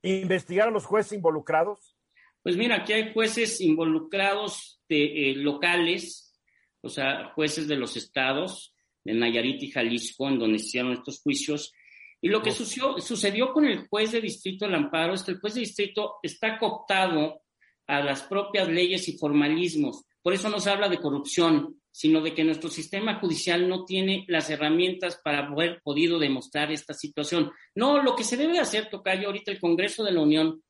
investigar 0.03 0.67
a 0.67 0.71
los 0.71 0.85
jueces 0.85 1.13
involucrados? 1.13 1.95
Pues 2.41 2.57
mira, 2.57 2.77
aquí 2.77 2.93
hay 2.93 3.13
jueces 3.13 3.61
involucrados 3.61 4.81
de, 4.89 5.31
eh, 5.31 5.35
locales, 5.35 6.37
o 6.81 6.89
sea, 6.89 7.31
jueces 7.33 7.67
de 7.67 7.77
los 7.77 7.95
estados, 7.95 8.75
de 9.03 9.13
Nayarit 9.13 9.63
y 9.63 9.71
Jalisco, 9.71 10.27
en 10.27 10.39
donde 10.39 10.59
se 10.59 10.65
hicieron 10.65 10.91
estos 10.91 11.21
juicios. 11.21 11.73
Y 12.21 12.29
lo 12.29 12.41
que 12.41 12.51
sucedió, 12.51 12.99
sucedió 12.99 13.53
con 13.53 13.65
el 13.65 13.87
juez 13.87 14.11
de 14.11 14.21
distrito 14.21 14.65
del 14.65 14.75
amparo 14.75 15.13
es 15.13 15.23
que 15.23 15.31
el 15.31 15.39
juez 15.39 15.55
de 15.55 15.61
distrito 15.61 16.15
está 16.21 16.57
cooptado 16.57 17.41
a 17.87 18.01
las 18.01 18.23
propias 18.23 18.67
leyes 18.67 19.07
y 19.09 19.17
formalismos. 19.17 20.05
Por 20.23 20.33
eso 20.33 20.49
no 20.49 20.59
se 20.59 20.69
habla 20.69 20.87
de 20.87 20.99
corrupción, 20.99 21.81
sino 21.91 22.21
de 22.21 22.33
que 22.33 22.45
nuestro 22.45 22.69
sistema 22.69 23.19
judicial 23.19 23.67
no 23.67 23.83
tiene 23.83 24.25
las 24.29 24.49
herramientas 24.49 25.19
para 25.21 25.45
haber 25.45 25.81
podido 25.83 26.17
demostrar 26.17 26.71
esta 26.71 26.93
situación. 26.93 27.51
No, 27.75 28.01
lo 28.01 28.15
que 28.15 28.23
se 28.23 28.37
debe 28.37 28.57
hacer, 28.57 28.89
Tocayo, 28.89 29.27
ahorita 29.27 29.51
el 29.51 29.59
Congreso 29.59 30.03
de 30.03 30.13
la 30.13 30.21
Unión, 30.21 30.63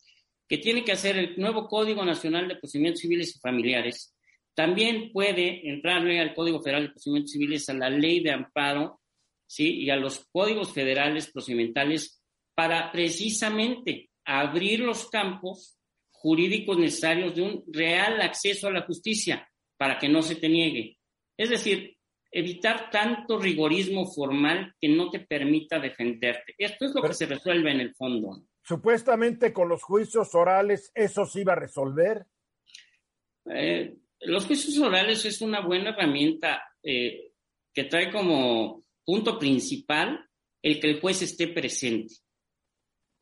que 0.49 0.57
tiene 0.57 0.83
que 0.83 0.91
hacer 0.91 1.17
el 1.17 1.37
nuevo 1.37 1.67
Código 1.67 2.03
Nacional 2.03 2.47
de 2.47 2.55
Procedimientos 2.55 3.01
Civiles 3.01 3.35
y 3.35 3.39
Familiares, 3.39 4.15
también 4.55 5.11
puede 5.11 5.69
entrarle 5.69 6.19
al 6.19 6.33
Código 6.33 6.59
Federal 6.59 6.87
de 6.87 6.89
Procedimientos 6.89 7.31
Civiles, 7.31 7.69
a 7.69 7.73
la 7.73 7.89
ley 7.89 8.21
de 8.21 8.31
amparo, 8.31 9.01
¿sí? 9.47 9.81
Y 9.81 9.91
a 9.91 9.95
los 9.95 10.25
códigos 10.31 10.73
federales 10.73 11.31
procedimentales 11.31 12.21
para 12.55 12.91
precisamente 12.91 14.09
abrir 14.25 14.79
los 14.79 15.09
campos 15.09 15.77
jurídicos 16.23 16.77
necesarios 16.77 17.35
de 17.35 17.41
un 17.41 17.65
real 17.67 18.21
acceso 18.21 18.67
a 18.67 18.71
la 18.71 18.83
justicia 18.83 19.45
para 19.77 19.99
que 19.99 20.07
no 20.07 20.21
se 20.21 20.35
te 20.35 20.47
niegue. 20.47 20.97
Es 21.37 21.49
decir, 21.49 21.97
evitar 22.31 22.89
tanto 22.89 23.37
rigorismo 23.37 24.09
formal 24.09 24.73
que 24.79 24.87
no 24.87 25.09
te 25.09 25.19
permita 25.19 25.79
defenderte. 25.79 26.55
Esto 26.57 26.85
es 26.85 26.95
lo 26.95 27.01
que 27.01 27.13
se 27.13 27.25
resuelve 27.25 27.71
en 27.71 27.81
el 27.81 27.93
fondo. 27.93 28.45
Supuestamente 28.61 29.51
con 29.51 29.67
los 29.67 29.83
juicios 29.83 30.33
orales 30.33 30.93
eso 30.95 31.25
se 31.25 31.41
iba 31.41 31.51
a 31.51 31.57
resolver. 31.57 32.25
Eh, 33.53 33.93
los 34.21 34.45
juicios 34.45 34.77
orales 34.79 35.25
es 35.25 35.41
una 35.41 35.59
buena 35.59 35.89
herramienta 35.89 36.63
eh, 36.81 37.33
que 37.73 37.83
trae 37.83 38.09
como 38.09 38.85
punto 39.03 39.37
principal 39.37 40.25
el 40.61 40.79
que 40.79 40.89
el 40.89 41.01
juez 41.01 41.21
esté 41.21 41.49
presente. 41.49 42.15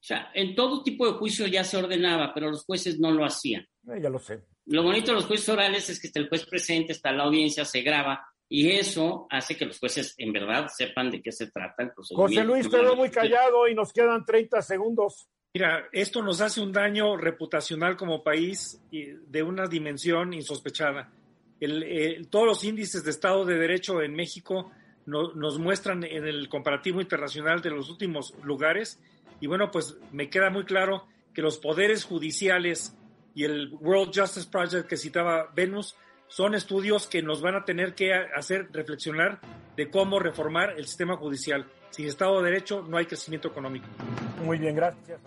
O 0.02 0.04
sea, 0.04 0.32
en 0.34 0.56
todo 0.56 0.82
tipo 0.82 1.06
de 1.06 1.14
juicio 1.14 1.45
ya 1.45 1.64
se 1.64 1.78
ordenaba, 1.78 2.34
pero 2.34 2.49
los 2.49 2.66
jueces 2.66 2.99
no 2.99 3.12
lo 3.12 3.24
hacían. 3.24 3.68
Eh, 3.88 3.99
ya 4.02 4.10
lo 4.10 4.18
sé. 4.18 4.41
Lo 4.66 4.82
bonito 4.82 5.12
de 5.12 5.14
los 5.14 5.26
juicios 5.26 5.49
orales 5.49 5.89
es 5.91 6.02
que 6.02 6.08
está 6.08 6.20
el 6.20 6.28
juez 6.28 6.43
presente, 6.47 6.91
está 6.91 7.12
la 7.12 7.24
audiencia, 7.24 7.66
se 7.66 7.82
graba, 7.82 8.26
y 8.49 8.72
eso 8.72 9.28
hace 9.30 9.56
que 9.56 9.66
los 9.66 9.80
jueces 9.80 10.16
en 10.18 10.34
verdad 10.34 10.68
sepan 10.76 11.12
de 11.12 11.22
qué 11.22 11.32
se 11.32 11.52
trata 11.52 11.84
el 11.84 11.91
procedimiento. 11.91 12.41
José 12.41 12.43
Luis 12.43 12.68
quedó 12.68 12.95
muy 12.95 13.10
callado 13.12 13.68
y 13.68 13.76
nos 13.76 13.93
quedan 13.93 14.26
30 14.26 14.62
segundos. 14.64 15.30
Mira, 15.54 15.88
esto 15.91 16.24
nos 16.24 16.41
hace 16.41 16.62
un 16.62 16.72
daño 16.72 17.16
reputacional 17.16 17.95
como 17.95 18.24
país 18.24 18.82
de 18.91 19.43
una 19.43 19.68
dimensión 19.68 20.34
insospechada. 20.34 21.12
todos 22.30 22.45
los 22.45 22.64
índices 22.64 23.04
de 23.04 23.12
Estado 23.12 23.45
de 23.45 23.58
Derecho 23.58 24.02
en 24.02 24.16
México 24.16 24.72
nos 25.06 25.60
muestran 25.60 26.04
en 26.04 26.28
el 26.28 26.49
comparativo 26.49 27.02
internacional 27.02 27.62
de 27.62 27.70
los 27.70 27.89
últimos 27.89 28.34
lugares. 28.43 28.99
Y 29.41 29.47
bueno, 29.47 29.71
pues 29.71 29.97
me 30.11 30.29
queda 30.29 30.49
muy 30.49 30.63
claro 30.63 31.07
que 31.33 31.41
los 31.41 31.57
poderes 31.57 32.05
judiciales 32.05 32.95
y 33.33 33.43
el 33.43 33.73
World 33.73 34.11
Justice 34.15 34.47
Project 34.49 34.87
que 34.87 34.97
citaba 34.97 35.49
Venus 35.55 35.97
son 36.27 36.55
estudios 36.55 37.07
que 37.07 37.21
nos 37.21 37.41
van 37.41 37.55
a 37.55 37.65
tener 37.65 37.95
que 37.95 38.13
hacer 38.13 38.69
reflexionar 38.71 39.41
de 39.75 39.89
cómo 39.89 40.19
reformar 40.19 40.75
el 40.77 40.85
sistema 40.85 41.17
judicial. 41.17 41.65
Sin 41.89 42.05
Estado 42.05 42.41
de 42.41 42.51
Derecho 42.51 42.83
no 42.87 42.97
hay 42.97 43.05
crecimiento 43.05 43.47
económico. 43.49 43.87
Muy 44.45 44.59
bien, 44.59 44.75
gracias. 44.75 45.19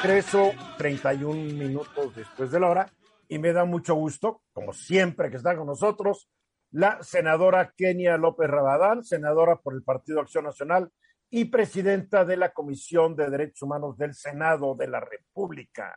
Treso, 0.00 0.52
31 0.78 1.34
minutos 1.54 2.14
después 2.14 2.50
de 2.50 2.60
la 2.60 2.68
hora, 2.68 2.92
y 3.28 3.38
me 3.38 3.52
da 3.52 3.64
mucho 3.64 3.94
gusto, 3.94 4.42
como 4.52 4.72
siempre 4.72 5.28
que 5.28 5.36
está 5.36 5.56
con 5.56 5.66
nosotros, 5.66 6.28
la 6.70 7.02
senadora 7.02 7.74
Kenia 7.76 8.16
López 8.16 8.48
Rabadán, 8.48 9.02
senadora 9.02 9.56
por 9.56 9.74
el 9.74 9.82
Partido 9.82 10.20
Acción 10.20 10.44
Nacional 10.44 10.90
y 11.30 11.46
presidenta 11.46 12.24
de 12.24 12.36
la 12.36 12.52
Comisión 12.52 13.14
de 13.14 13.28
Derechos 13.30 13.62
Humanos 13.62 13.96
del 13.98 14.14
Senado 14.14 14.74
de 14.74 14.88
la 14.88 15.00
República. 15.00 15.94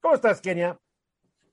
¿Cómo 0.00 0.14
estás, 0.14 0.40
Kenia? 0.40 0.78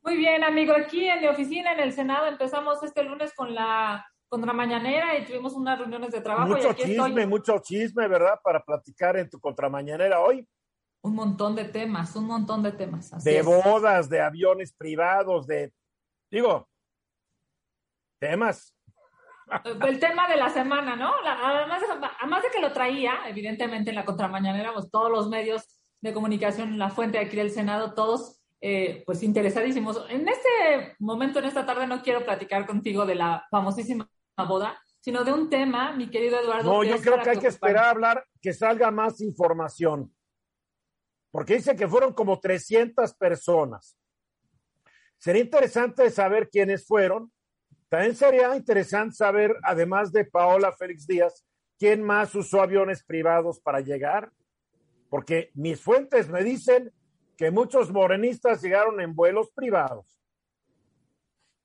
Muy 0.04 0.18
bien, 0.18 0.44
amigo. 0.44 0.74
Aquí 0.74 1.08
en 1.08 1.22
mi 1.22 1.28
oficina, 1.28 1.72
en 1.74 1.80
el 1.80 1.94
Senado, 1.94 2.28
empezamos 2.28 2.84
este 2.84 3.04
lunes 3.04 3.34
con 3.34 3.56
la 3.56 4.06
contramañanera 4.28 5.18
y 5.18 5.26
tuvimos 5.26 5.54
unas 5.54 5.80
reuniones 5.80 6.12
de 6.12 6.20
trabajo. 6.20 6.50
Mucho 6.50 6.74
chisme, 6.74 7.26
mucho 7.26 7.60
chisme, 7.60 8.08
¿verdad? 8.08 8.40
Para 8.44 8.64
platicar 8.64 9.16
en 9.16 9.30
tu 9.30 9.40
contramañanera 9.40 10.20
hoy. 10.20 10.46
Un 11.04 11.16
montón 11.16 11.56
de 11.56 11.66
temas, 11.66 12.16
un 12.16 12.26
montón 12.26 12.64
de 12.64 12.72
temas. 12.72 13.24
de 13.24 13.42
bodas, 13.42 14.10
de 14.10 14.22
aviones 14.22 14.74
privados, 14.74 15.48
de, 15.48 15.72
digo, 16.30 16.68
temas. 18.20 18.76
El 19.86 20.00
tema 20.00 20.28
de 20.28 20.38
la 20.38 20.50
semana, 20.50 20.96
¿no? 20.96 21.12
además, 21.26 21.82
de, 21.82 21.88
además 22.20 22.44
de 22.44 22.50
que 22.50 22.62
lo 22.62 22.72
traía, 22.72 23.28
evidentemente 23.28 23.90
en 23.90 23.96
la 23.96 24.06
contramañanera, 24.06 24.74
pues 24.74 24.90
todos 24.90 25.12
los 25.12 25.30
medios 25.30 25.64
de 26.02 26.14
comunicación, 26.14 26.78
la 26.78 26.90
fuente 26.90 27.20
aquí 27.20 27.36
del 27.38 27.52
Senado, 27.52 27.94
todos 27.94 28.42
eh, 28.66 29.04
pues 29.06 29.22
interesadísimos. 29.24 30.06
En 30.10 30.28
este 30.28 30.96
momento, 31.00 31.40
en 31.40 31.46
esta 31.46 31.66
tarde, 31.66 31.86
no 31.86 32.02
quiero 32.02 32.24
platicar 32.24 32.66
contigo 32.66 33.06
de 33.06 33.16
la 33.16 33.46
famosísima 33.52 34.10
boda, 34.48 34.82
sino 35.02 35.26
de 35.26 35.34
un 35.34 35.50
tema, 35.50 35.92
mi 35.92 36.10
querido 36.10 36.40
Eduardo. 36.40 36.72
No, 36.72 36.84
yo 36.84 36.98
creo 37.02 37.22
que 37.22 37.32
hay 37.32 37.40
que 37.40 37.48
esperar 37.48 37.84
a 37.84 37.90
hablar, 37.90 38.26
que 38.42 38.54
salga 38.54 38.90
más 38.90 39.20
información. 39.20 40.16
Porque 41.30 41.56
dice 41.56 41.76
que 41.76 41.90
fueron 41.90 42.14
como 42.14 42.40
300 42.40 43.14
personas. 43.16 43.98
Sería 45.18 45.42
interesante 45.42 46.10
saber 46.10 46.50
quiénes 46.50 46.86
fueron. 46.86 47.34
También 47.94 48.16
sería 48.16 48.56
interesante 48.56 49.14
saber, 49.14 49.56
además 49.62 50.12
de 50.12 50.26
Paola 50.26 50.72
Félix 50.72 51.06
Díaz, 51.06 51.46
quién 51.78 52.02
más 52.02 52.34
usó 52.34 52.64
aviones 52.64 53.04
privados 53.04 53.60
para 53.60 53.82
llegar. 53.82 54.32
Porque 55.12 55.52
mis 55.54 55.80
fuentes 55.80 56.28
me 56.28 56.44
dicen 56.44 56.92
que 57.38 57.52
muchos 57.52 57.92
morenistas 57.92 58.64
llegaron 58.64 59.00
en 59.00 59.14
vuelos 59.14 59.52
privados. 59.52 60.18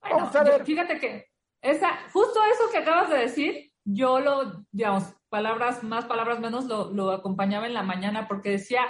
Vamos 0.03 0.37
a 0.37 0.45
ver. 0.45 0.67
fíjate 0.67 1.01
que 1.01 1.29
esa, 1.63 1.97
justo 2.13 2.41
eso 2.45 2.71
que 2.73 2.77
acabas 2.77 3.09
de 3.09 3.17
decir, 3.17 3.73
yo 3.83 4.21
lo, 4.21 4.67
digamos, 4.71 5.05
palabras 5.31 5.83
más, 5.83 6.05
palabras 6.05 6.41
menos, 6.41 6.67
lo, 6.67 6.93
lo 6.93 7.11
acompañaba 7.11 7.67
en 7.67 7.73
la 7.73 7.85
mañana 7.85 8.29
porque 8.29 8.51
decía, 8.51 8.83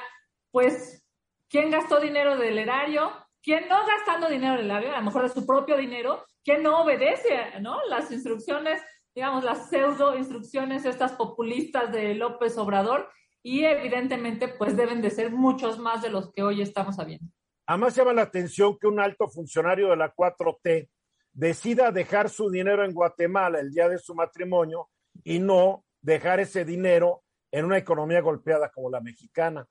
pues, 0.50 1.06
¿quién 1.48 1.70
gastó 1.70 2.00
dinero 2.00 2.36
del 2.36 2.58
erario? 2.58 3.12
¿Quién 3.44 3.68
no 3.68 3.86
gastando 3.86 4.28
dinero 4.28 4.56
del 4.56 4.66
erario? 4.68 4.92
A 4.92 4.98
lo 4.98 5.04
mejor 5.04 5.22
de 5.22 5.28
su 5.28 5.46
propio 5.46 5.76
dinero, 5.76 6.24
¿quién 6.48 6.62
no 6.62 6.80
obedece, 6.80 7.60
¿no? 7.60 7.76
Las 7.90 8.10
instrucciones, 8.10 8.80
digamos, 9.14 9.44
las 9.44 9.68
pseudo 9.68 10.16
instrucciones 10.16 10.86
estas 10.86 11.12
populistas 11.12 11.92
de 11.92 12.14
López 12.14 12.56
Obrador 12.56 13.10
y 13.42 13.64
evidentemente 13.64 14.48
pues 14.48 14.74
deben 14.74 15.02
de 15.02 15.10
ser 15.10 15.30
muchos 15.30 15.78
más 15.78 16.00
de 16.00 16.08
los 16.08 16.32
que 16.32 16.42
hoy 16.42 16.62
estamos 16.62 16.96
sabiendo. 16.96 17.26
Además 17.66 17.94
llama 17.94 18.14
la 18.14 18.22
atención 18.22 18.78
que 18.78 18.86
un 18.86 18.98
alto 18.98 19.28
funcionario 19.28 19.90
de 19.90 19.96
la 19.96 20.14
4T 20.14 20.88
decida 21.34 21.92
dejar 21.92 22.30
su 22.30 22.48
dinero 22.48 22.82
en 22.82 22.94
Guatemala 22.94 23.60
el 23.60 23.70
día 23.70 23.90
de 23.90 23.98
su 23.98 24.14
matrimonio 24.14 24.88
y 25.24 25.40
no 25.40 25.84
dejar 26.00 26.40
ese 26.40 26.64
dinero 26.64 27.24
en 27.52 27.66
una 27.66 27.76
economía 27.76 28.22
golpeada 28.22 28.70
como 28.70 28.88
la 28.88 29.02
mexicana. 29.02 29.68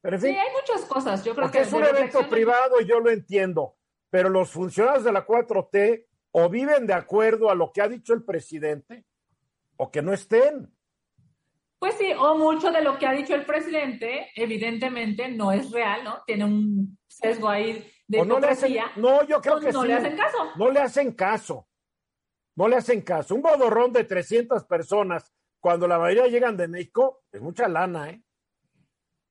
Pero 0.00 0.18
sí, 0.18 0.28
hay 0.28 0.52
muchas 0.54 0.86
cosas. 0.86 1.22
Yo 1.22 1.34
creo 1.34 1.50
que 1.50 1.60
es 1.60 1.72
un 1.74 1.84
evento 1.84 2.26
privado 2.30 2.80
y 2.80 2.86
yo 2.86 3.00
lo 3.00 3.10
entiendo, 3.10 3.76
pero 4.14 4.28
los 4.28 4.52
funcionarios 4.52 5.02
de 5.02 5.10
la 5.10 5.26
4T 5.26 6.06
o 6.30 6.48
viven 6.48 6.86
de 6.86 6.94
acuerdo 6.94 7.50
a 7.50 7.54
lo 7.56 7.72
que 7.72 7.82
ha 7.82 7.88
dicho 7.88 8.14
el 8.14 8.22
presidente 8.22 9.04
o 9.74 9.90
que 9.90 10.02
no 10.02 10.12
estén. 10.12 10.72
Pues 11.80 11.96
sí, 11.96 12.12
o 12.16 12.38
mucho 12.38 12.70
de 12.70 12.80
lo 12.82 12.96
que 12.96 13.08
ha 13.08 13.12
dicho 13.12 13.34
el 13.34 13.44
presidente, 13.44 14.30
evidentemente 14.36 15.26
no 15.30 15.50
es 15.50 15.72
real, 15.72 16.04
¿no? 16.04 16.22
Tiene 16.24 16.44
un 16.44 16.96
sesgo 17.08 17.48
ahí 17.48 17.90
de 18.06 18.24
no 18.24 18.38
no, 18.94 19.26
yo 19.26 19.40
creo 19.40 19.58
que 19.58 19.72
no 19.72 19.84
le 19.84 19.94
hacen 19.94 20.16
caso. 20.16 20.38
No 20.54 20.70
le 20.70 20.78
hacen 20.78 21.12
caso. 21.14 21.68
No 22.54 22.68
le 22.68 22.76
hacen 22.76 23.00
caso. 23.00 23.34
Un 23.34 23.42
bodorrón 23.42 23.92
de 23.92 24.04
300 24.04 24.62
personas, 24.66 25.34
cuando 25.58 25.88
la 25.88 25.98
mayoría 25.98 26.30
llegan 26.30 26.56
de 26.56 26.68
México, 26.68 27.24
es 27.32 27.42
mucha 27.42 27.66
lana, 27.66 28.10
¿eh? 28.10 28.23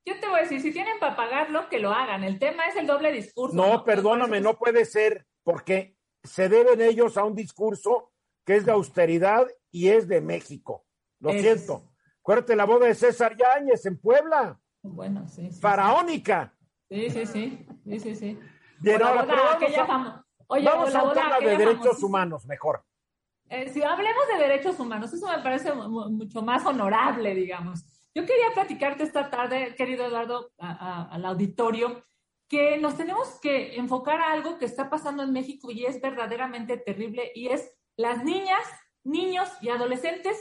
Yo 0.05 0.19
te 0.19 0.27
voy 0.27 0.39
a 0.39 0.43
decir, 0.43 0.61
si 0.61 0.71
tienen 0.71 0.99
para 0.99 1.15
pagarlo, 1.15 1.69
que 1.69 1.79
lo 1.79 1.91
hagan. 1.91 2.23
El 2.23 2.39
tema 2.39 2.67
es 2.67 2.75
el 2.75 2.87
doble 2.87 3.11
discurso. 3.11 3.55
No, 3.55 3.83
perdóname, 3.85 4.41
no 4.41 4.57
puede 4.57 4.85
ser, 4.85 5.25
porque 5.43 5.95
se 6.23 6.49
deben 6.49 6.81
ellos 6.81 7.17
a 7.17 7.23
un 7.23 7.35
discurso 7.35 8.11
que 8.45 8.57
es 8.57 8.65
de 8.65 8.71
austeridad 8.73 9.47
y 9.71 9.89
es 9.89 10.07
de 10.07 10.19
México. 10.19 10.85
Lo 11.19 11.31
siento. 11.31 11.89
Acuérdate 12.19 12.55
la 12.55 12.65
boda 12.65 12.87
de 12.87 12.95
César 12.95 13.35
Yáñez 13.37 13.85
en 13.85 13.97
Puebla. 13.97 14.59
Bueno, 14.81 15.27
sí. 15.27 15.49
Faraónica. 15.51 16.53
Sí, 16.89 17.09
sí, 17.09 17.25
sí. 17.25 17.65
Sí, 17.85 17.99
sí, 17.99 18.15
sí. 18.15 18.39
Bien, 18.79 19.01
ahora, 19.01 19.23
vamos, 19.23 19.77
a, 19.77 20.25
Oye, 20.47 20.65
vamos 20.65 20.93
a 20.93 21.03
un 21.03 21.13
tema 21.13 21.39
de 21.39 21.57
derechos 21.57 22.03
humanos, 22.03 22.45
mejor. 22.45 22.83
Eh, 23.49 23.69
si 23.69 23.81
hablemos 23.81 24.27
de 24.27 24.39
derechos 24.39 24.79
humanos, 24.79 25.13
eso 25.13 25.27
me 25.27 25.41
parece 25.41 25.73
mucho 25.73 26.41
más 26.41 26.65
honorable, 26.65 27.33
digamos. 27.33 27.83
Yo 28.15 28.25
quería 28.25 28.53
platicarte 28.53 29.03
esta 29.03 29.29
tarde, 29.29 29.75
querido 29.75 30.05
Eduardo, 30.05 30.51
al 30.59 31.25
auditorio, 31.25 32.05
que 32.47 32.77
nos 32.77 32.95
tenemos 32.95 33.39
que 33.41 33.75
enfocar 33.75 34.21
a 34.21 34.31
algo 34.31 34.59
que 34.59 34.65
está 34.65 34.89
pasando 34.89 35.23
en 35.23 35.33
México 35.33 35.71
y 35.71 35.85
es 35.85 35.99
verdaderamente 35.99 36.77
terrible, 36.77 37.31
y 37.33 37.47
es 37.47 37.75
las 37.97 38.23
niñas 38.23 38.63
niños 39.03 39.49
y 39.61 39.69
adolescentes 39.69 40.37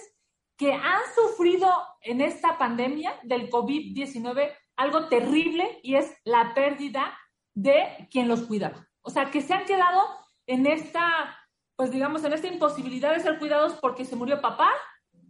que 0.57 0.73
han 0.73 1.01
sufrido 1.15 1.69
en 2.03 2.21
esta 2.21 2.59
pandemia 2.59 3.19
del 3.23 3.51
COVID-19 3.51 4.53
algo 4.77 5.09
terrible 5.09 5.81
y 5.83 5.97
es 5.97 6.15
la 6.25 6.55
pérdida 6.55 7.19
de 7.55 8.09
quien 8.11 8.29
los 8.29 8.43
cuidaba. 8.43 8.89
O 9.03 9.11
sea, 9.11 9.31
que 9.31 9.41
se 9.41 9.53
han 9.55 9.65
quedado 9.65 10.01
en 10.47 10.67
esta, 10.67 11.37
pues 11.77 11.91
digamos, 11.91 12.25
en 12.25 12.33
esta 12.33 12.47
imposibilidad 12.47 13.13
de 13.13 13.21
ser 13.21 13.39
cuidados 13.39 13.75
porque 13.81 14.05
se 14.05 14.17
murió 14.17 14.41
papá 14.41 14.71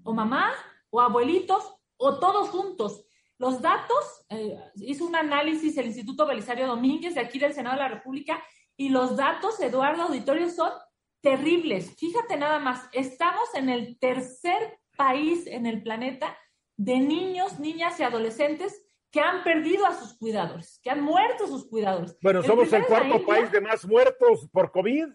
o 0.04 0.12
mamá 0.12 0.52
o 0.90 1.00
abuelitos 1.00 1.74
o 2.02 2.18
todos 2.18 2.50
juntos. 2.50 3.04
Los 3.38 3.60
datos, 3.60 4.24
eh, 4.28 4.58
hizo 4.76 5.04
un 5.06 5.16
análisis 5.16 5.76
el 5.76 5.86
Instituto 5.86 6.26
Belisario 6.26 6.66
Domínguez 6.66 7.14
de 7.14 7.20
aquí 7.20 7.38
del 7.38 7.54
Senado 7.54 7.76
de 7.76 7.82
la 7.82 7.88
República 7.88 8.42
y 8.76 8.88
los 8.88 9.16
datos, 9.16 9.60
Eduardo 9.60 10.02
Auditorio, 10.02 10.48
son 10.50 10.72
terribles. 11.20 11.94
Fíjate 11.96 12.36
nada 12.36 12.58
más, 12.58 12.88
estamos 12.92 13.54
en 13.54 13.68
el 13.68 13.98
tercer 13.98 14.78
país 14.96 15.46
en 15.46 15.66
el 15.66 15.82
planeta 15.82 16.36
de 16.76 16.98
niños, 16.98 17.58
niñas 17.58 17.98
y 18.00 18.02
adolescentes 18.02 18.84
que 19.10 19.20
han 19.20 19.44
perdido 19.44 19.86
a 19.86 19.94
sus 19.94 20.16
cuidadores, 20.18 20.80
que 20.82 20.90
han 20.90 21.02
muerto 21.02 21.46
sus 21.46 21.68
cuidadores. 21.68 22.16
Bueno, 22.22 22.42
somos 22.42 22.72
el 22.72 22.84
cuarto 22.86 23.24
país 23.24 23.52
de 23.52 23.60
más 23.60 23.84
muertos 23.84 24.48
por 24.50 24.72
COVID. 24.72 25.06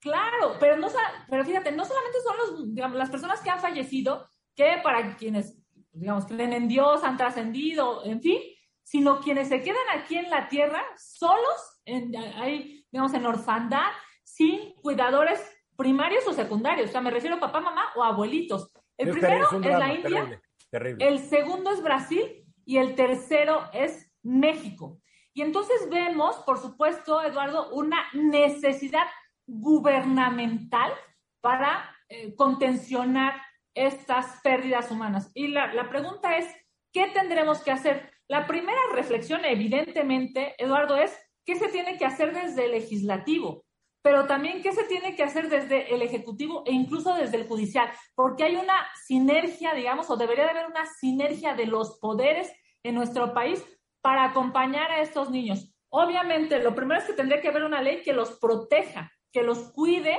Claro, 0.00 0.56
pero, 0.60 0.76
no, 0.76 0.88
pero 1.28 1.44
fíjate, 1.44 1.72
no 1.72 1.84
solamente 1.84 2.18
son 2.22 2.36
los, 2.76 2.94
las 2.94 3.10
personas 3.10 3.40
que 3.40 3.50
han 3.50 3.60
fallecido, 3.60 4.28
que 4.54 4.78
para 4.82 5.16
quienes, 5.16 5.57
digamos, 5.98 6.26
creen 6.26 6.52
en 6.52 6.68
Dios, 6.68 7.04
han 7.04 7.16
trascendido, 7.16 8.04
en 8.04 8.20
fin, 8.20 8.38
sino 8.82 9.20
quienes 9.20 9.48
se 9.48 9.62
quedan 9.62 9.84
aquí 9.94 10.16
en 10.16 10.30
la 10.30 10.48
tierra 10.48 10.82
solos, 10.96 11.80
en, 11.84 12.16
hay, 12.16 12.86
digamos, 12.90 13.12
en 13.14 13.26
orfandad, 13.26 13.90
sin 14.24 14.74
cuidadores 14.74 15.40
primarios 15.76 16.26
o 16.26 16.32
secundarios. 16.32 16.88
O 16.88 16.92
sea, 16.92 17.00
me 17.00 17.10
refiero 17.10 17.36
a 17.36 17.40
papá, 17.40 17.60
mamá 17.60 17.84
o 17.96 18.02
abuelitos. 18.02 18.72
El 18.96 19.10
primero 19.10 19.46
es, 19.50 19.78
la 19.78 19.94
India, 19.94 20.40
el 20.72 21.18
segundo 21.20 21.70
es 21.70 21.82
Brasil 21.82 22.44
y 22.64 22.78
el 22.78 22.94
tercero 22.94 23.68
es 23.72 24.10
México. 24.22 25.00
Y 25.32 25.42
entonces 25.42 25.88
vemos, 25.88 26.36
por 26.38 26.58
supuesto, 26.58 27.22
Eduardo, 27.22 27.70
una 27.72 28.06
necesidad 28.12 29.06
gubernamental 29.46 30.92
para 31.40 31.94
eh, 32.08 32.34
contencionar 32.34 33.40
estas 33.86 34.40
pérdidas 34.42 34.90
humanas. 34.90 35.30
Y 35.34 35.48
la, 35.48 35.72
la 35.74 35.88
pregunta 35.88 36.36
es, 36.36 36.46
¿qué 36.92 37.08
tendremos 37.08 37.60
que 37.62 37.70
hacer? 37.70 38.12
La 38.28 38.46
primera 38.46 38.80
reflexión, 38.94 39.44
evidentemente, 39.44 40.54
Eduardo, 40.58 40.96
es 40.96 41.16
qué 41.44 41.56
se 41.56 41.68
tiene 41.68 41.96
que 41.96 42.04
hacer 42.04 42.34
desde 42.34 42.66
el 42.66 42.72
legislativo 42.72 43.64
pero 44.02 44.26
también 44.26 44.62
qué 44.62 44.72
se 44.72 44.84
tiene 44.84 45.14
que 45.14 45.22
hacer 45.22 45.48
desde 45.48 45.94
el 45.94 46.02
Ejecutivo 46.02 46.62
e 46.66 46.72
incluso 46.72 47.14
desde 47.14 47.36
el 47.36 47.46
Judicial, 47.46 47.90
porque 48.14 48.44
hay 48.44 48.56
una 48.56 48.86
sinergia, 49.04 49.74
digamos, 49.74 50.08
o 50.08 50.16
debería 50.16 50.44
de 50.44 50.50
haber 50.50 50.66
una 50.66 50.86
sinergia 50.86 51.54
de 51.54 51.66
los 51.66 51.98
poderes 51.98 52.50
en 52.82 52.94
nuestro 52.94 53.34
país 53.34 53.62
para 54.00 54.24
acompañar 54.24 54.90
a 54.90 55.02
estos 55.02 55.30
niños. 55.30 55.74
Obviamente, 55.90 56.62
lo 56.62 56.74
primero 56.74 57.00
es 57.00 57.06
que 57.06 57.12
tendría 57.12 57.40
que 57.40 57.48
haber 57.48 57.64
una 57.64 57.82
ley 57.82 58.02
que 58.02 58.12
los 58.12 58.38
proteja, 58.38 59.12
que 59.32 59.42
los 59.42 59.72
cuide. 59.72 60.18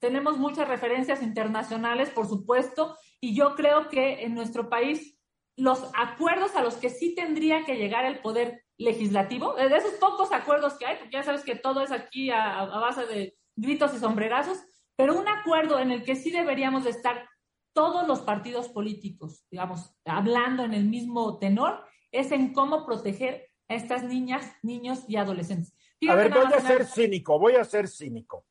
Tenemos 0.00 0.38
muchas 0.38 0.68
referencias 0.68 1.22
internacionales, 1.22 2.10
por 2.10 2.26
supuesto, 2.26 2.96
y 3.20 3.34
yo 3.34 3.54
creo 3.54 3.88
que 3.88 4.24
en 4.24 4.34
nuestro 4.34 4.68
país 4.68 5.18
los 5.56 5.90
acuerdos 5.94 6.54
a 6.54 6.62
los 6.62 6.74
que 6.74 6.90
sí 6.90 7.14
tendría 7.14 7.64
que 7.64 7.76
llegar 7.76 8.04
el 8.04 8.20
poder 8.20 8.64
legislativo, 8.78 9.54
de 9.54 9.74
esos 9.74 9.94
pocos 9.94 10.32
acuerdos 10.32 10.74
que 10.74 10.86
hay, 10.86 10.96
porque 10.98 11.16
ya 11.16 11.22
sabes 11.22 11.42
que 11.42 11.56
todo 11.56 11.82
es 11.82 11.90
aquí 11.90 12.30
a, 12.30 12.64
base 12.64 13.06
de 13.06 13.36
gritos 13.56 13.94
y 13.94 13.98
sombrerazos, 13.98 14.58
pero 14.96 15.18
un 15.18 15.28
acuerdo 15.28 15.78
en 15.78 15.90
el 15.90 16.04
que 16.04 16.14
sí 16.14 16.30
deberíamos 16.30 16.84
de 16.84 16.90
estar 16.90 17.26
todos 17.72 18.06
los 18.06 18.20
partidos 18.20 18.68
políticos, 18.68 19.46
digamos, 19.50 19.94
hablando 20.04 20.64
en 20.64 20.74
el 20.74 20.84
mismo 20.84 21.38
tenor, 21.38 21.84
es 22.10 22.32
en 22.32 22.52
cómo 22.52 22.84
proteger 22.86 23.48
a 23.68 23.74
estas 23.74 24.04
niñas, 24.04 24.52
niños 24.62 25.04
y 25.08 25.16
adolescentes. 25.16 25.74
a 26.06 26.14
ver, 26.14 26.30
voy 26.30 26.52
a 26.52 26.60
ser 26.60 26.86
cínico, 26.86 27.38
voy 27.38 27.54
a 27.54 27.64
ser 27.64 27.88
cínico. 27.88 28.44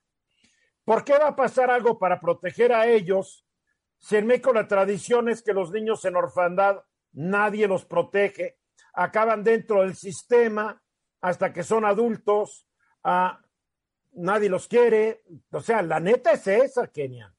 ¿Por 0.86 1.04
qué 1.04 1.18
va 1.18 1.30
a 1.30 1.36
pasar 1.36 1.70
algo 1.70 2.00
para 2.00 2.20
proteger 2.20 2.72
a 2.72 2.88
ellos 2.88 3.46
si 3.98 4.18
en 4.18 4.28
México 4.28 4.54
la 4.54 4.68
tradición 4.68 5.30
es 5.30 5.42
que 5.42 5.54
los 5.54 5.72
niños 5.72 6.06
en 6.06 6.16
orfandad 6.16 6.84
nadie 7.14 7.68
los 7.68 7.86
protege 7.86 8.58
acaban 8.94 9.44
dentro 9.44 9.82
del 9.82 9.96
sistema 9.96 10.82
hasta 11.22 11.52
que 11.52 11.64
son 11.64 11.86
adultos, 11.86 12.68
nadie 14.14 14.50
los 14.50 14.68
quiere. 14.68 15.24
O 15.52 15.60
sea, 15.60 15.82
la 15.82 16.00
neta 16.00 16.34
es 16.34 16.46
esa, 16.48 16.88
Kenia. 16.88 17.34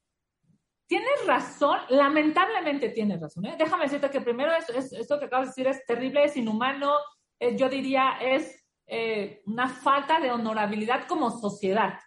Tienes 0.87 1.25
razón, 1.25 1.79
lamentablemente 1.89 2.89
tienes 2.89 3.19
razón. 3.19 3.45
¿eh? 3.45 3.55
Déjame 3.57 3.83
decirte 3.83 4.09
que 4.09 4.21
primero 4.21 4.51
es, 4.53 4.93
esto 4.93 5.19
que 5.19 5.25
acabas 5.25 5.47
de 5.47 5.63
decir 5.63 5.67
es 5.67 5.85
terrible, 5.85 6.23
es 6.23 6.37
inhumano, 6.37 6.95
eh, 7.39 7.57
yo 7.57 7.67
diría 7.67 8.17
es 8.21 8.65
eh, 8.85 9.41
una 9.45 9.67
falta 9.67 10.19
de 10.19 10.31
honorabilidad 10.31 11.05
como 11.07 11.29
sociedad. 11.29 11.99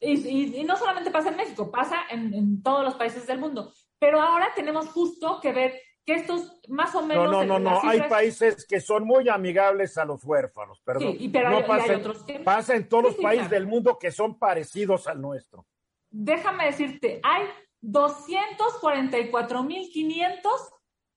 Y, 0.00 0.64
no 0.64 0.76
solamente 0.76 1.10
pasa 1.10 1.30
en 1.30 1.36
México, 1.36 1.70
pasa 1.70 2.02
en, 2.10 2.34
en 2.34 2.62
todos 2.62 2.84
los 2.84 2.94
países 2.94 3.26
del 3.26 3.38
mundo. 3.38 3.72
Pero 3.98 4.20
ahora 4.20 4.48
tenemos 4.54 4.88
justo 4.88 5.40
que 5.40 5.52
ver 5.52 5.80
que 6.06 6.14
estos 6.14 6.58
más 6.68 6.94
o 6.94 7.04
menos... 7.04 7.24
No, 7.24 7.44
no, 7.44 7.58
no, 7.58 7.70
no, 7.70 7.80
hay 7.82 8.02
países 8.02 8.64
que 8.64 8.80
son 8.80 9.04
muy 9.04 9.28
amigables 9.28 9.98
a 9.98 10.04
los 10.04 10.24
huérfanos, 10.24 10.80
perdón. 10.82 11.18
Sí, 11.18 11.28
pero 11.28 11.50
no 11.50 11.66
pasa, 11.66 11.92
hay 11.92 11.96
otros 11.96 12.22
que... 12.22 12.38
pasa 12.38 12.76
en 12.76 12.88
todos 12.88 13.02
los 13.04 13.16
países 13.16 13.50
del 13.50 13.66
mundo 13.66 13.98
que 13.98 14.12
son 14.12 14.38
parecidos 14.38 15.08
al 15.08 15.20
nuestro. 15.20 15.66
Déjame 16.08 16.66
decirte, 16.66 17.18
hay 17.24 17.48
244.500, 17.82 20.40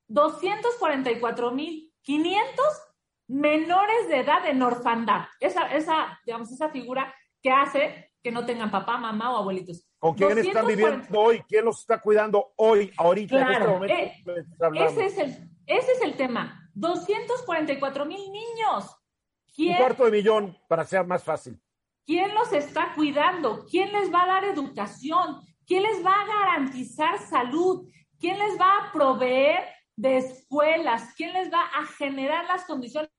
244.500 0.10 2.44
menores 3.28 4.08
de 4.08 4.20
edad 4.20 4.48
en 4.48 4.64
orfandad. 4.64 5.28
Esa, 5.40 5.72
esa, 5.76 6.20
digamos, 6.26 6.52
esa 6.52 6.70
figura 6.70 7.14
que 7.44 7.52
hace 7.52 8.09
que 8.22 8.32
no 8.32 8.46
tengan 8.46 8.72
papá, 8.72 8.98
mamá 8.98 9.34
o 9.34 9.38
abuelitos. 9.38 9.86
¿Con 9.98 10.14
quién 10.16 10.38
están 10.38 10.68
viviendo 10.68 11.06
hoy? 11.20 11.42
¿Quién 11.48 11.66
los 11.66 11.80
está 11.80 12.00
cuidando 12.00 12.54
hoy, 12.58 12.92
ahorita, 12.98 13.42
en 13.42 13.50
este 13.50 13.68
momento? 13.68 13.96
Eh, 13.96 14.24
ese, 14.76 15.06
es 15.06 15.18
el, 15.18 15.30
ese 15.66 15.92
es 15.92 16.02
el 16.02 16.16
tema. 16.16 16.70
244 16.74 18.06
mil 18.06 18.32
niños. 18.32 18.96
¿Quién, 19.56 19.74
Un 19.74 19.78
cuarto 19.78 20.06
de 20.06 20.12
millón, 20.12 20.58
para 20.68 20.86
ser 20.86 21.06
más 21.06 21.24
fácil. 21.24 21.60
¿Quién 22.06 22.34
los 22.34 22.52
está 22.54 22.94
cuidando? 22.96 23.66
¿Quién 23.70 23.92
les 23.92 24.12
va 24.14 24.24
a 24.24 24.28
dar 24.28 24.46
educación? 24.46 25.42
¿Quién 25.66 25.84
les 25.84 26.04
va 26.04 26.14
a 26.22 26.26
garantizar 26.26 27.20
salud? 27.20 27.88
¿Quién 28.20 28.40
les 28.40 28.60
va 28.60 28.78
a 28.78 28.92
proveer 28.92 29.64
de 29.96 30.18
escuelas? 30.18 31.14
¿Quién 31.16 31.34
les 31.34 31.52
va 31.52 31.62
a 31.62 31.86
generar 31.86 32.46
las 32.46 32.66
condiciones 32.66 33.12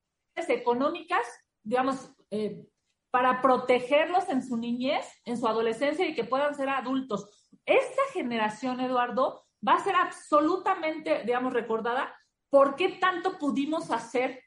económicas, 0.49 1.27
digamos, 1.63 2.11
eh, 2.31 2.67
para 3.11 3.43
protegerlos 3.43 4.29
en 4.29 4.43
su 4.43 4.57
niñez, 4.57 5.07
en 5.25 5.37
su 5.39 5.47
adolescencia 5.47 6.07
y 6.07 6.15
que 6.15 6.25
puedan 6.25 6.55
ser 6.55 6.69
adultos. 6.69 7.49
Esta 7.67 8.03
generación, 8.13 8.81
Eduardo, 8.81 9.47
va 9.67 9.75
a 9.75 9.85
ser 9.85 9.97
absolutamente, 9.97 11.25
digamos, 11.25 11.53
recordada 11.53 12.15
por 12.49 12.77
qué 12.77 12.91
tanto 13.01 13.39
pudimos 13.39 13.91
hacer 13.91 14.43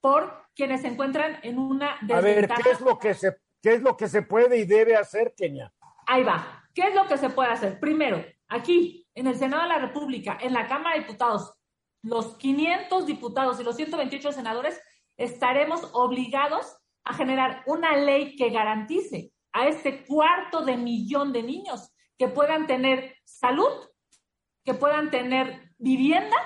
por 0.00 0.46
quienes 0.54 0.82
se 0.82 0.88
encuentran 0.88 1.38
en 1.42 1.58
una 1.58 1.96
desventaja. 2.02 2.18
A 2.18 2.20
ver, 2.20 2.48
¿qué 2.48 2.70
es 2.70 2.80
lo 2.80 2.98
que 2.98 3.14
se, 3.14 3.36
qué 3.62 3.74
es 3.74 3.82
lo 3.82 3.96
que 3.96 4.08
se 4.08 4.22
puede 4.22 4.58
y 4.58 4.64
debe 4.64 4.96
hacer, 4.96 5.34
Kenia? 5.36 5.72
Ahí 6.06 6.22
va. 6.22 6.64
¿Qué 6.74 6.88
es 6.88 6.94
lo 6.94 7.06
que 7.06 7.16
se 7.16 7.30
puede 7.30 7.50
hacer? 7.50 7.80
Primero, 7.80 8.24
aquí, 8.48 9.08
en 9.14 9.26
el 9.26 9.36
Senado 9.36 9.62
de 9.62 9.68
la 9.68 9.78
República, 9.78 10.38
en 10.40 10.52
la 10.52 10.68
Cámara 10.68 10.94
de 10.94 11.02
Diputados, 11.02 11.54
los 12.02 12.36
500 12.36 13.06
diputados 13.06 13.58
y 13.60 13.64
los 13.64 13.76
128 13.76 14.32
senadores 14.32 14.80
estaremos 15.16 15.90
obligados 15.92 16.76
a 17.06 17.14
generar 17.14 17.62
una 17.66 17.96
ley 17.96 18.34
que 18.36 18.50
garantice 18.50 19.32
a 19.52 19.68
este 19.68 20.04
cuarto 20.04 20.62
de 20.62 20.76
millón 20.76 21.32
de 21.32 21.42
niños 21.42 21.94
que 22.18 22.28
puedan 22.28 22.66
tener 22.66 23.16
salud, 23.24 23.88
que 24.64 24.74
puedan 24.74 25.10
tener 25.10 25.72
vivienda 25.78 26.36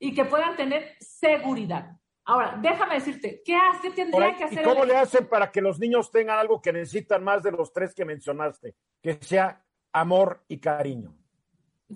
y 0.00 0.12
que 0.12 0.24
puedan 0.24 0.56
tener 0.56 0.96
seguridad. 0.98 1.92
Ahora, 2.24 2.58
déjame 2.60 2.94
decirte, 2.94 3.42
¿qué, 3.44 3.54
hace, 3.54 3.92
tendría 3.92 4.34
que 4.34 4.44
hacer? 4.44 4.62
¿Y 4.62 4.64
cómo 4.64 4.84
le 4.84 4.96
hacen 4.96 5.28
para 5.28 5.52
que 5.52 5.60
los 5.60 5.78
niños 5.78 6.10
tengan 6.10 6.40
algo 6.40 6.60
que 6.60 6.72
necesitan 6.72 7.22
más 7.22 7.44
de 7.44 7.52
los 7.52 7.72
tres 7.72 7.94
que 7.94 8.04
mencionaste? 8.04 8.74
Que 9.00 9.14
sea 9.14 9.64
amor 9.92 10.44
y 10.48 10.58
cariño. 10.58 11.16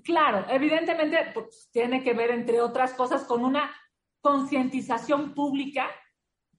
Claro, 0.04 0.46
evidentemente 0.48 1.18
pues, 1.34 1.68
tiene 1.72 2.04
que 2.04 2.14
ver, 2.14 2.30
entre 2.30 2.60
otras 2.60 2.94
cosas, 2.94 3.24
con 3.24 3.44
una 3.44 3.74
concientización 4.20 5.34
pública 5.34 5.90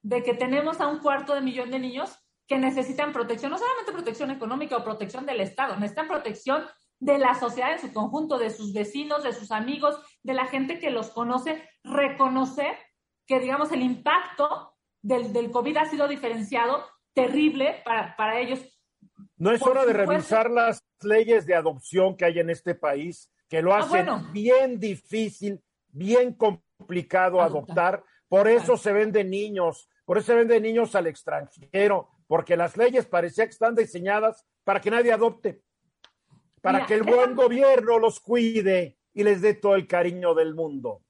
de 0.02 0.24
que 0.24 0.34
tenemos 0.34 0.80
a 0.80 0.88
un 0.88 1.00
cuarto 1.00 1.36
de 1.36 1.42
millón 1.42 1.72
de 1.72 1.80
niños 1.80 2.18
que 2.48 2.58
necesitan 2.58 3.14
protección, 3.14 3.52
no 3.52 3.58
solamente 3.58 3.92
protección 3.92 4.32
económica 4.32 4.78
o 4.78 4.84
protección 4.84 5.26
del 5.26 5.42
Estado, 5.42 5.76
necesitan 5.76 6.08
protección 6.08 6.66
de 7.00 7.18
la 7.18 7.34
sociedad 7.36 7.72
en 7.72 7.80
su 7.80 7.94
conjunto, 7.94 8.38
de 8.38 8.50
sus 8.50 8.74
vecinos, 8.74 9.24
de 9.24 9.34
sus 9.34 9.52
amigos, 9.52 10.00
de 10.22 10.34
la 10.34 10.46
gente 10.46 10.80
que 10.80 10.92
los 10.92 11.10
conoce, 11.10 11.68
reconocer 11.84 12.76
que, 13.26 13.40
digamos, 13.40 13.72
el 13.72 13.82
impacto 13.82 14.74
del, 15.02 15.34
del 15.34 15.52
COVID 15.52 15.78
ha 15.78 15.86
sido 15.86 16.08
diferenciado, 16.08 16.86
terrible 17.14 17.82
para, 17.86 18.16
para 18.16 18.40
ellos. 18.40 18.60
¿No 19.38 19.52
es 19.52 19.62
hora 19.62 19.86
de 19.86 19.94
revisar 19.94 20.52
las 20.52 20.84
leyes 21.02 21.46
de 21.46 21.56
adopción 21.56 22.16
que 22.16 22.26
hay 22.26 22.40
en 22.40 22.50
este 22.50 22.76
país 22.76 23.32
que 23.52 23.62
lo 23.62 23.74
ah, 23.74 23.80
hacen 23.80 24.08
bien 24.32 24.80
difícil, 24.80 25.62
bien 25.90 26.34
complicado 26.34 27.42
adoptar. 27.42 28.02
Por 28.30 28.48
eso 28.48 28.78
se 28.78 28.94
venden 28.94 29.30
niños, 29.30 29.90
por 30.06 30.18
eso 30.18 30.28
se 30.28 30.36
venden 30.36 30.64
niños 30.64 30.96
al 30.96 31.08
extranjero, 31.08 32.10
porque 32.28 32.58
las 32.58 32.78
leyes 32.78 33.06
parecía 33.06 33.46
que 33.46 33.52
están 33.52 33.76
diseñadas 33.76 34.46
para 34.64 34.82
que 34.82 34.92
nadie 34.92 35.12
adopte, 35.12 35.62
para 36.62 36.86
que 36.86 36.96
el 36.96 37.04
buen 37.04 37.36
gobierno 37.36 38.00
los 38.00 38.20
cuide 38.20 38.98
y 39.14 39.24
les 39.24 39.42
dé 39.42 39.54
todo 39.54 39.76
el 39.76 39.88
cariño 39.88 40.34
del 40.34 40.56
mundo. 40.56 41.02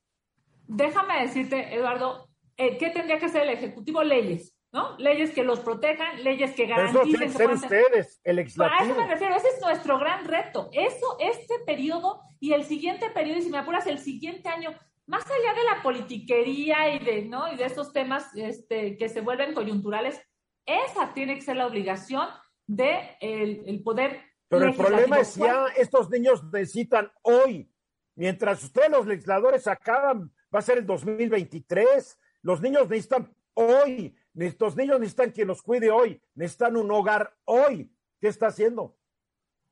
Déjame 0.68 1.22
decirte, 1.22 1.76
Eduardo, 1.76 2.30
eh, 2.58 2.78
¿qué 2.78 2.90
tendría 2.90 3.20
que 3.20 3.26
hacer 3.26 3.44
el 3.44 3.50
Ejecutivo? 3.50 4.04
Leyes. 4.04 4.56
¿no? 4.72 4.98
Leyes 4.98 5.32
que 5.32 5.44
los 5.44 5.60
protejan, 5.60 6.24
leyes 6.24 6.54
que 6.56 6.66
garanticen. 6.66 7.24
Eso 7.24 7.38
ser 7.38 7.50
ustedes, 7.52 8.22
el 8.24 8.38
legislativo. 8.38 8.80
A 8.80 8.86
eso 8.86 8.96
me 8.96 9.08
refiero, 9.08 9.36
ese 9.36 9.50
es 9.50 9.62
nuestro 9.62 10.00
gran 10.00 10.26
reto. 10.26 10.70
Eso, 10.72 11.18
este 11.20 11.56
periodo 11.66 12.22
y 12.40 12.54
el 12.54 12.64
siguiente 12.64 13.10
periodo, 13.10 13.40
y 13.40 13.42
si 13.42 13.50
me 13.50 13.58
apuras, 13.58 13.86
el 13.88 14.00
siguiente 14.00 14.48
año, 14.48 14.74
más 15.12 15.26
allá 15.26 15.54
de 15.54 15.64
la 15.66 15.84
politiquería 15.84 16.96
y 16.96 17.00
de, 17.00 17.26
¿no? 17.26 17.52
Y 17.52 17.58
de 17.58 17.66
estos 17.66 17.92
temas 17.92 18.34
este, 18.34 18.98
que 18.98 19.10
se 19.10 19.20
vuelven 19.20 19.54
coyunturales, 19.54 20.22
esa 20.66 21.14
tiene 21.14 21.36
que 21.36 21.42
ser 21.42 21.58
la 21.58 21.68
obligación 21.68 22.30
de 22.66 23.18
el, 23.20 23.84
poder. 23.84 24.22
Pero 24.48 24.68
el 24.68 24.74
problema 24.74 25.20
es 25.20 25.36
ya 25.36 25.66
estos 25.76 26.10
niños 26.10 26.42
necesitan 26.46 27.12
hoy, 27.24 27.70
mientras 28.16 28.64
ustedes 28.64 28.90
los 28.90 29.06
legisladores 29.06 29.68
acaban, 29.68 30.32
va 30.54 30.60
a 30.60 30.62
ser 30.62 30.78
el 30.78 30.86
2023, 30.86 32.18
los 32.44 32.62
niños 32.62 32.90
necesitan 32.90 33.36
hoy 33.54 34.16
Estos 34.34 34.78
niños 34.78 34.98
necesitan 34.98 35.32
quien 35.32 35.50
los 35.50 35.62
cuide 35.62 35.92
hoy, 35.92 36.22
necesitan 36.36 36.78
un 36.78 36.90
hogar 36.90 37.36
hoy. 37.44 37.94
¿Qué 38.22 38.30
está 38.30 38.48
haciendo? 38.48 38.98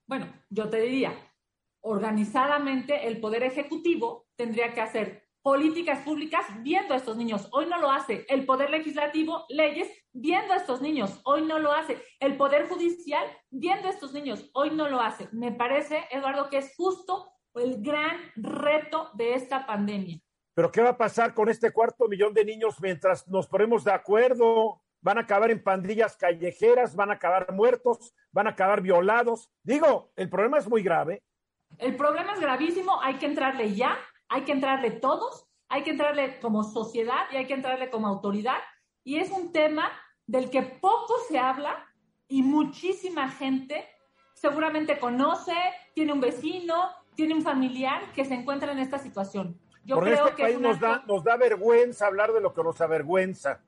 Bueno, 0.06 0.28
yo 0.50 0.70
te 0.70 0.82
diría, 0.82 1.14
organizadamente 1.80 3.08
el 3.08 3.22
Poder 3.22 3.44
Ejecutivo 3.44 4.28
tendría 4.36 4.74
que 4.74 4.82
hacer 4.82 5.29
políticas 5.42 6.00
públicas 6.00 6.46
viendo 6.62 6.94
a 6.94 6.98
estos 6.98 7.18
niños. 7.18 7.48
Hoy 7.52 7.66
no 7.68 7.80
lo 7.80 7.92
hace. 7.92 8.26
El 8.30 8.46
Poder 8.46 8.70
Legislativo, 8.70 9.46
leyes 9.50 9.90
viendo 10.14 10.54
a 10.54 10.58
estos 10.58 10.82
niños. 10.82 11.22
Hoy 11.24 11.46
no 11.46 11.60
lo 11.60 11.72
hace. 11.72 12.02
El 12.20 12.38
Poder 12.38 12.68
Judicial 12.68 13.26
viendo 13.50 13.88
a 13.88 13.92
estos 13.92 14.14
niños. 14.14 14.50
Hoy 14.54 14.72
no 14.72 14.90
lo 14.90 15.02
hace. 15.02 15.30
Me 15.32 15.52
parece, 15.52 16.06
Eduardo, 16.12 16.50
que 16.50 16.58
es 16.58 16.76
justo 16.76 17.32
el 17.56 17.82
gran 17.82 18.18
reto 18.36 19.10
de 19.14 19.34
esta 19.34 19.66
pandemia. 19.66 20.20
Pero 20.54 20.72
¿qué 20.72 20.82
va 20.82 20.90
a 20.90 20.98
pasar 20.98 21.34
con 21.34 21.48
este 21.50 21.72
cuarto 21.72 22.08
millón 22.08 22.34
de 22.34 22.44
niños 22.44 22.82
mientras 22.82 23.28
nos 23.28 23.48
ponemos 23.48 23.84
de 23.84 23.94
acuerdo? 23.94 24.82
Van 25.02 25.18
a 25.18 25.22
acabar 25.22 25.50
en 25.52 25.64
pandillas 25.64 26.18
callejeras, 26.18 26.96
van 26.96 27.12
a 27.12 27.14
acabar 27.14 27.54
muertos, 27.54 28.14
van 28.32 28.48
a 28.48 28.52
acabar 28.52 28.82
violados. 28.82 29.50
Digo, 29.64 30.12
el 30.18 30.30
problema 30.30 30.58
es 30.58 30.68
muy 30.68 30.84
grave. 30.84 31.24
El 31.78 31.96
problema 31.96 32.34
es 32.34 32.40
gravísimo, 32.42 33.00
hay 33.02 33.16
que 33.16 33.28
entrarle 33.28 33.74
ya, 33.74 33.98
hay 34.30 34.44
que 34.44 34.52
entrarle 34.52 34.92
todos, 34.92 35.48
hay 35.68 35.84
que 35.84 35.92
entrarle 35.92 36.40
como 36.40 36.64
sociedad 36.64 37.26
y 37.32 37.38
hay 37.38 37.48
que 37.48 37.54
entrarle 37.54 37.90
como 37.90 38.08
autoridad. 38.08 38.60
Y 39.04 39.18
es 39.18 39.32
un 39.32 39.52
tema 39.52 39.92
del 40.26 40.50
que 40.50 40.62
poco 40.62 41.16
se 41.28 41.40
habla 41.40 41.86
y 42.28 42.44
muchísima 42.44 43.30
gente 43.30 43.86
seguramente 44.34 45.00
conoce, 45.00 45.54
tiene 45.94 46.14
un 46.14 46.22
vecino, 46.22 46.92
tiene 47.16 47.34
un 47.34 47.42
familiar 47.42 48.02
que 48.14 48.24
se 48.24 48.36
encuentra 48.36 48.72
en 48.72 48.80
esta 48.80 49.00
situación. 49.00 49.60
Yo 49.84 50.00
creo 50.00 50.28
este 50.28 50.36
que 50.36 50.44
país 50.44 50.60
nos, 50.60 50.80
da, 50.80 51.04
nos 51.08 51.24
da 51.24 51.36
vergüenza 51.36 52.06
hablar 52.06 52.32
de 52.32 52.40
lo 52.40 52.54
que 52.54 52.64
nos 52.64 52.80
avergüenza. 52.80 53.60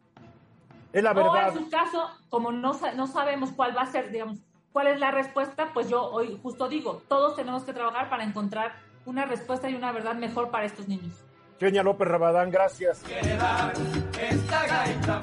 Es 0.93 1.03
la 1.03 1.13
verdad. 1.13 1.49
en 1.49 1.63
su 1.63 1.69
caso, 1.69 2.09
como 2.29 2.51
no, 2.51 2.77
no 2.95 3.07
sabemos 3.07 3.51
cuál 3.51 3.75
va 3.75 3.81
a 3.81 3.85
ser, 3.87 4.11
digamos, 4.11 4.39
cuál 4.71 4.87
es 4.87 4.99
la 4.99 5.11
respuesta, 5.11 5.71
pues 5.73 5.89
yo 5.89 6.03
hoy 6.11 6.39
justo 6.43 6.69
digo, 6.69 7.01
todos 7.07 7.35
tenemos 7.35 7.63
que 7.63 7.73
trabajar 7.73 8.09
para 8.09 8.23
encontrar 8.23 8.73
una 9.05 9.25
respuesta 9.25 9.69
y 9.69 9.75
una 9.75 9.91
verdad 9.91 10.15
mejor 10.15 10.51
para 10.51 10.65
estos 10.65 10.87
niños. 10.87 11.13
Kenia 11.59 11.83
López 11.83 12.07
Rabadán, 12.07 12.49
gracias. 12.49 13.03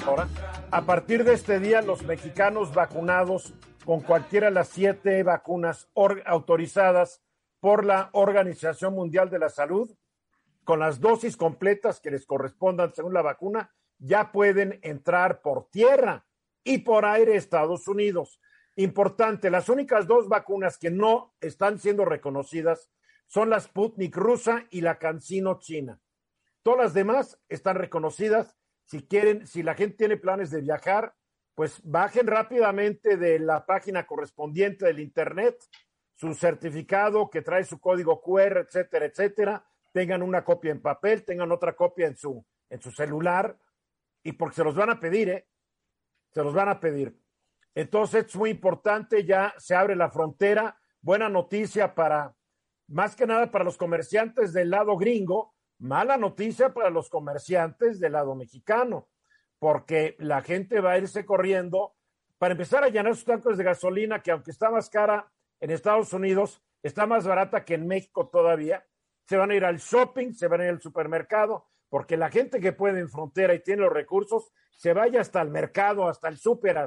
Ahora, 0.07 0.29
a 0.71 0.83
partir 0.83 1.25
de 1.25 1.35
este 1.35 1.59
día, 1.59 1.83
los 1.83 2.05
mexicanos 2.05 2.73
vacunados 2.73 3.55
con 3.85 4.01
cualquiera 4.01 4.47
de 4.47 4.53
las 4.53 4.69
siete 4.69 5.23
vacunas 5.23 5.89
autorizadas 6.25 7.23
por 7.59 7.85
la 7.85 8.11
Organización 8.13 8.95
Mundial 8.95 9.31
de 9.31 9.39
la 9.39 9.49
Salud 9.49 9.91
con 10.69 10.81
las 10.81 11.01
dosis 11.01 11.39
completas 11.39 11.99
que 11.99 12.11
les 12.11 12.27
correspondan 12.27 12.93
según 12.93 13.15
la 13.15 13.23
vacuna, 13.23 13.73
ya 13.99 14.33
pueden 14.33 14.79
entrar 14.83 15.41
por 15.41 15.71
tierra 15.71 16.27
y 16.63 16.79
por 16.79 17.07
aire 17.07 17.33
a 17.33 17.37
Estados 17.37 17.89
Unidos. 17.89 18.39
Importante, 18.77 19.51
las 19.51 19.71
únicas 19.71 20.07
dos 20.07 20.29
vacunas 20.29 20.77
que 20.77 20.91
no 20.91 21.33
están 21.41 21.79
siendo 21.79 22.05
reconocidas 22.05 22.91
son 23.29 23.51
la 23.51 23.61
Sputnik 23.61 24.17
rusa 24.17 24.65
y 24.71 24.81
la 24.81 24.99
CanSino 24.99 25.61
china. 25.61 26.01
Todas 26.63 26.81
las 26.81 26.95
demás 26.95 27.41
están 27.49 27.77
reconocidas. 27.77 28.57
Si 28.85 29.07
quieren, 29.07 29.47
si 29.47 29.63
la 29.63 29.75
gente 29.75 29.99
tiene 29.99 30.17
planes 30.17 30.51
de 30.51 30.63
viajar, 30.63 31.15
pues 31.55 31.81
bajen 31.85 32.27
rápidamente 32.27 33.17
de 33.17 33.39
la 33.39 33.65
página 33.65 34.07
correspondiente 34.07 34.87
del 34.87 34.99
Internet 34.99 35.57
su 36.15 36.35
certificado 36.35 37.31
que 37.31 37.43
trae 37.43 37.63
su 37.63 37.79
código 37.79 38.21
QR, 38.21 38.59
etcétera, 38.59 39.07
etcétera 39.07 39.65
tengan 39.93 40.23
una 40.23 40.45
copia 40.45 40.73
en 40.73 40.83
papel, 40.83 41.25
tengan 41.25 41.53
otra 41.53 41.75
copia 41.75 42.07
en 42.07 42.17
su, 42.17 42.45
en 42.69 42.81
su 42.81 42.91
celular, 42.91 43.59
y 44.23 44.33
porque 44.33 44.57
se 44.57 44.65
los 44.65 44.75
van 44.75 44.91
a 44.91 45.01
pedir, 45.01 45.29
¿eh? 45.29 45.49
Se 46.33 46.43
los 46.43 46.55
van 46.55 46.69
a 46.69 46.81
pedir. 46.81 47.19
Entonces 47.75 48.27
es 48.27 48.37
muy 48.37 48.51
importante, 48.51 49.25
ya 49.25 49.55
se 49.59 49.75
abre 49.75 49.97
la 49.97 50.11
frontera, 50.11 50.79
buena 51.01 51.29
noticia 51.29 51.95
para, 51.95 52.35
más 52.89 53.15
que 53.15 53.27
nada 53.27 53.51
para 53.51 53.65
los 53.65 53.77
comerciantes 53.77 54.53
del 54.53 54.71
lado 54.71 54.97
gringo, 54.97 55.55
mala 55.79 56.17
noticia 56.17 56.73
para 56.73 56.91
los 56.91 57.09
comerciantes 57.09 58.01
del 58.01 58.13
lado 58.13 58.35
mexicano, 58.35 59.09
porque 59.59 60.17
la 60.19 60.43
gente 60.43 60.81
va 60.81 60.93
a 60.93 60.99
irse 60.99 61.25
corriendo 61.25 61.95
para 62.39 62.53
empezar 62.53 62.85
a 62.85 62.89
llenar 62.89 63.15
sus 63.15 63.25
tanques 63.25 63.57
de 63.57 63.65
gasolina, 63.65 64.23
que 64.23 64.31
aunque 64.31 64.51
está 64.51 64.71
más 64.71 64.89
cara 64.89 65.31
en 65.61 65.71
Estados 65.71 66.13
Unidos, 66.13 66.63
está 66.83 67.07
más 67.07 67.27
barata 67.27 67.65
que 67.65 67.75
en 67.75 67.87
México 67.87 68.29
todavía 68.29 68.85
se 69.25 69.37
van 69.37 69.51
a 69.51 69.55
ir 69.55 69.65
al 69.65 69.77
shopping, 69.77 70.33
se 70.33 70.47
van 70.47 70.63
a 70.63 70.65
ir 70.65 70.71
al 70.71 70.81
supermercado, 70.81 71.67
porque 71.91 72.17
la 72.17 72.31
gente 72.31 72.61
que 72.61 72.73
puede 72.73 73.01
en 73.01 73.11
frontera 73.11 73.55
y 73.55 73.63
tiene 73.63 73.83
los 73.83 73.93
recursos, 73.93 74.53
se 74.71 74.95
vaya 74.95 75.21
hasta 75.21 75.43
el 75.43 75.51
mercado, 75.51 76.09
hasta 76.09 76.29
el 76.29 76.39
súper, 76.39 76.79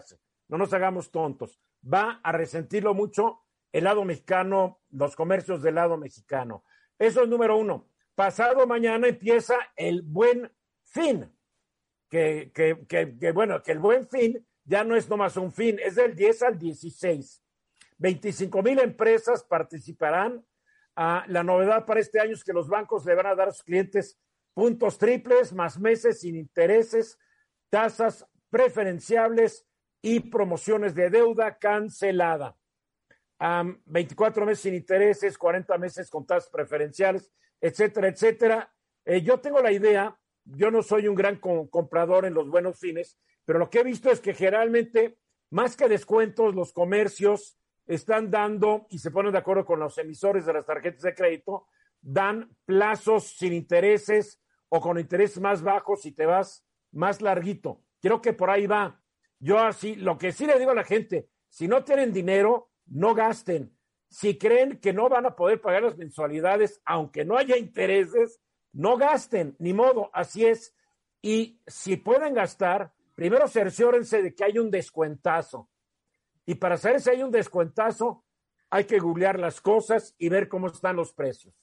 no 0.48 0.58
nos 0.58 0.74
hagamos 0.74 1.12
tontos. 1.12 1.62
Va 1.82 2.20
a 2.24 2.32
resentirlo 2.32 2.94
mucho 2.94 3.41
el 3.72 3.84
lado 3.86 4.04
mexicano, 4.04 4.82
los 4.90 5.16
comercios 5.16 5.62
del 5.62 5.76
lado 5.76 5.98
mexicano. 5.98 6.64
Eso 7.00 7.24
es 7.24 7.30
número 7.30 7.58
uno. 7.58 7.90
Pasado 8.16 8.68
mañana 8.68 9.08
empieza 9.08 9.56
el 9.76 10.02
buen 10.02 10.52
fin, 10.84 11.32
que, 12.10 12.52
que, 12.54 12.86
que, 12.88 13.32
bueno, 13.32 13.64
que 13.64 13.72
el 13.72 13.80
buen 13.80 14.08
fin 14.08 14.46
ya 14.66 14.84
no 14.84 14.96
es 14.96 15.10
nomás 15.10 15.38
un 15.38 15.52
fin, 15.52 15.80
es 15.84 15.96
del 15.96 16.16
10 16.16 16.44
al 16.44 16.60
16. 16.60 17.42
25 17.98 18.62
mil 18.64 18.80
empresas 18.80 19.44
participarán 19.44 20.46
la 20.96 21.44
novedad 21.44 21.86
para 21.86 22.00
este 22.00 22.20
año 22.20 22.34
es 22.34 22.44
que 22.44 22.54
los 22.54 22.68
bancos 22.68 23.06
le 23.06 23.16
van 23.16 23.28
a 23.28 23.36
dar 23.36 23.48
a 23.48 23.52
sus 23.52 23.64
clientes 23.64 24.20
puntos 24.54 24.98
triples, 24.98 25.54
más 25.54 25.80
meses 25.80 26.20
sin 26.20 26.36
intereses, 26.36 27.18
tasas 27.70 28.28
preferenciables 28.50 29.66
y 30.02 30.20
promociones 30.20 30.94
de 30.94 31.10
deuda 31.10 31.58
cancelada. 31.58 32.58
24 33.86 34.46
meses 34.46 34.62
sin 34.62 34.76
intereses, 34.76 35.38
40 35.38 35.78
meses 35.78 36.10
con 36.10 36.26
tasas 36.26 36.50
preferenciales, 36.50 37.32
etcétera, 37.60 38.08
etcétera. 38.08 38.74
Eh, 39.04 39.22
yo 39.22 39.40
tengo 39.40 39.62
la 39.62 39.72
idea, 39.72 40.16
yo 40.44 40.70
no 40.70 40.84
soy 40.84 41.08
un 41.08 41.16
gran 41.16 41.38
comprador 41.38 42.26
en 42.26 42.36
los 42.36 42.50
buenos 42.50 42.80
fines, 42.80 43.18
pero 43.46 43.58
lo 43.58 43.70
que 43.70 43.80
he 43.80 43.84
visto 43.84 44.12
es 44.12 44.20
que 44.20 44.34
generalmente, 44.34 45.18
más 45.50 45.76
que 45.76 45.88
descuentos, 45.88 46.54
los 46.54 46.72
comercios 46.72 47.58
están 47.88 48.30
dando, 48.30 48.86
y 48.90 49.00
se 49.00 49.10
ponen 49.10 49.32
de 49.32 49.40
acuerdo 49.40 49.66
con 49.66 49.80
los 49.80 49.98
emisores 49.98 50.46
de 50.46 50.54
las 50.54 50.66
tarjetas 50.66 51.02
de 51.02 51.16
crédito, 51.16 51.68
dan 52.00 52.56
plazos 52.66 53.36
sin 53.38 53.54
intereses 53.54 54.40
o 54.70 54.80
con 54.80 55.00
intereses 55.00 55.40
más 55.40 55.64
bajos 55.64 56.06
y 56.06 56.12
te 56.12 56.26
vas 56.26 56.66
más 56.92 57.22
larguito. 57.22 57.82
Creo 58.02 58.22
que 58.22 58.34
por 58.34 58.50
ahí 58.50 58.68
va. 58.68 59.02
Yo 59.40 59.60
así, 59.60 59.96
lo 59.96 60.18
que 60.18 60.32
sí 60.32 60.46
le 60.46 60.60
digo 60.60 60.72
a 60.72 60.76
la 60.76 60.84
gente, 60.84 61.28
si 61.50 61.68
no 61.68 61.84
tienen 61.84 62.14
dinero, 62.14 62.71
no 62.92 63.16
gasten. 63.16 63.76
Si 64.10 64.38
creen 64.38 64.80
que 64.80 64.94
no 64.94 65.10
van 65.10 65.26
a 65.26 65.36
poder 65.36 65.62
pagar 65.62 65.84
las 65.84 65.98
mensualidades, 65.98 66.82
aunque 66.86 67.24
no 67.24 67.38
haya 67.38 67.58
intereses, 67.58 68.42
no 68.74 68.98
gasten, 68.98 69.56
ni 69.60 69.74
modo, 69.74 70.10
así 70.14 70.46
es. 70.46 70.76
Y 71.22 71.62
si 71.66 71.98
pueden 71.98 72.34
gastar, 72.34 72.94
primero 73.16 73.48
cerciórense 73.48 74.22
de 74.22 74.36
que 74.36 74.44
hay 74.44 74.58
un 74.58 74.70
descuentazo. 74.70 75.70
Y 76.46 76.56
para 76.56 76.78
saber 76.78 77.00
si 77.02 77.10
hay 77.10 77.24
un 77.24 77.32
descuentazo, 77.32 78.26
hay 78.70 78.86
que 78.86 79.00
googlear 79.00 79.40
las 79.40 79.62
cosas 79.62 80.16
y 80.18 80.30
ver 80.30 80.50
cómo 80.50 80.68
están 80.68 80.96
los 80.96 81.14
precios. 81.14 81.54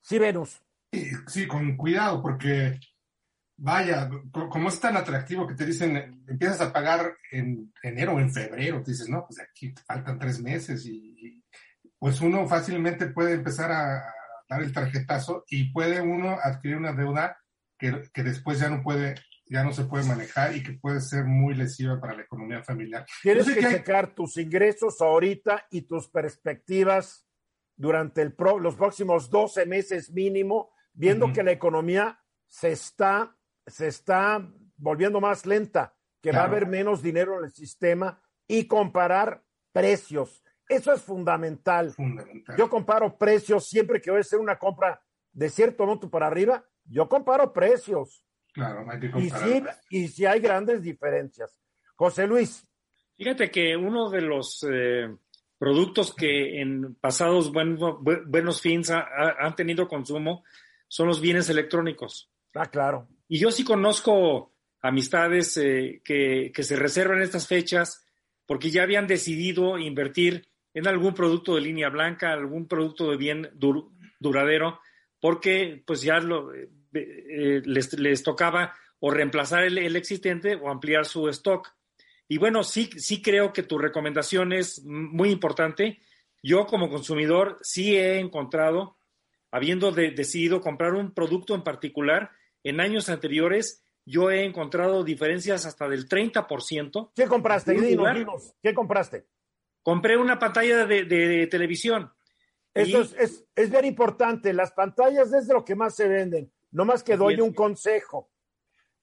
Sí, 0.00 0.18
Venus. 0.18 0.62
Sí, 1.26 1.46
con 1.46 1.76
cuidado, 1.76 2.22
porque 2.22 2.80
vaya, 3.62 4.08
como 4.32 4.70
es 4.70 4.80
tan 4.80 4.96
atractivo 4.96 5.46
que 5.46 5.54
te 5.54 5.66
dicen, 5.66 6.24
empiezas 6.26 6.62
a 6.62 6.72
pagar 6.72 7.14
en 7.30 7.72
enero 7.82 8.14
o 8.14 8.20
en 8.20 8.32
febrero, 8.32 8.82
te 8.82 8.92
dices, 8.92 9.08
no, 9.08 9.26
pues 9.26 9.38
aquí 9.40 9.74
te 9.74 9.82
faltan 9.82 10.18
tres 10.18 10.40
meses 10.40 10.84
y, 10.86 11.42
pues 11.98 12.22
uno 12.22 12.48
fácilmente 12.48 13.08
puede 13.08 13.34
empezar 13.34 13.70
a 13.70 14.02
dar 14.48 14.62
el 14.62 14.72
tarjetazo 14.72 15.44
y 15.48 15.70
puede 15.70 16.00
uno 16.00 16.38
adquirir 16.42 16.78
una 16.78 16.94
deuda 16.94 17.38
que, 17.78 18.02
que 18.14 18.22
después 18.22 18.58
ya 18.58 18.70
no 18.70 18.82
puede 18.82 19.16
ya 19.50 19.64
no 19.64 19.72
se 19.72 19.84
puede 19.84 20.04
manejar 20.04 20.56
y 20.56 20.62
que 20.62 20.74
puede 20.74 21.00
ser 21.00 21.24
muy 21.24 21.54
lesiva 21.54 22.00
para 22.00 22.14
la 22.14 22.22
economía 22.22 22.62
familiar. 22.62 23.04
Tienes 23.20 23.50
que, 23.50 23.60
checar 23.60 24.14
tus 24.14 24.36
ingresos 24.36 25.00
ahorita 25.00 25.66
y 25.72 25.82
tus 25.82 26.08
perspectivas 26.08 27.26
durante 27.76 28.22
el 28.22 28.34
los 28.60 28.76
próximos 28.76 29.28
12 29.28 29.66
meses 29.66 30.12
mínimo, 30.12 30.70
viendo 30.92 31.32
que 31.32 31.42
la 31.42 31.50
economía 31.50 32.20
se 32.46 32.70
está, 32.70 33.36
se 33.70 33.86
está 33.86 34.46
volviendo 34.76 35.20
más 35.20 35.46
lenta, 35.46 35.94
que 36.20 36.32
va 36.32 36.40
a 36.40 36.44
haber 36.44 36.66
menos 36.66 37.02
dinero 37.02 37.38
en 37.38 37.44
el 37.44 37.52
sistema 37.52 38.20
y 38.46 38.66
comparar 38.66 39.42
precios. 39.72 40.42
Eso 40.68 40.92
es 40.92 41.02
fundamental. 41.02 41.92
fundamental. 41.92 42.56
Yo 42.56 42.68
comparo 42.68 43.16
precios 43.16 43.66
siempre 43.66 44.00
que 44.00 44.10
voy 44.10 44.18
a 44.18 44.20
hacer 44.20 44.38
una 44.38 44.58
compra 44.58 45.02
de 45.32 45.48
cierto 45.48 45.86
monto 45.86 46.10
para 46.10 46.26
arriba, 46.26 46.64
yo 46.84 47.08
comparo 47.08 47.52
precios. 47.52 48.24
Claro, 48.52 48.84
hay 48.90 48.98
que 48.98 49.06
y 49.18 49.30
sí, 49.30 49.62
y 49.90 50.08
sí 50.08 50.26
hay 50.26 50.40
grandes 50.40 50.82
diferencias. 50.82 51.60
José 51.94 52.26
Luis. 52.26 52.66
Fíjate 53.16 53.50
que 53.50 53.76
uno 53.76 54.10
de 54.10 54.22
los 54.22 54.66
eh, 54.68 55.14
productos 55.58 56.14
que 56.14 56.60
en 56.60 56.94
pasados 56.96 57.52
buenos 57.52 58.60
fins 58.60 58.90
han 58.90 59.54
tenido 59.54 59.86
consumo 59.86 60.42
son 60.88 61.06
los 61.06 61.20
bienes 61.20 61.48
electrónicos. 61.50 62.30
Ah, 62.54 62.66
claro. 62.66 63.08
Y 63.32 63.38
yo 63.38 63.52
sí 63.52 63.62
conozco 63.62 64.52
amistades 64.82 65.56
eh, 65.56 66.02
que, 66.04 66.50
que, 66.52 66.64
se 66.64 66.74
reservan 66.74 67.22
estas 67.22 67.46
fechas 67.46 68.04
porque 68.44 68.70
ya 68.70 68.82
habían 68.82 69.06
decidido 69.06 69.78
invertir 69.78 70.48
en 70.74 70.88
algún 70.88 71.14
producto 71.14 71.54
de 71.54 71.60
línea 71.60 71.90
blanca, 71.90 72.32
algún 72.32 72.66
producto 72.66 73.08
de 73.08 73.16
bien 73.16 73.48
duradero, 74.18 74.80
porque 75.20 75.80
pues 75.86 76.02
ya 76.02 76.18
lo, 76.18 76.52
eh, 76.52 77.62
les, 77.64 77.96
les, 78.00 78.24
tocaba 78.24 78.74
o 78.98 79.12
reemplazar 79.12 79.62
el, 79.62 79.78
el, 79.78 79.94
existente 79.94 80.56
o 80.56 80.68
ampliar 80.68 81.06
su 81.06 81.28
stock. 81.28 81.72
Y 82.26 82.38
bueno, 82.38 82.64
sí, 82.64 82.90
sí 82.96 83.22
creo 83.22 83.52
que 83.52 83.62
tu 83.62 83.78
recomendación 83.78 84.52
es 84.52 84.82
muy 84.84 85.30
importante. 85.30 86.00
Yo 86.42 86.66
como 86.66 86.90
consumidor 86.90 87.58
sí 87.62 87.96
he 87.96 88.18
encontrado, 88.18 88.96
habiendo 89.52 89.92
decidido 89.92 90.60
comprar 90.60 90.94
un 90.94 91.14
producto 91.14 91.54
en 91.54 91.62
particular, 91.62 92.32
en 92.64 92.80
años 92.80 93.08
anteriores 93.08 93.84
yo 94.04 94.30
he 94.30 94.44
encontrado 94.44 95.04
diferencias 95.04 95.66
hasta 95.66 95.88
del 95.88 96.08
30%. 96.08 97.12
¿Qué 97.14 97.26
compraste? 97.26 97.72
Dinos, 97.72 98.54
¿Qué 98.62 98.74
compraste? 98.74 99.26
Compré 99.82 100.16
una 100.16 100.38
pantalla 100.38 100.84
de, 100.86 101.04
de, 101.04 101.46
televisión. 101.46 102.12
Eso 102.74 103.02
es, 103.02 103.14
es, 103.18 103.44
es, 103.54 103.70
bien 103.70 103.84
importante. 103.84 104.52
Las 104.52 104.72
pantallas 104.72 105.32
es 105.32 105.46
de 105.46 105.54
lo 105.54 105.64
que 105.64 105.74
más 105.74 105.94
se 105.94 106.08
venden. 106.08 106.52
No 106.72 106.84
más 106.84 107.02
que 107.02 107.16
doy 107.16 107.40
un 107.40 107.52
consejo. 107.52 108.30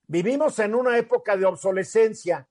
Vivimos 0.08 0.60
en 0.60 0.76
una 0.76 0.97
época 0.97 1.36
de 1.36 1.45
obsolescencia. 1.45 2.47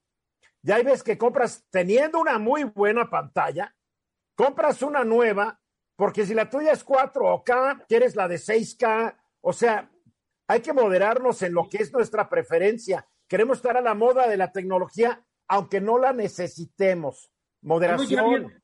Ya 0.62 0.82
ves 0.82 1.02
que 1.02 1.16
compras, 1.16 1.66
teniendo 1.70 2.18
una 2.18 2.38
muy 2.38 2.64
buena 2.64 3.08
pantalla, 3.08 3.74
compras 4.34 4.82
una 4.82 5.04
nueva, 5.04 5.60
porque 5.94 6.26
si 6.26 6.34
la 6.34 6.50
tuya 6.50 6.72
es 6.72 6.84
4K, 6.84 7.86
quieres 7.86 8.16
la 8.16 8.28
de 8.28 8.36
6K. 8.36 9.16
O 9.40 9.52
sea, 9.52 9.90
hay 10.48 10.60
que 10.60 10.72
moderarnos 10.72 11.42
en 11.42 11.54
lo 11.54 11.68
que 11.68 11.78
es 11.78 11.92
nuestra 11.92 12.28
preferencia. 12.28 13.06
Queremos 13.28 13.58
estar 13.58 13.76
a 13.76 13.80
la 13.80 13.94
moda 13.94 14.28
de 14.28 14.36
la 14.36 14.52
tecnología, 14.52 15.24
aunque 15.48 15.80
no 15.80 15.98
la 15.98 16.12
necesitemos. 16.12 17.30
Moderación. 17.62 18.62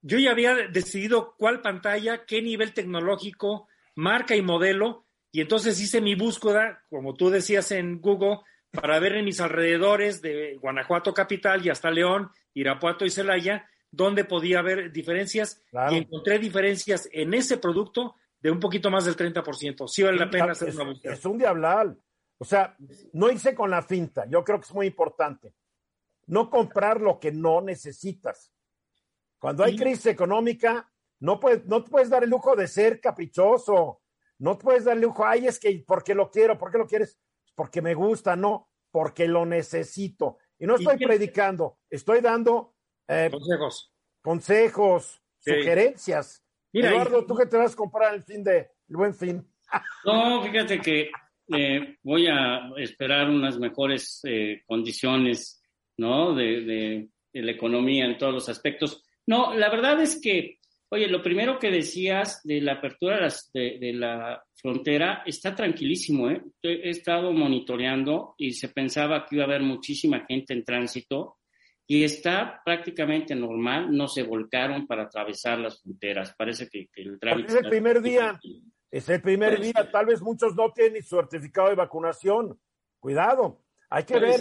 Yo 0.00 0.18
ya 0.18 0.32
había 0.32 0.54
decidido 0.68 1.34
cuál 1.38 1.60
pantalla, 1.60 2.24
qué 2.26 2.42
nivel 2.42 2.74
tecnológico, 2.74 3.68
marca 3.94 4.34
y 4.34 4.42
modelo, 4.42 5.06
y 5.30 5.40
entonces 5.40 5.80
hice 5.80 6.00
mi 6.00 6.14
búsqueda, 6.16 6.82
como 6.90 7.14
tú 7.14 7.30
decías 7.30 7.70
en 7.70 8.00
Google, 8.00 8.38
para 8.72 8.98
ver 8.98 9.14
en 9.14 9.24
mis 9.24 9.40
alrededores 9.40 10.20
de 10.20 10.56
Guanajuato 10.60 11.14
capital 11.14 11.64
y 11.64 11.70
hasta 11.70 11.90
León, 11.90 12.30
Irapuato 12.52 13.04
y 13.04 13.10
Celaya, 13.10 13.68
dónde 13.90 14.24
podía 14.24 14.58
haber 14.58 14.90
diferencias. 14.90 15.62
Y 15.90 15.98
encontré 15.98 16.38
diferencias 16.38 17.08
en 17.12 17.34
ese 17.34 17.58
producto 17.58 18.16
de 18.42 18.50
un 18.50 18.58
poquito 18.58 18.90
más 18.90 19.04
del 19.04 19.16
30%. 19.16 19.86
Sí 19.88 20.02
vale 20.02 20.18
la 20.18 20.30
pena 20.30 20.52
hacer 20.52 20.74
una 20.74 20.84
búsqueda. 20.84 21.14
Es 21.14 21.24
un 21.24 21.38
diablal. 21.38 21.98
O 22.38 22.44
sea, 22.44 22.76
no 23.12 23.30
hice 23.30 23.54
con 23.54 23.70
la 23.70 23.82
finta. 23.82 24.26
Yo 24.28 24.42
creo 24.42 24.58
que 24.58 24.66
es 24.66 24.74
muy 24.74 24.88
importante. 24.88 25.54
No 26.26 26.50
comprar 26.50 27.00
lo 27.00 27.20
que 27.20 27.30
no 27.30 27.60
necesitas. 27.60 28.52
Cuando 29.38 29.62
hay 29.62 29.76
crisis 29.76 30.06
económica, 30.06 30.90
no 31.20 31.38
puedes, 31.38 31.64
no 31.66 31.84
puedes 31.84 32.10
dar 32.10 32.24
el 32.24 32.30
lujo 32.30 32.56
de 32.56 32.66
ser 32.66 33.00
caprichoso. 33.00 34.02
No 34.38 34.58
puedes 34.58 34.84
darle 34.84 35.02
lujo, 35.02 35.24
ay, 35.24 35.46
es 35.46 35.60
que 35.60 35.84
porque 35.86 36.16
lo 36.16 36.28
quiero, 36.28 36.58
¿por 36.58 36.72
qué 36.72 36.78
lo 36.78 36.86
quieres? 36.86 37.16
Porque 37.54 37.80
me 37.80 37.94
gusta, 37.94 38.34
no, 38.34 38.68
porque 38.90 39.28
lo 39.28 39.46
necesito. 39.46 40.38
Y 40.58 40.66
no 40.66 40.74
estoy 40.74 40.96
predicando, 40.96 41.78
estoy 41.88 42.20
dando 42.20 42.74
eh, 43.06 43.30
consejos, 43.30 43.94
consejos, 44.20 45.22
sugerencias. 45.38 46.44
Eduardo, 46.72 47.26
¿tú 47.26 47.34
qué 47.34 47.46
te 47.46 47.56
vas 47.56 47.72
a 47.72 47.76
comprar 47.76 48.14
el 48.14 48.22
fin 48.22 48.42
de, 48.42 48.58
el 48.88 48.96
buen 48.96 49.14
fin? 49.14 49.46
no, 50.04 50.42
fíjate 50.42 50.80
que 50.80 51.10
eh, 51.54 51.96
voy 52.02 52.26
a 52.26 52.70
esperar 52.76 53.28
unas 53.28 53.58
mejores 53.58 54.20
eh, 54.24 54.62
condiciones, 54.66 55.62
¿no? 55.98 56.34
De, 56.34 56.60
de, 56.62 57.08
de, 57.32 57.42
la 57.42 57.52
economía 57.52 58.06
en 58.06 58.16
todos 58.16 58.32
los 58.32 58.48
aspectos. 58.48 59.02
No, 59.26 59.54
la 59.54 59.70
verdad 59.70 60.00
es 60.00 60.20
que 60.20 60.58
Oye, 60.94 61.08
lo 61.08 61.22
primero 61.22 61.58
que 61.58 61.70
decías 61.70 62.42
de 62.44 62.60
la 62.60 62.74
apertura 62.74 63.26
de, 63.54 63.92
la 63.94 64.44
frontera 64.54 65.22
está 65.24 65.54
tranquilísimo, 65.54 66.28
¿eh? 66.28 66.42
He 66.62 66.90
estado 66.90 67.32
monitoreando 67.32 68.34
y 68.36 68.52
se 68.52 68.68
pensaba 68.68 69.24
que 69.24 69.36
iba 69.36 69.44
a 69.44 69.46
haber 69.46 69.62
muchísima 69.62 70.26
gente 70.28 70.52
en 70.52 70.64
tránsito 70.64 71.38
y 71.94 72.04
está 72.04 72.62
prácticamente 72.64 73.34
normal, 73.34 73.94
no 73.94 74.08
se 74.08 74.22
volcaron 74.22 74.86
para 74.86 75.02
atravesar 75.02 75.58
las 75.58 75.82
fronteras. 75.82 76.34
Parece 76.34 76.66
que, 76.66 76.88
el 76.94 77.20
tránsito... 77.20 77.52
Es 77.52 77.64
el 77.64 77.68
primer 77.68 78.00
día, 78.00 78.40
es 78.90 79.08
el 79.10 79.20
primer 79.20 79.60
día, 79.60 79.90
tal 79.92 80.06
vez 80.06 80.22
muchos 80.22 80.56
no 80.56 80.72
tienen 80.72 81.02
su 81.02 81.16
certificado 81.16 81.68
de 81.68 81.74
vacunación. 81.74 82.58
Cuidado, 82.98 83.62
hay 83.90 84.04
que 84.04 84.18
ver. 84.18 84.40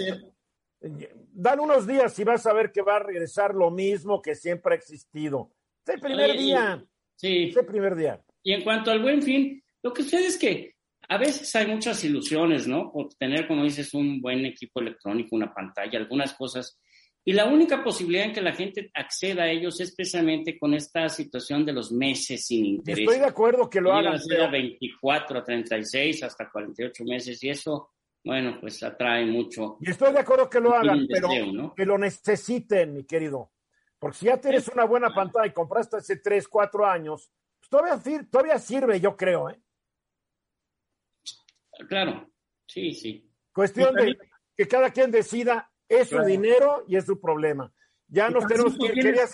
Dan 0.80 1.60
unos 1.60 1.86
días 1.86 2.18
y 2.20 2.24
vas 2.24 2.46
a 2.46 2.54
ver 2.54 2.72
que 2.72 2.84
va 2.84 2.96
a 2.96 3.04
regresar 3.04 3.54
lo 3.54 3.70
mismo 3.70 4.22
que 4.22 4.34
siempre 4.34 4.74
ha 4.74 4.78
existido 4.78 5.52
es 5.86 5.96
el 5.96 6.00
primer 6.00 6.38
día. 6.38 6.86
Sí. 7.18 7.50
Es 7.50 7.58
el 7.58 7.66
primer 7.66 7.96
día. 7.98 8.22
Y 8.44 8.54
en 8.54 8.64
cuanto 8.64 8.92
al 8.92 9.02
buen 9.02 9.22
fin, 9.22 9.62
lo 9.84 9.92
que 9.92 10.04
sucede 10.04 10.28
es 10.28 10.38
que 10.38 10.76
a 11.10 11.18
veces 11.18 11.54
hay 11.54 11.68
muchas 11.68 12.02
ilusiones, 12.06 12.66
¿no? 12.66 12.94
Por 12.94 13.14
tener, 13.16 13.46
como 13.46 13.66
dices, 13.66 13.94
un 13.94 14.22
buen 14.22 14.46
equipo 14.46 14.80
electrónico, 14.80 15.36
una 15.36 15.54
pantalla, 15.54 16.00
algunas 16.00 16.34
cosas. 16.34 16.80
Y 17.24 17.34
la 17.34 17.46
única 17.46 17.84
posibilidad 17.84 18.26
en 18.26 18.34
que 18.34 18.42
la 18.42 18.54
gente 18.54 18.90
acceda 18.96 19.44
a 19.44 19.52
ellos 19.52 19.80
es 19.80 19.94
precisamente 19.94 20.58
con 20.58 20.74
esta 20.74 21.08
situación 21.08 21.64
de 21.64 21.74
los 21.74 21.92
meses 21.92 22.48
sin 22.48 22.66
interés. 22.66 23.08
Estoy 23.08 23.20
de 23.20 23.26
acuerdo 23.26 23.70
que 23.70 23.80
lo 23.80 23.94
hagan. 23.94 24.20
Pero... 24.28 24.50
24 24.50 25.40
a 25.40 25.44
36, 25.44 26.24
hasta 26.24 26.50
48 26.50 27.04
meses, 27.04 27.44
y 27.44 27.50
eso, 27.50 27.92
bueno, 28.24 28.58
pues 28.60 28.82
atrae 28.82 29.26
mucho. 29.26 29.78
Y 29.82 29.92
estoy 29.92 30.14
de 30.14 30.20
acuerdo 30.20 30.50
que 30.50 30.60
lo 30.60 30.74
hagan, 30.74 31.06
pero 31.08 31.74
que 31.76 31.86
lo 31.86 31.98
necesiten, 32.00 32.94
mi 32.94 33.04
querido. 33.04 33.52
Porque 34.00 34.18
si 34.18 34.26
ya 34.26 34.42
tienes 34.42 34.68
una 34.70 34.86
buena 34.86 35.14
pantalla 35.14 35.46
y 35.46 35.54
compraste 35.54 35.98
hace 35.98 36.16
3, 36.18 36.48
4 36.48 36.88
años, 36.88 37.32
pues 37.60 37.70
todavía, 37.70 38.28
todavía 38.32 38.58
sirve, 38.58 39.00
yo 39.00 39.16
creo. 39.16 39.48
¿eh? 39.52 39.62
Claro, 41.88 42.28
sí, 42.66 42.96
sí. 42.96 43.30
Cuestión 43.54 43.94
de 43.94 44.18
que 44.58 44.68
cada 44.68 44.90
quien 44.90 45.12
decida, 45.12 45.71
es 45.92 46.10
su 46.10 46.22
dinero 46.24 46.86
y 46.88 46.96
es 46.96 47.06
su 47.06 47.20
problema. 47.20 47.72
Ya 48.08 48.30
nos 48.30 48.46
tenemos 48.48 48.78
que... 48.78 48.92
¿Querías, 48.92 49.32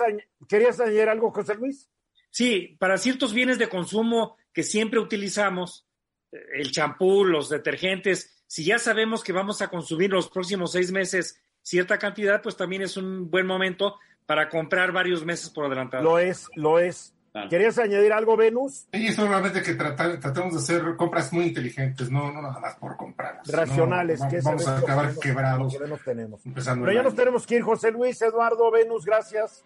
¿Querías 0.48 0.80
añadir 0.80 1.10
algo, 1.10 1.32
José 1.32 1.56
Luis? 1.56 1.90
Sí, 2.30 2.76
para 2.80 2.98
ciertos 2.98 3.34
bienes 3.34 3.58
de 3.58 3.70
consumo 3.70 4.38
que 4.54 4.64
siempre 4.64 5.00
utilizamos, 5.00 5.88
eh, 6.32 6.40
el 6.56 6.72
champú, 6.72 7.26
los 7.26 7.50
detergentes, 7.50 8.44
si 8.48 8.64
ya 8.64 8.80
sabemos 8.80 9.24
que 9.24 9.34
vamos 9.34 9.62
a 9.62 9.70
consumir 9.70 10.12
los 10.12 10.30
próximos 10.30 10.72
seis 10.72 10.92
meses 10.92 11.42
cierta 11.62 12.00
cantidad, 12.00 12.42
pues 12.42 12.56
también 12.56 12.82
es 12.82 12.96
un 12.96 13.30
buen 13.30 13.46
momento 13.46 14.00
para 14.26 14.50
comprar 14.50 14.92
varios 14.94 15.26
meses 15.26 15.50
por 15.50 15.66
adelantado. 15.66 16.04
Lo 16.04 16.18
es, 16.18 16.48
lo 16.56 16.80
es. 16.80 17.14
¿Querías 17.50 17.78
añadir 17.78 18.14
algo, 18.14 18.36
Venus? 18.36 18.88
Sí, 18.92 19.12
solamente 19.12 19.62
que 19.62 19.76
tratemos 19.76 20.54
de 20.54 20.60
hacer 20.60 20.96
compras 20.96 21.32
muy 21.34 21.46
inteligentes, 21.46 22.10
no, 22.10 22.32
no 22.32 22.42
nada 22.42 22.60
más 22.60 22.76
por 22.76 22.98
comprar. 22.98 23.42
Racionales. 23.46 24.22
que 24.30 24.40
vamos 24.42 24.68
a 24.68 24.78
acabar 24.78 25.16
quebrados. 25.20 25.78
tenemos. 26.04 26.42
Pero 26.54 26.92
ya 26.92 27.04
nos 27.04 27.16
tenemos 27.16 27.46
que 27.46 27.56
ir, 27.56 27.62
José 27.62 27.92
Luis, 27.92 28.22
Eduardo, 28.22 28.72
Venus, 28.72 29.06
gracias. 29.06 29.64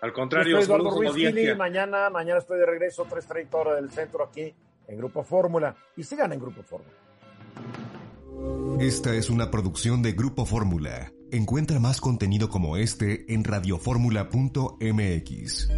Al 0.00 0.12
contrario, 0.12 0.58
Eduardo 0.58 0.90
Ruiz 0.90 1.56
mañana, 1.56 2.10
mañana 2.10 2.38
estoy 2.38 2.58
de 2.58 2.66
regreso, 2.66 3.06
3.30 3.06 3.54
horas 3.54 3.76
del 3.76 3.90
centro 3.90 4.24
aquí 4.24 4.54
en 4.88 4.96
Grupo 4.96 5.22
Fórmula. 5.22 5.76
Y 5.96 6.02
sigan 6.02 6.32
en 6.32 6.40
Grupo 6.40 6.62
Fórmula. 6.62 6.94
Esta 8.80 9.14
es 9.14 9.28
una 9.28 9.50
producción 9.50 10.02
de 10.02 10.12
Grupo 10.12 10.46
Fórmula. 10.46 11.12
Encuentra 11.30 11.78
más 11.78 12.00
contenido 12.00 12.48
como 12.48 12.78
este 12.78 13.32
en 13.32 13.44
radioformula.mx. 13.44 15.68